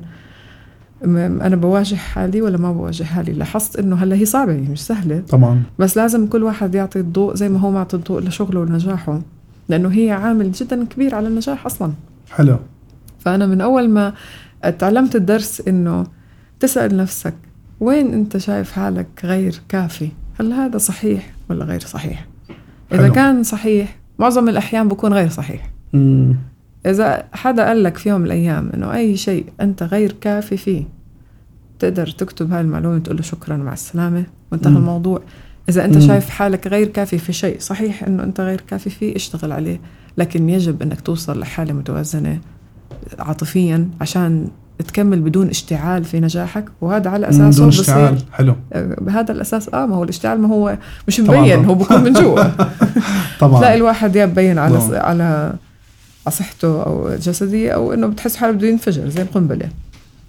أنا 1.04 1.56
بواجه 1.56 1.96
حالي 1.96 2.42
ولا 2.42 2.58
ما 2.58 2.72
بواجه 2.72 3.04
حالي؟ 3.04 3.32
لاحظت 3.34 3.80
إنه 3.80 3.96
هلأ 3.96 4.16
هي 4.16 4.26
صعبة 4.26 4.54
هي 4.54 4.68
مش 4.72 4.82
سهلة. 4.82 5.20
طبعا. 5.30 5.64
بس 5.80 5.98
لازم 5.98 6.28
كل 6.28 6.44
واحد 6.44 6.76
يعطي 6.76 7.00
الضوء 7.00 7.36
زي 7.36 7.50
ما 7.50 7.60
هو 7.60 7.72
معطي 7.72 7.96
الضوء 7.98 8.22
لشغله 8.22 8.60
ونجاحه 8.60 9.22
لأنه 9.70 9.90
هي 9.90 10.12
عامل 10.12 10.52
جدا 10.52 10.86
كبير 10.86 11.16
على 11.16 11.28
النجاح 11.28 11.66
أصلاً. 11.66 11.92
حلو. 12.32 12.58
فأنا 13.20 13.46
من 13.46 13.62
أول 13.62 13.90
ما 13.90 14.14
تعلمت 14.80 15.16
الدرس 15.16 15.62
إنه 15.68 16.04
تسأل 16.60 16.98
نفسك 16.98 17.34
وين 17.80 18.14
أنت 18.14 18.38
شايف 18.38 18.72
حالك 18.72 19.08
غير 19.24 19.62
كافي؟ 19.70 20.10
هل 20.40 20.54
هذا 20.54 20.78
صحيح 20.78 21.34
ولا 21.50 21.66
غير 21.66 21.80
صحيح؟ 21.80 22.28
إذا 22.92 23.04
حلو. 23.04 23.14
كان 23.14 23.44
صحيح 23.44 23.96
معظم 24.20 24.50
الأحيان 24.50 24.88
بكون 24.88 25.14
غير 25.14 25.30
صحيح. 25.30 25.72
مم. 25.94 26.36
إذا 26.86 27.24
حدا 27.34 27.68
قال 27.68 27.84
لك 27.84 27.98
في 27.98 28.10
يوم 28.10 28.22
من 28.22 28.28
الأيام 28.28 28.70
إنه 28.74 28.94
أي 28.94 29.18
شيء 29.18 29.46
أنت 29.62 29.84
غير 29.84 30.16
كافي 30.22 30.58
فيه 30.58 30.84
تقدر 31.80 32.08
تكتب 32.08 32.54
هاي 32.54 32.62
المعلومة 32.62 33.00
تقول 33.00 33.16
له 33.16 33.22
شكرا 33.24 33.58
مع 33.58 33.74
السلامة 33.74 34.24
وانتهى. 34.52 34.72
الموضوع 34.72 35.22
إذا 35.70 35.86
أنت 35.86 35.96
مم. 35.96 36.08
شايف 36.08 36.30
حالك 36.30 36.68
غير 36.68 36.88
كافي 36.88 37.18
في 37.18 37.34
شيء 37.34 37.60
صحيح 37.60 38.04
إنه 38.04 38.24
أنت 38.24 38.42
غير 38.42 38.62
كافي 38.62 38.90
فيه 38.90 39.16
اشتغل 39.16 39.52
عليه 39.52 39.80
لكن 40.18 40.50
يجب 40.50 40.82
أنك 40.82 41.02
توصل 41.02 41.40
لحالة 41.40 41.74
متوازنة 41.74 42.40
عاطفيا 43.20 43.90
عشان 44.02 44.48
تكمل 44.88 45.20
بدون 45.20 45.50
اشتعال 45.50 46.04
في 46.04 46.20
نجاحك 46.20 46.66
وهذا 46.82 47.10
على 47.10 47.28
مم. 47.28 47.34
أساسه 47.34 47.58
بدون 47.58 47.68
اشتعال 47.68 48.18
حلو 48.32 48.56
بهذا 48.76 49.32
الأساس 49.32 49.70
آه 49.70 49.86
ما 49.86 49.96
هو 49.96 50.04
الاشتعال 50.04 50.42
ما 50.42 50.48
هو 50.48 50.78
مش 51.08 51.20
مبين. 51.20 51.66
هو 51.66 51.76
بكون 51.76 52.04
من 52.04 52.14
جوا 52.14 52.44
طبعا 53.40 53.60
تلاقي 53.60 53.76
الواحد 53.76 54.16
يا 54.16 54.26
مبين 54.26 54.58
على 54.58 54.74
نعم. 54.78 54.92
على 54.92 54.98
على 54.98 55.54
صحته 56.30 56.84
أو 56.84 57.16
جسديه 57.16 57.72
أو 57.72 57.94
إنه 57.94 58.08
بتحس 58.08 58.36
حاله 58.36 58.54
بده 58.54 58.68
ينفجر 58.68 59.10
زي 59.10 59.22
القنبلة. 59.22 59.70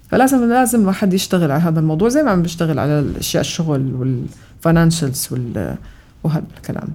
فلازم 0.09 0.49
لازم 0.49 0.81
الواحد 0.81 1.13
يشتغل 1.13 1.51
على 1.51 1.61
هذا 1.61 1.79
الموضوع 1.79 2.09
زي 2.09 2.23
ما 2.23 2.31
عم 2.31 2.41
بيشتغل 2.41 2.79
على 2.79 2.99
الاشياء 2.99 3.41
الشغل 3.41 3.95
وال 3.95 4.17
financials 4.17 5.27
وال 5.31 5.75
وهذا 6.23 6.45
الكلام. 6.57 6.87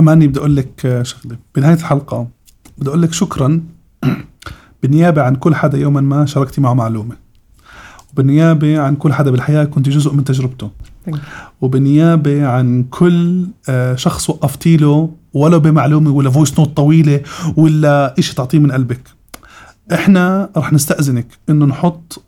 اماني 0.00 0.28
بدي 0.28 0.38
أقول 0.38 0.56
لك 0.56 1.02
شغلة 1.02 1.36
بنهاية 1.54 1.74
الحلقة 1.74 2.28
بدي 2.78 2.88
أقول 2.88 3.02
لك 3.02 3.12
شكرا 3.12 3.60
بالنيابة 4.82 5.22
عن 5.22 5.36
كل 5.36 5.54
حدا 5.54 5.78
يوما 5.78 6.00
ما 6.00 6.26
شاركتي 6.26 6.60
معه 6.60 6.74
معلومة. 6.74 7.16
وبالنيابة 8.12 8.78
عن 8.78 8.96
كل 8.96 9.12
حدا 9.12 9.30
بالحياة 9.30 9.64
كنت 9.64 9.88
جزء 9.88 10.12
من 10.12 10.24
تجربته. 10.24 10.70
وبالنيابة 11.60 12.46
عن 12.46 12.84
كل 12.90 13.46
آه، 13.68 13.94
شخص 13.94 14.30
وقفتي 14.30 14.76
له 14.76 15.10
ولو 15.34 15.60
بمعلومة 15.60 16.10
ولا 16.10 16.30
voice 16.30 16.58
note 16.58 16.76
طويلة 16.76 17.20
ولا 17.56 18.14
إشي 18.18 18.34
تعطيه 18.34 18.58
من 18.58 18.72
قلبك. 18.72 19.00
إحنا 19.92 20.50
رح 20.56 20.72
نستأذنك 20.72 21.26
إنه 21.48 21.66
نحط 21.66 22.24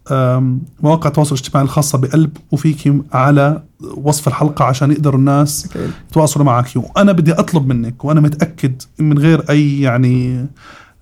مواقع 0.83 1.09
التواصل 1.09 1.35
الاجتماعي 1.35 1.65
الخاصة 1.65 1.99
بقلب 1.99 2.37
وفيك 2.53 2.95
على 3.13 3.63
وصف 3.97 4.29
الحلقة 4.29 4.65
عشان 4.65 4.91
يقدروا 4.93 5.19
الناس. 5.21 5.69
يتواصلوا 6.11 6.47
معك. 6.47 6.67
وأنا 6.77 7.13
بدي 7.13 7.33
أطلب 7.33 7.67
منك 7.67 8.05
وأنا 8.05 8.21
متأكد 8.21 8.83
من 8.99 9.19
غير 9.19 9.45
أي 9.51 9.81
يعني 9.81 10.47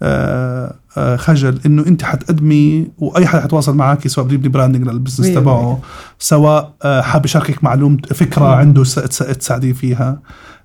آه، 0.02 0.74
آه، 0.96 1.16
خجل 1.16 1.60
إنه 1.66 1.86
أنت 1.86 2.02
حتقدمي 2.04 2.88
وأي 2.98 3.26
حدا 3.26 3.40
حتواصل 3.42 3.76
معك 3.76 4.08
سواء 4.08 4.26
بده 4.26 4.34
يبني 4.34 4.48
branding 4.48 4.88
لل 4.88 4.98
business 4.98 5.34
تبعه 5.34 5.80
سواء 6.18 6.74
آه، 6.82 7.00
حاب 7.00 7.24
يشاركك 7.24 7.64
معلومة 7.64 7.98
فكرة 8.14 8.54
عنده 8.54 8.82
تساعديه 8.82 9.72
فيها. 9.72 10.20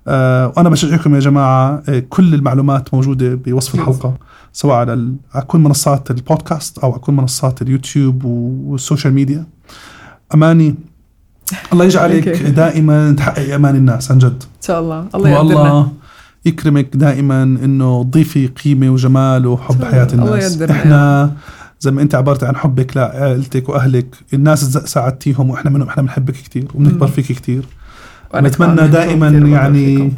وأنا 0.06 0.68
بشجعكم 0.68 1.14
يا 1.14 1.20
جماعة 1.20 1.82
آه، 1.88 1.98
كل 2.10 2.34
المعلومات 2.34 2.94
موجودة 2.94 3.34
بوصف 3.34 3.74
الحلقة 3.74 4.14
سواء 4.52 4.76
على 4.76 5.12
على 5.34 5.44
كل 5.46 5.58
منصات 5.58 6.10
البودكاست 6.10 6.78
أو 6.78 6.90
على 6.92 7.00
كل 7.00 7.12
منصات 7.12 7.62
اليوتيوب 7.62 8.24
وال 8.24 8.47
social 8.47 9.14
media. 9.14 9.46
أماني 10.34 10.74
الله 11.72 11.84
يجعلك. 11.84 12.28
دائما 12.62 13.12
تحققي 13.12 13.54
أمان 13.56 13.76
الناس 13.76 14.10
عن 14.10 14.18
جد. 14.18 14.42
إن 14.42 14.62
شاء 14.66 14.80
الله. 14.80 15.06
الله 15.14 15.30
يقدرنا. 15.30 15.54
والله 15.60 15.92
يكرمك 16.44 16.96
دائما 16.96 17.42
إنه 17.42 18.02
تضيفي 18.04 18.46
قيمة 18.46 18.90
وجمال 18.90 19.46
وحب 19.46 19.74
الله- 19.74 19.90
حياة 19.90 20.08
الله. 20.12 20.24
الناس. 20.34 20.52
يقدرنا. 20.52 20.72
إحنا 20.80 21.32
زي 21.80 21.90
ما 21.90 22.02
أنت 22.02 22.14
عبرت 22.14 22.44
عن 22.44 22.56
حبك 22.56 22.96
لعائلتك 22.96 23.68
وأهلك 23.68 24.06
الناس 24.34 24.60
ساعدتيهم 24.64 25.50
وإحنا 25.50 25.70
منهم 25.70 25.88
إحنا 25.88 26.02
بنحبك 26.02 26.34
كثير 26.34 26.64
وبنكبر. 26.74 27.06
فيك 27.06 27.26
كثير 27.26 27.66
بتمنى 28.34 28.88
دائماً 28.88 29.28
يعني. 29.28 30.12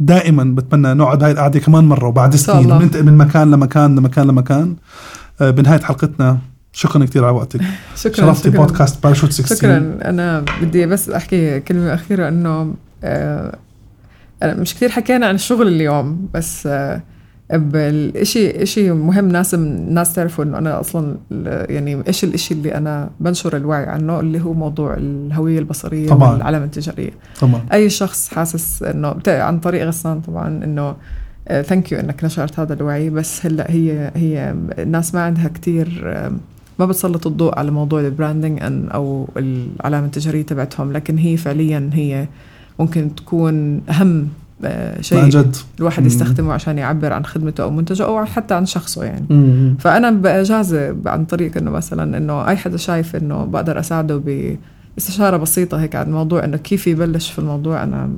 دائما 0.00 0.44
بتمنى 0.44 0.94
نقعد 0.94 1.22
هاي 1.22 1.32
القعدة 1.32 1.60
كمان 1.60 1.84
مرة 1.84 2.06
وبعد 2.08 2.36
سنين. 2.36 2.64
الله. 2.64 2.76
وننتقل 2.76 3.02
من 3.06 3.16
مكان 3.16 3.50
لمكان 3.50 3.96
لمكان 3.96 4.26
لمكان. 4.26 4.76
آه، 5.40 5.50
بنهاية 5.50 5.80
حلقتنا 5.80 6.38
شكرا 6.72 7.04
كثير 7.04 7.24
على 7.24 7.36
وقتك. 7.36 7.60
شكرا 7.96 8.26
شرفتي 8.26 8.50
شكرا. 8.50 8.60
بودكاست 8.64 9.02
باراشوت 9.02 9.32
16 9.32 9.56
شكرا. 9.56 9.98
أنا 10.04 10.44
بدي 10.62 10.86
بس 10.86 11.10
أحكي 11.10 11.60
كلمة 11.60 11.94
أخيرة 11.94 12.28
إنه 12.28 12.74
آه، 13.04 13.58
مش 14.44 14.74
كثير 14.74 14.88
حكينا 14.88 15.26
عن 15.26 15.34
الشغل 15.34 15.68
اليوم 15.68 16.28
بس 16.34 16.66
آه، 16.66 17.02
بالشيء 17.52 18.64
شيء 18.64 18.92
مهم 18.92 19.28
لازم 19.28 19.62
الناس 19.62 20.12
تعرفوا 20.14 20.44
إنه 20.44 20.58
أنا 20.58 20.80
أصلا 20.80 21.16
يعني 21.68 22.02
إيش 22.08 22.24
الشيء 22.24 22.56
اللي 22.56 22.74
أنا 22.74 23.10
بنشر 23.20 23.56
الوعي 23.56 23.86
عنه 23.86 24.20
اللي 24.20 24.40
هو 24.40 24.52
موضوع 24.52 24.94
الهوية 24.94 25.58
البصرية 25.58 26.08
طبعاً. 26.08 26.32
والعلامة 26.32 26.64
التجارية 26.64 27.10
طبعا 27.40 27.60
أي 27.72 27.90
شخص 27.90 28.28
حاسس 28.28 28.82
إنه 28.82 29.14
عن 29.28 29.58
طريق 29.60 29.86
غسان 29.86 30.20
طبعا 30.20 30.48
إنه 30.64 30.94
thank 31.62 31.92
you 31.92 32.00
إنك 32.00 32.24
نشرت 32.24 32.60
هذا 32.60 32.74
الوعي 32.74 33.10
بس 33.10 33.46
هلأ 33.46 33.70
هي 33.70 34.10
هي 34.16 34.54
الناس 34.78 35.14
ما 35.14 35.20
عندها 35.20 35.48
كتير 35.48 36.02
آم، 36.06 36.38
ما 36.78 36.86
بتسلط 36.86 37.26
الضوء 37.26 37.58
على 37.58 37.70
موضوع 37.70 38.00
ال 38.00 38.06
branding 38.06 38.58
أو 38.94 39.28
العلامة 39.36 40.06
التجارية 40.06 40.42
تبعتهم 40.42 40.92
لكن 40.92 41.18
هي 41.18 41.36
فعليا 41.36 41.90
هي 41.92 42.26
ممكن 42.78 43.14
تكون 43.14 43.80
أهم 43.90 44.28
آه، 44.64 44.96
عن 44.96 45.02
شيء 45.02 45.28
جد. 45.28 45.56
الواحد 45.78 46.00
مم. 46.00 46.06
يستخدمه 46.06 46.52
عشان 46.52 46.78
يعبر 46.78 47.12
عن 47.12 47.24
خدمته 47.24 47.62
أو 47.62 47.70
منتجه 47.70 48.04
أو 48.04 48.24
حتى 48.24 48.54
عن 48.54 48.66
شخصه 48.66 49.04
يعني. 49.04 49.26
مم. 49.30 49.76
فأنا 49.80 50.10
بجازة 50.10 50.96
عن 51.06 51.24
طريق 51.24 51.56
إنه 51.56 51.70
مثلا 51.70 52.16
إنه 52.16 52.48
أي 52.48 52.56
حدا 52.56 52.76
شايف 52.76 53.16
إنه 53.16 53.44
بقدر 53.44 53.80
أساعده 53.80 54.16
باستشارة 54.96 55.36
بسيطة 55.36 55.80
هيك 55.80 55.96
عن 55.96 56.12
موضوع 56.12 56.44
إنه 56.44 56.56
كيف 56.56 56.86
يبلش 56.86 57.30
في 57.30 57.38
الموضوع 57.38 57.82
أنا 57.82 58.10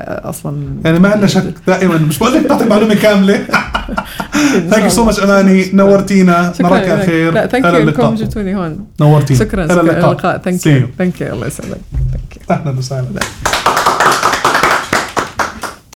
أصلا 0.00 0.66
يعني 0.84 0.98
ما 0.98 1.08
عندنا 1.08 1.26
شك 1.26 1.54
دائما. 1.66 1.98
مش 1.98 2.18
بقول 2.18 2.34
لك 2.34 2.46
تعطي 2.46 2.64
معلومة 2.64 2.94
كاملة. 2.94 3.44
thank 4.70 4.82
you 4.82 4.88
so 4.88 5.04
much 5.04 5.20
أماني. 5.20 5.70
نورتينا. 5.72 6.52
نراك 6.60 6.88
على 6.88 7.02
خير. 7.02 7.32
لا 7.32 7.46
thank 7.46 7.64
you 7.64 7.76
انكم 7.76 8.14
جيتوني 8.14 8.56
هون. 8.56 8.86
نورتينا. 9.00 9.40
شكرا. 9.40 9.66
شكرا. 9.66 9.80
اللقاء 9.80 10.38
thank 10.38 10.66
you. 10.66 10.86
thank 10.98 11.20
you 11.20 11.34
الله 11.34 11.46
يسعدك. 11.46 11.78
أهلا 12.50 12.78
وسهلا. 12.78 13.20